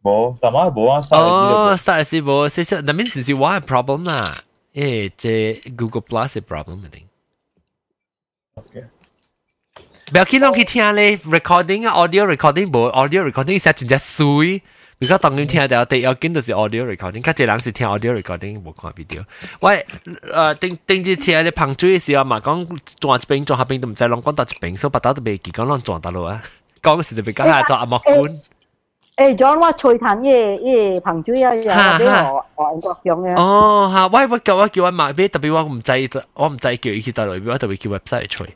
[0.02, 1.02] 无，淡仔无啊。
[1.12, 4.36] 哦，实是无，其实那边只是我嘅 problem 啦。
[4.74, 7.08] 诶，这 Google Plus 嘅 problem 一定。
[8.56, 8.84] OK。
[10.12, 14.64] 不要见到佢听咧 recording 啊，audio recording 无，audio recording 实真正水。
[14.98, 19.24] 比较当然听到第要紧就是 audio recording，较济人是听 audio recording 无看 video。
[19.62, 22.68] 喂，诶顶顶住车咧碰水嘅时候嘛，讲
[23.00, 26.44] 撞一边撞下边都唔知啷讲到一边，所以不打都未记讲啷撞到咯啊！
[26.82, 28.18] 讲嘅时就别讲下做阿莫官。
[29.16, 33.38] 诶，John 我吹弹嘅嘅碰水啊，又俾我外国用嘅。
[33.38, 34.08] 哦，吓！
[34.08, 35.92] 喂，我叫我叫我买俾，特别我唔制，
[36.34, 38.56] 我唔制叫佢去带来，我特别叫 website 吹。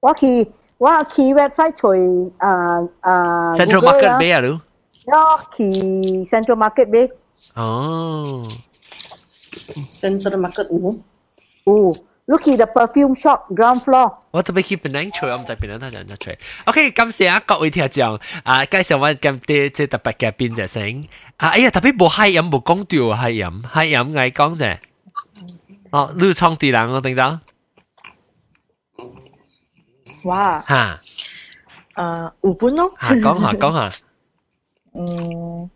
[0.00, 3.56] 我去我去 website 吹诶诶。
[3.56, 4.40] Central Market 咩啊？
[4.40, 4.60] 你？
[5.06, 5.64] 我去
[6.24, 7.08] Central Market 买。
[7.54, 8.46] 哦，
[9.86, 11.02] Central Market 有
[11.64, 11.96] 有，
[12.28, 14.12] 你去 the perfume shop ground floor。
[14.32, 16.38] 我特别去槟城吹，我唔知槟城睇人就吹。
[16.64, 21.06] OK，感谢各位听众啊，介绍我今啲即特别嘅边只声
[21.38, 21.50] 啊！
[21.50, 24.76] 哎呀，特别冇閪饮冇讲掉閪饮，閪饮嗌讲啫。
[25.90, 27.38] 哦，你创地人我听到。
[30.24, 30.58] 哇！
[30.58, 30.98] 吓！
[31.94, 32.92] 诶，五本咯。
[33.00, 33.92] 吓，讲下讲下。
[34.93, 35.69] 嗯，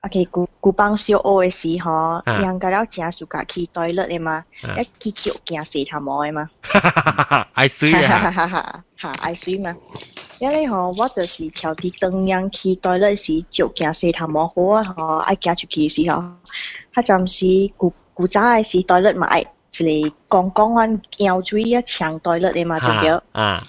[0.00, 4.44] 啊，去古古邦小学的时吼，养到了正暑假去倒落诶嘛，
[4.76, 6.50] 要去捉惊死头毛的嘛。
[6.62, 7.48] 哈哈哈！
[7.54, 8.18] 爱水啊！
[8.18, 8.84] 哈 哈哈！
[8.96, 9.74] 哈爱水嘛？
[10.38, 14.82] 因为吼，我就是调皮灯阳去对了时就惊死头毛好啊！
[14.84, 16.22] 吼，爱家去 K 时吼，
[16.92, 17.46] 他暂时
[17.76, 23.10] 古古早的时对了嘛，爱一个牌，是刚刚按尿嘴啊抢对了的嘛，对不对？
[23.32, 23.66] 啊，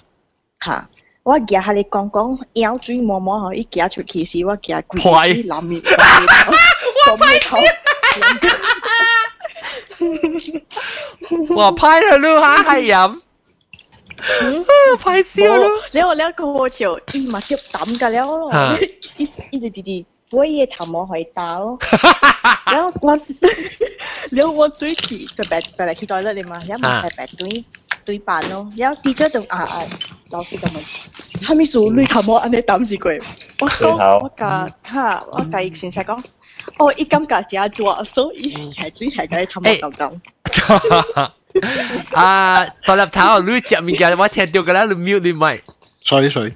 [0.58, 0.88] 哈。
[1.23, 5.81] 我夹下你讲讲腰椎摸摸嗬，一夹出去时我夹攰啲谂面，
[7.11, 7.57] 我拍头，
[11.55, 13.19] 我拍了路下系饮，
[14.99, 15.69] 拍笑咯。
[15.91, 18.51] 你我两个我就伊嘛就抌㗎了咯，
[19.17, 20.05] 一一直弟弟。
[20.31, 21.75] 我也头毛可以打咯，
[22.67, 23.19] 然后我，
[24.31, 27.65] 然后我对住就白白嚟期待啦你嘛，然后白白对
[28.05, 29.83] 对扮咯，然后 teacher 就啊啊
[30.29, 30.81] 老师咁问，
[31.43, 33.21] 系咪数你头毛安尼抌住佢？
[33.59, 36.23] 我讲我架吓我架先生讲，
[36.77, 41.31] 哦伊感觉真做，所以系真系佢头毛抌抌。
[42.13, 45.59] 啊，大粒头你食物件我听到㗎啦，你 mute 你咪。
[46.03, 46.53] sorry sorry。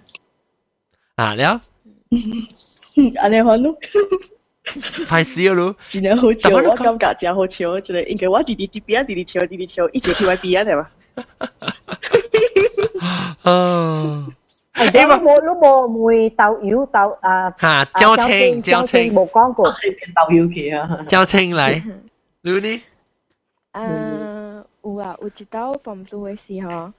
[1.16, 1.62] 啊，了。
[3.22, 3.76] 安尼看咯，
[5.08, 10.88] 拍笑咯，真系好笑，我感觉真好笑，真系应该我弟弟弟边啊，弟弟笑，弟弟笑，一直去我边啊，系嘛？
[13.44, 14.28] 啊！
[14.74, 17.52] 诶，你冇你冇梅豆油豆啊？
[17.60, 21.82] 吓，椒青椒青冇讲过，豆油嘅啊，椒青嚟，
[22.42, 22.82] 你呢？
[23.74, 26.92] 诶，有啊，有一道 form two 嘅时候。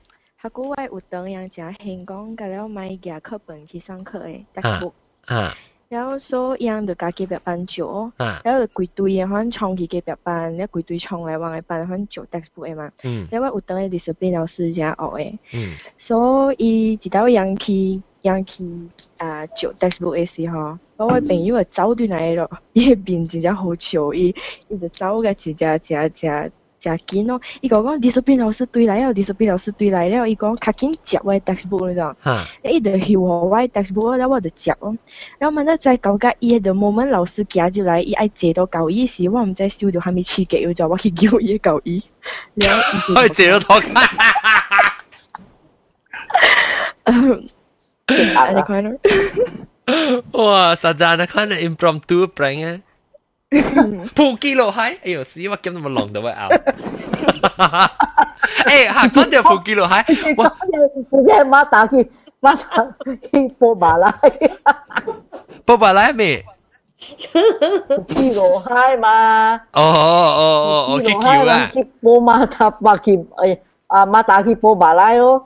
[0.42, 4.92] 下个位有当样正兴讲，咁了买夹课本去上课诶，textbook。
[5.26, 5.54] 啊。
[5.89, 12.91] 然后所以樣就家给表班做，然後規堆嘅可能創幾幾百班，然後規堆創來往嘅班可能做 textbook 誒嘛。
[13.03, 13.27] 嗯。
[13.31, 15.37] 因為有當嘅 discipline 老师正學誒。
[15.53, 15.75] 嗯。
[15.97, 18.63] 所以直到樣去樣去
[19.17, 24.35] 啊做 textbook 嘅時候，我位朋友就走對嚟咯，伊個面真正好笑，伊
[24.67, 26.51] 伊就走嘅真正真正。
[26.79, 27.39] 夹紧哦！
[27.61, 30.27] 伊讲讲，discipline 老师对来了，discipline 老师对来了。
[30.27, 32.15] 伊讲夹紧夹我 textbook 咁子，
[32.63, 34.75] 那伊就我歪 textbook，我就夹。
[34.79, 34.91] 然
[35.41, 42.01] 后，我们再搞个伊，就某门老师夹就来，伊爱接到搞伊时，我唔知笑到后面刺激又咋，我去叫伊搞伊。
[42.53, 42.65] 你
[43.13, 43.79] 快接住他！
[43.79, 44.95] 哈哈哈哈哈
[49.85, 50.23] 哈！
[50.31, 52.81] 哇塞，真能看那 impromptu，师兄！
[54.14, 55.40] 铺基路閪，哎呦死！
[55.48, 56.48] 我今日冇浪到我咬。
[58.66, 60.44] 哎，吓讲到铺基路閪，我
[61.10, 62.10] 自己马打去
[62.40, 62.84] 马打
[63.30, 64.12] 去波马拉。
[65.64, 66.44] 波马拉咩？
[66.96, 69.54] 基路閪嘛。
[69.72, 69.86] 哦哦
[70.38, 71.70] 哦哦，去叫啊！
[71.72, 75.44] 去波马打马去，哎啊马打去波马拉咯。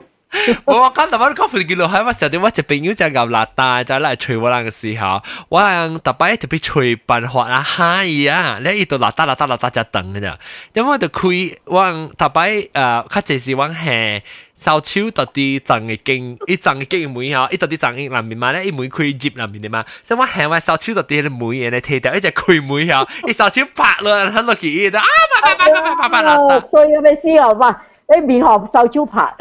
[0.65, 8.59] 我讲特别讲附近落海，我成日我一朋友就牛辣大，就嚟吹我人嘅时候，我人特别特别吹办法啊，嗨啊！
[8.63, 10.37] 你伊度辣大辣大辣大只等嘅咋？
[10.73, 14.21] 因为我就开我特别诶，较济是我系
[14.55, 25.03] 手手特啲赠嘅经，伊赠嘅经梅吓，伊特啲赠嘅南面嘛咧，伊梅开接南面嘅嘛，所以我系我手手特啲嘅梅嘢咧，摕掉一只开梅吓，伊手手拍落，睇落去伊就啊
[25.41, 27.75] 啪啪啪啪啪啪辣大，所以咩事啊嘛？
[28.15, 29.35] 你面学手招拍，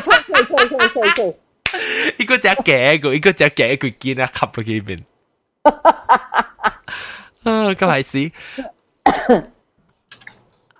[0.00, 1.36] 吹吹吹吹吹。
[2.18, 4.98] 呢个只嘅个，呢个只嘅佢见啊，吸咗几边。
[7.44, 8.32] 啊，咁系事。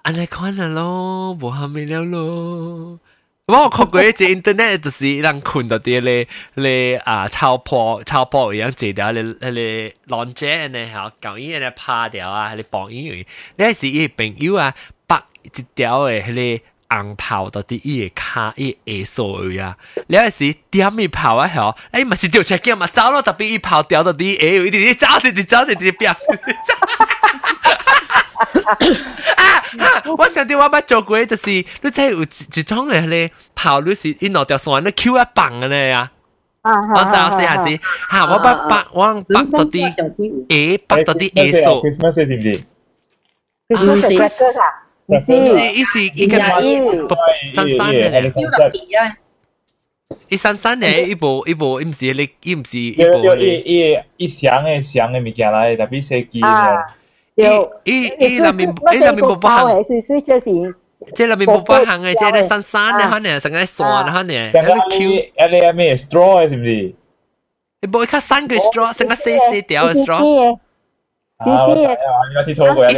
[0.03, 2.99] 安尼看下咯，冇下面了咯。
[3.47, 13.27] 我看过一只 internet 就是让困到啲咧咧啊超破超破一样借掉咧咧浪姐呢吓，旧衣咧趴掉啊，咧绑衣样。
[13.57, 14.75] 呢是伊朋友啊，
[15.07, 16.65] 白一条诶迄个。
[16.89, 19.77] 红炮到啲伊个卡伊下数呀，
[20.09, 21.75] 你有时点咪炮啊嗬？
[21.93, 26.11] 诶咪是掉只脚嘛，走咯，特别伊炮掉到啲下，一啲啲走，啲啲走，啲啲变。
[29.37, 30.03] 啊！
[30.19, 36.11] 我上次我捌做过，就是你真系有一种嘅咧炮，你是伊攞条线，你 Q 一棒嘅咧呀。
[36.63, 36.71] 我
[37.05, 37.79] 就试下先，
[38.11, 41.67] 吓我捌捌我捌到啲下，捌到啲下数。
[41.83, 42.65] Christmas 知唔知？
[43.69, 44.65] Christmas 啊！
[44.67, 48.33] 不是， 伊是伊个珊珊嘅咧，
[50.29, 56.85] 伊珊珊嘅，伊部伊部伊唔是你，伊唔是伊部伊伊伊上嘅上嘅物件来，特别设计嘅。
[57.85, 59.85] 伊伊内面伊内面冇包行，
[61.15, 66.95] 即系内面冇包行嘅，即系珊珊嘅，可能成个线，可能有啲 Q，有啲咩 straw 是唔是？
[67.83, 70.59] 你冇一卡三个 straw，成个细细条嘅 straw。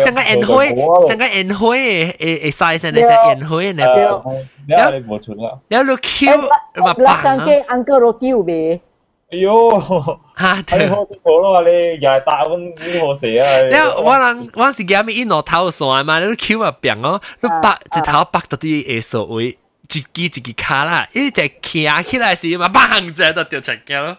[0.05, 0.75] 成個宴會，
[1.07, 4.31] 成個宴會誒誒 size 成成宴會呢個，
[4.67, 7.23] 然後你冇存啦，然後你 Q 咪白。
[7.23, 8.81] 上機 uncle 都 Q 未？
[9.29, 10.77] 哎喲，嚇！
[10.77, 13.59] 你好好咯，你又係打蚊呢個蛇啊！
[13.69, 19.57] 然後我人我是夾咪一攞頭線嘛，你 Q 咪病咯，你白一頭白到啲誒所謂一
[19.87, 24.17] 支一支卡啦，一隻卡起來時嘛，砰一下就掉出嚟咯，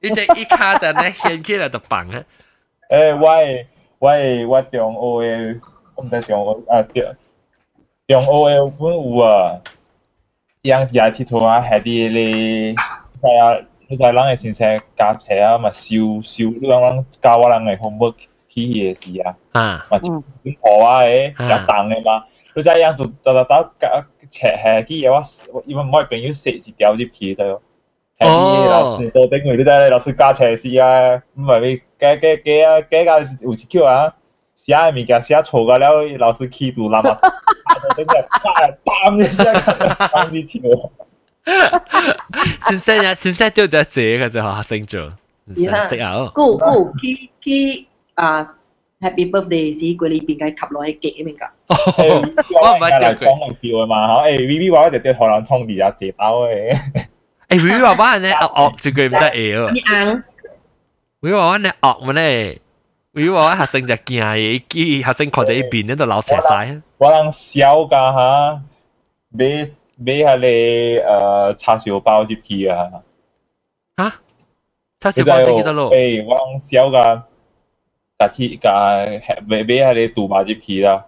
[0.00, 2.22] 一隻一卡就咧掀起來就砰啊！
[2.88, 3.66] 诶、喂，
[3.98, 5.60] 我诶，我诶，我中学诶，
[5.96, 7.16] 我毋知中学啊，中
[8.06, 9.60] 中学诶，阮有啊，
[10.62, 12.76] 养只铁佗啊，下底咧，系
[13.40, 13.58] 啊，
[13.88, 18.14] 迄知咱诶先生驾车啊，嘛收收，你讲讲教我人诶，好要
[18.48, 25.20] 起诶事啊，啊，嘛就学啊诶，较重诶嘛，你再样住，就就到驾车下底，我
[25.52, 27.56] 我因为我朋友说一条入去，对。
[28.19, 34.13] 系啲老师到顶佢都得，老师教斜视啊，唔系你加加加啊加加有一叫啊，
[34.55, 37.17] 写物件写错咗了，老师企住啦嘛，
[37.97, 40.61] 顶个打打一下，打你跳。
[42.69, 45.09] 先生啊，先生丢咗这个就学生做，
[45.55, 48.53] 即系姑姑去去啊，
[48.99, 51.49] Happy Birthday 是佢里边嘅吸落去记面㗎。
[51.67, 56.77] 我唔系掉讲嚟掉啊嘛，诶 V V 话我就掉可能冲啲啊，借包嘅。
[57.49, 58.29] 诶，Vivi 爸爸呢？
[58.29, 59.71] 恶住句唔得嘢喎。
[59.71, 60.23] 你硬？
[61.21, 61.69] Vivi 爸爸呢？
[61.81, 62.59] 恶乜呢？
[63.13, 66.81] Vivi 爸爸学生就惊嘢，佢学生看到一边喺度流斜晒。
[66.97, 68.61] 我人笑㗎吓，
[69.31, 72.89] 买买下你诶叉烧包入去啊！
[73.97, 74.13] 吓？
[75.01, 75.91] 叉烧包入去得咯？
[75.91, 77.21] 诶，我人笑㗎，
[78.17, 81.05] 架铁架买买下你杜巴入去啦。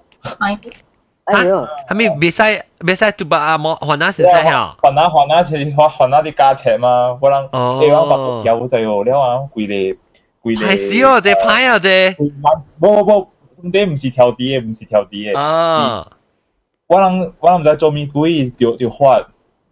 [1.32, 3.58] 哎呦，係咪別使別使杜巴啊？
[3.58, 4.74] 冇換哪先使啊？
[4.82, 7.18] 換哪換哪是換換哪啲價錢嘛？
[7.20, 7.42] 我諗
[7.80, 9.96] 你講白有就有，你話貴啲
[10.42, 10.66] 貴啲。
[10.66, 11.20] 係屎哦！
[11.20, 11.88] 這牌啊這。
[11.88, 12.30] 冇
[12.80, 13.26] 冇冇，
[13.62, 15.38] 你唔是調啲嘅，唔是調啲嘅。
[15.38, 16.06] 啊！
[16.86, 19.20] 我諗我諗唔知做咩鬼，就就發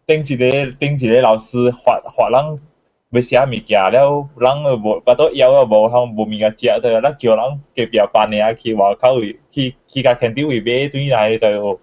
[0.06, 2.60] 頂一個頂一個老師發發人。
[3.15, 9.19] 要写物件了，人就无，巴肚枵又无通无物件食的，咱叫人隔壁班的啊去外口
[9.51, 11.79] 去去甲肯定位买转来就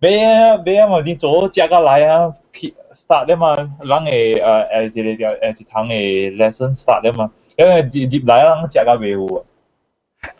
[0.00, 9.44] 买啊买啊嘛，你做食个来啊，去 start 了嘛，人会呃诶一个条诶一堂嘅 lesson start 了嘛，因为入入来人食个袂有。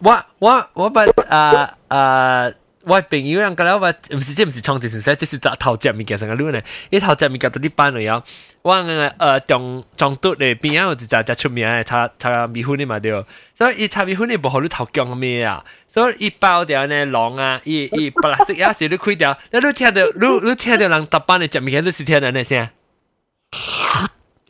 [0.05, 2.53] 我我我捌啊啊。
[2.87, 6.61] 我朋友人讲了，我唔是即唔是创治先生，即是头食物件成个路呢。
[6.91, 8.21] 伊头食物件到啲班嚟啊，
[8.63, 13.25] 我诶中中督咧边有一只只出名嘅炒炒米粉嘅嘛对，
[13.57, 22.69] 所以伊炒米粉嘅无好你头姜咩啊，所以伊包掉呢狼啊，伊伊白色有时你开掉，你你听到你你听到人搭班嘅食物件都是听到呢声，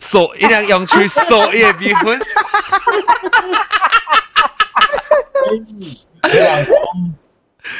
[0.00, 2.18] 嗦一两用嘴嗦伊嘅米粉。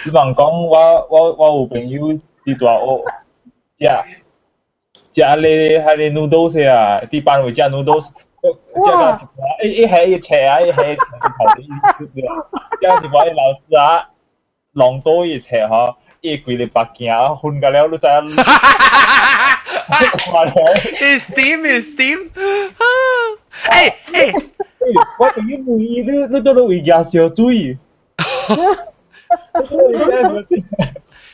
[0.05, 2.09] 比方讲，我我我有朋友
[2.45, 2.85] 伫大学
[3.79, 5.47] 食 食你
[5.79, 8.09] 系你 noodles 啊，啲班会食 noodles。
[8.43, 8.51] 这
[8.91, 9.21] 个
[9.63, 10.81] 一一系一切啊，一系头
[11.55, 12.29] 啲意思啊，
[12.81, 14.09] 之后就话老师啊，
[14.73, 18.21] 浪多一切嗬，一鬼你白件啊，混个了都在。
[21.01, 22.31] It's steam, it's steam.
[23.71, 24.33] 哎哎，
[25.19, 27.79] 我等于每你你都都会加小水。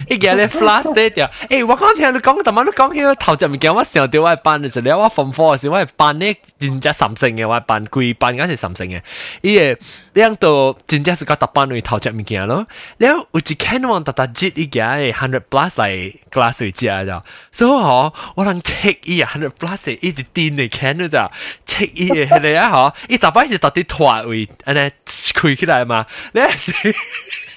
[0.08, 9.02] 伊个咧 flash 啲条，诶我讲听你讲，寻晚都讲起头集物件，我想到我班嘅时候，我 form four 嘅时候，我班咧真正神圣嘅，我班规班嗰时神圣嘅，
[9.42, 9.80] 伊个
[10.12, 12.64] 两度真正是个特班为头集物件咯。
[12.98, 21.18] 然后有一间我特特接伊个诶 hundred plus 嚟 glass 嚟接啊，就所以嗬，我能 check 伊啊 hundred plus 一直癫嚟 can 咯就
[21.66, 26.94] check 伊嘅系你啊嗬，伊特班是特啲拖位，安尼开起来嘛，你系。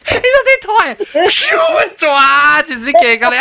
[0.09, 3.37] 你说这腿， 咻抓，就是这个了。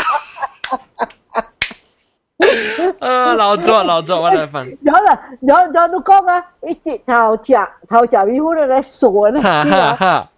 [3.00, 4.78] 呃， 老左老左，我来分。
[4.82, 7.54] 有啦，有有都讲啊，一只头只
[7.88, 10.30] 头只米糊的来锁呢，哈哈哈，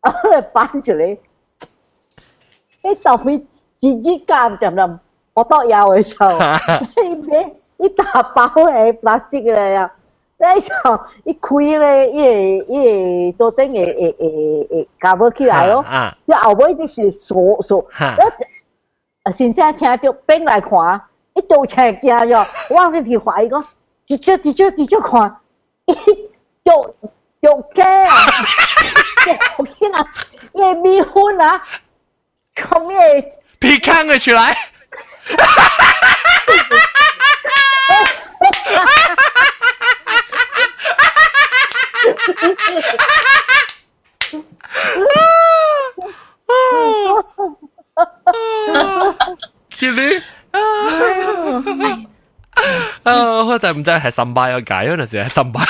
[0.00, 0.12] 啊，
[0.52, 1.16] 搬出来，
[2.82, 3.46] 一头米
[3.80, 5.00] 几几干点点，
[5.34, 6.32] 我到腰的时候，
[7.04, 9.90] 一边一打包诶，plastic 来呀。
[10.42, 11.48] 哎 呦，一开
[11.78, 15.84] 咧，一、一都等，诶、诶、诶、诶搞不起来哦。
[15.88, 16.16] 啊。
[16.26, 17.80] 这后尾就是缩缩。
[17.92, 18.16] 哈。
[19.24, 21.00] 我现在听着边来看，
[21.34, 23.62] 一到车间哟，我往里头怀个，
[24.08, 25.36] 直接、直接、直接看，
[25.86, 25.94] 一，
[26.64, 26.96] 有、
[27.38, 28.04] 有鸡啊！
[28.04, 29.54] 哈哈哈哈哈哈！
[29.58, 30.04] 我天啊，
[30.52, 31.62] 你未婚啊？
[32.56, 32.94] 靠，你
[33.60, 34.52] 皮康了出来！
[34.52, 36.76] 哈哈哈哈
[38.74, 39.51] 哈哈！
[49.78, 50.22] Kili，
[53.04, 55.60] 啊，我真唔知係神拜嘅解，嗰陣時係神拜。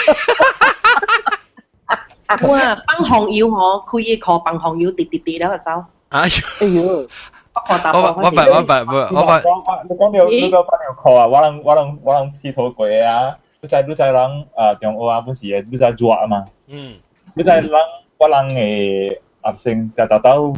[2.49, 2.75] 哇！
[2.87, 5.85] 崩紅腰我，佢嘢可崩紅腰跌跌跌咗就走。
[6.11, 6.27] 哎
[6.75, 7.09] 呦！
[7.55, 8.85] 我我唔係我唔係
[9.15, 9.53] 我唔係，你講
[9.89, 10.63] 你講你講邊條
[11.03, 11.27] 褲啊？
[11.29, 13.37] 我能我能我能剃頭鬼啊！
[13.63, 14.15] 不知不知人
[14.57, 16.45] 啊中学啊不是你知道啊嘛。
[16.67, 16.97] 嗯。
[17.33, 17.71] 不知人
[18.19, 20.53] 我人的学生大大都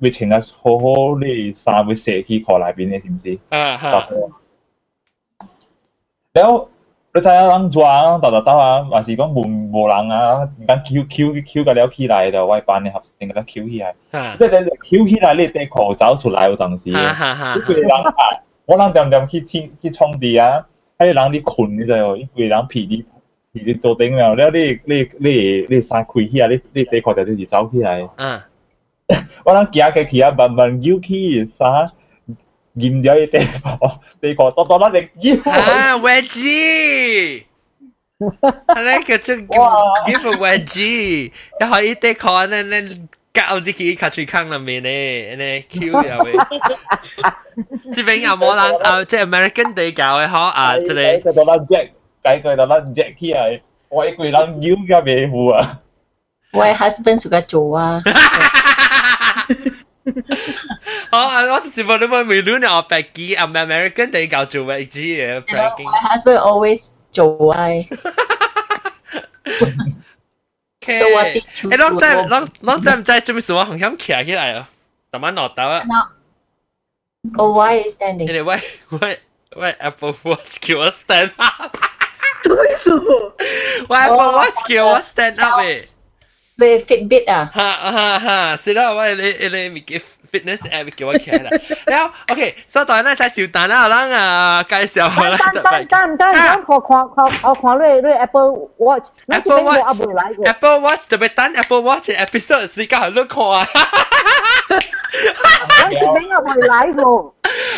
[0.00, 3.38] 未请个好好的三回社区课那边的是不是？
[3.50, 4.32] 嗯嗯
[6.32, 6.68] 然后
[7.14, 12.90] 你知人住啊大大都啊还是讲问我人啊人 qqq 给聊起来的我会把学
[13.20, 13.94] 生给 q 起来
[14.36, 17.54] 这个 q 起来你得空找出来我当时哈哈哈
[18.66, 20.66] 我能点点去听去充地啊
[20.97, 23.05] 喺人啲困你就一个人皮啲。
[23.55, 28.09] 你做顶了，了你你你你衫开起啊，你你底裤就就是走起来。
[28.15, 28.41] 嗯。
[29.45, 31.91] 我谂行嘅去啊，慢慢摇起衫，
[32.73, 35.35] 染掉啲底裤，底裤多多那只摇。
[35.51, 37.43] 啊，wedgie。
[38.17, 42.81] 系咧，叫做 give a wedgie，然后一底裤咧咧。
[43.37, 46.47] 搞自己卡住坑入面咧，咧 Q 入面。
[47.93, 49.03] 即系有冇人啊？
[49.03, 51.21] 即系 American 地教嘅嗬啊，即系。
[51.21, 53.59] 佢到啦 Jack。cái người đó là Jack kia ấy
[53.89, 55.75] Ôi người đó yêu cái bề hù à
[56.53, 58.01] Ôi husband suka chua
[61.11, 62.75] 哦，我就是问你问美女呢？
[62.77, 65.83] 我白机啊，American 地教做白机嘅白机。
[65.83, 67.85] My husband always 做爱。
[70.87, 71.69] So what did you？
[71.69, 73.53] 诶，啷在啷啷在唔在做咩事？
[73.53, 74.69] 我好想企起来啊！
[75.11, 75.83] 突然落到啊！
[77.37, 78.27] Oh, why are you standing?
[78.27, 78.59] Anyway,
[78.89, 79.17] why
[79.55, 81.77] why Apple Watch 叫我 stand up？
[82.43, 83.33] 对数。
[83.87, 85.85] 我 Apple Watch 叫我 stand up 诶。
[86.57, 87.49] 你 Fitbit 啊？
[87.53, 88.55] 哈哈哈！
[88.63, 89.97] 是啦，我你你咪叫
[90.31, 91.49] fitness app 叫我企啦。
[91.87, 95.37] 然后 OK，所以当然咧在小蛋啦，咱啊介绍啦。
[95.51, 100.43] 等等等等，咱看看看我看你你 Apple Watch。Apple Watch 啊，未来个。
[100.43, 103.67] Apple Watch 特别等 Apple Watch episode 时间系你看啊。
[105.79, 107.33] 咱这边啊未来个。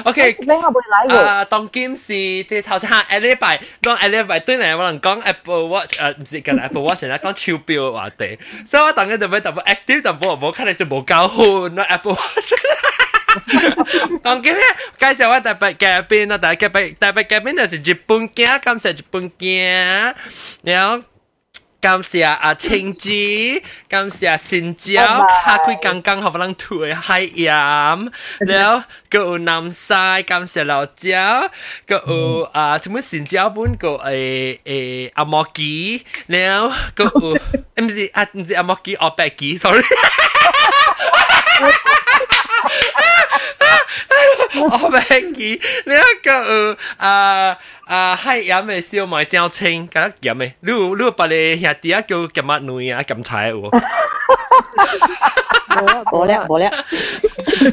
[0.06, 1.18] OK，咩我会嚟喎？
[1.18, 8.40] 啊，当今是即头先下一礼拜，当一礼拜对嚟我能讲 Apple Watch，诶唔是讲 Apple Watch，人家讲超标嘅话题，
[8.71, 12.55] 所以我当然就会特别 active，但不我看的是无搞混那 Apple Watch。
[14.23, 14.61] 当今日
[14.97, 19.61] 介绍我特别嘉宾，那特别特别嘉宾就是日本镜，感谢日本镜，
[20.63, 21.03] 然后。
[21.82, 23.10] 感谢阿青子，
[23.88, 25.04] 感谢新椒，
[25.46, 29.94] 下佢刚刚好能吐嘅海盐，然后个有南西，
[30.26, 31.48] 感谢老椒，
[31.86, 37.38] 个有啊什么新椒本个诶诶阿莫基，然后个有
[37.84, 39.84] 唔是啊唔是阿莫基，我白基，sorry。
[44.55, 47.57] 我明記呢一個有啊
[47.87, 50.53] 啊海飲嘅燒賣真清，咁得飲嘅。
[50.61, 53.71] 你有你有別嘅兄弟啊叫夾乜女啊夾菜喎？
[55.71, 56.69] 冇啦冇啦，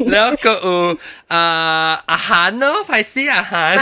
[0.06, 0.98] 呢一個有
[1.28, 3.78] 啊阿韓咯，快啲阿韓。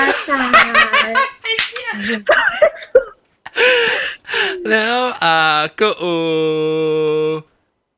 [4.65, 7.43] 然後啊，個有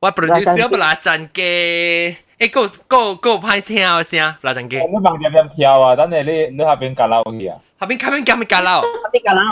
[0.00, 2.16] 我 producer 不拉贊嘅。
[2.38, 4.76] 诶，个个个歹听个声，拉张机。
[4.76, 5.96] 你望点点跳啊？
[5.96, 7.58] 等下你你下边夹捞去啊？
[7.80, 8.82] 下边下边夹咪夹捞？
[8.82, 9.42] 下边夹捞。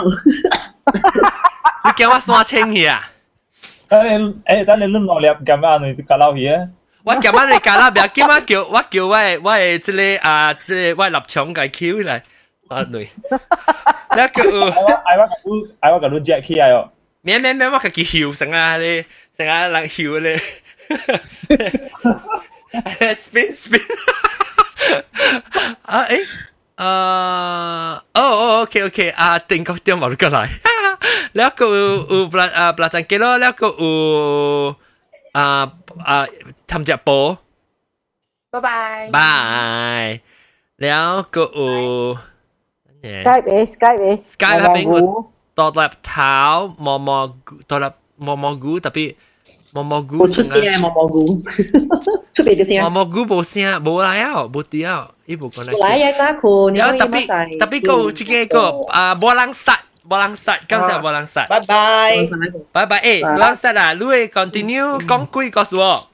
[1.83, 3.01] 你叫我山青去啊？
[3.89, 6.65] 诶诶，等下你落粒夹咩你夹捞去啊？
[7.03, 7.91] 我夹乜你夹捞？
[7.91, 12.21] 别叫我叫我叫我我诶，即个啊，即个我立场个 Q 嚟。
[12.69, 13.09] 啊对，
[14.11, 15.29] 那个我我我
[15.81, 16.89] 我我个路接起来哦。
[17.21, 19.03] 咩咩咩，我个叫笑成啊你
[19.37, 20.37] 成啊，人笑咧。
[23.21, 23.81] spin, spin.
[25.83, 26.25] à, ấy.
[26.75, 29.13] À, oh, ok, ok.
[29.15, 30.47] À, tình có tiêu mà cái lại.
[31.33, 31.65] Lẽ cô
[32.09, 32.29] u
[33.09, 34.73] kia đó, lẽ cô u
[35.33, 35.65] à
[36.05, 36.25] à
[36.67, 37.35] tham gia bố.
[38.51, 39.09] Bye bye.
[39.11, 40.19] Bye.
[40.77, 40.97] Lẽ
[41.31, 42.13] cô u
[43.03, 44.17] Skype đi, Skype đi.
[44.25, 44.89] Skype là mình
[45.55, 47.27] tọt lập tháo mò mò
[47.67, 49.13] tọt lập mò mò gú, tapi
[49.71, 51.41] 毛无出声诶，毛毛菇，
[52.33, 52.75] 出别个声。
[52.81, 55.73] 毛毛菇无声，无来啊，无滴啊，伊无讲来。
[55.73, 56.71] 来呀，哪可？
[56.73, 57.25] 然后特别
[57.59, 61.45] 特别个这个个啊，波浪杀，波浪杀，感谢波浪杀。
[61.47, 62.27] 拜拜，
[62.71, 66.07] 拜拜，诶，波浪杀啊，你会 continue 讲鬼告诉我。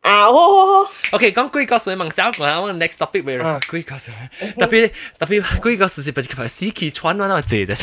[0.00, 0.90] 啊，好好好。
[1.12, 4.10] OK，讲鬼故事，问走过啊，我 next topic 为了鬼故事，
[4.58, 6.28] 特别特别鬼故事是不是？
[6.48, 7.74] 死气喘，我那坐的。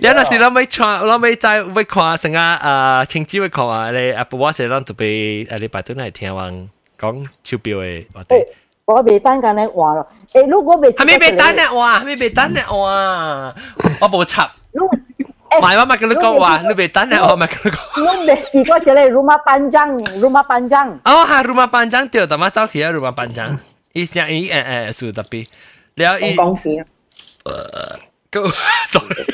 [0.00, 6.48] 有陣時諗起唱，諗起在會看成啊，誒，情節會看啊，你 Apple Watch 諗特別，誒，你白真係聽話
[6.98, 8.34] 講手錶嘅話題。
[8.86, 12.00] 我未等緊你話咯，誒，如果未，係咪未等你話？
[12.00, 13.54] 係咪未等你話？
[14.00, 14.50] 我冇插。
[15.62, 18.20] 買乜乜跟你講話，你未等你我咪跟你講。
[18.20, 20.90] 你未試過這類 rumah panjang rumah panjang？
[21.04, 23.56] 哦，係 rumah panjang 掉，但係早期啊 rumah panjang，
[23.92, 25.46] 以前以誒誒，是特別，
[25.94, 26.36] 然後以。
[28.31, 28.49] go
[28.87, 29.25] sorry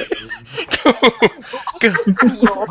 [0.84, 0.92] go
[1.80, 2.68] go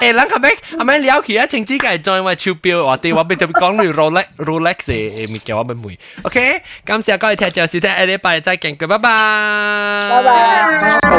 [0.00, 0.48] 诶，谂系咪
[0.78, 1.46] 系咪了解啊？
[1.46, 6.62] 情之嘅再话超标，我哋话俾特别讲你 Rolex Rolex 嘅物件我咪会，OK？
[6.84, 11.18] 感谢各位听众收听，下礼拜再见，拜拜，拜拜，拜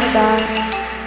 [0.00, 1.01] 拜拜。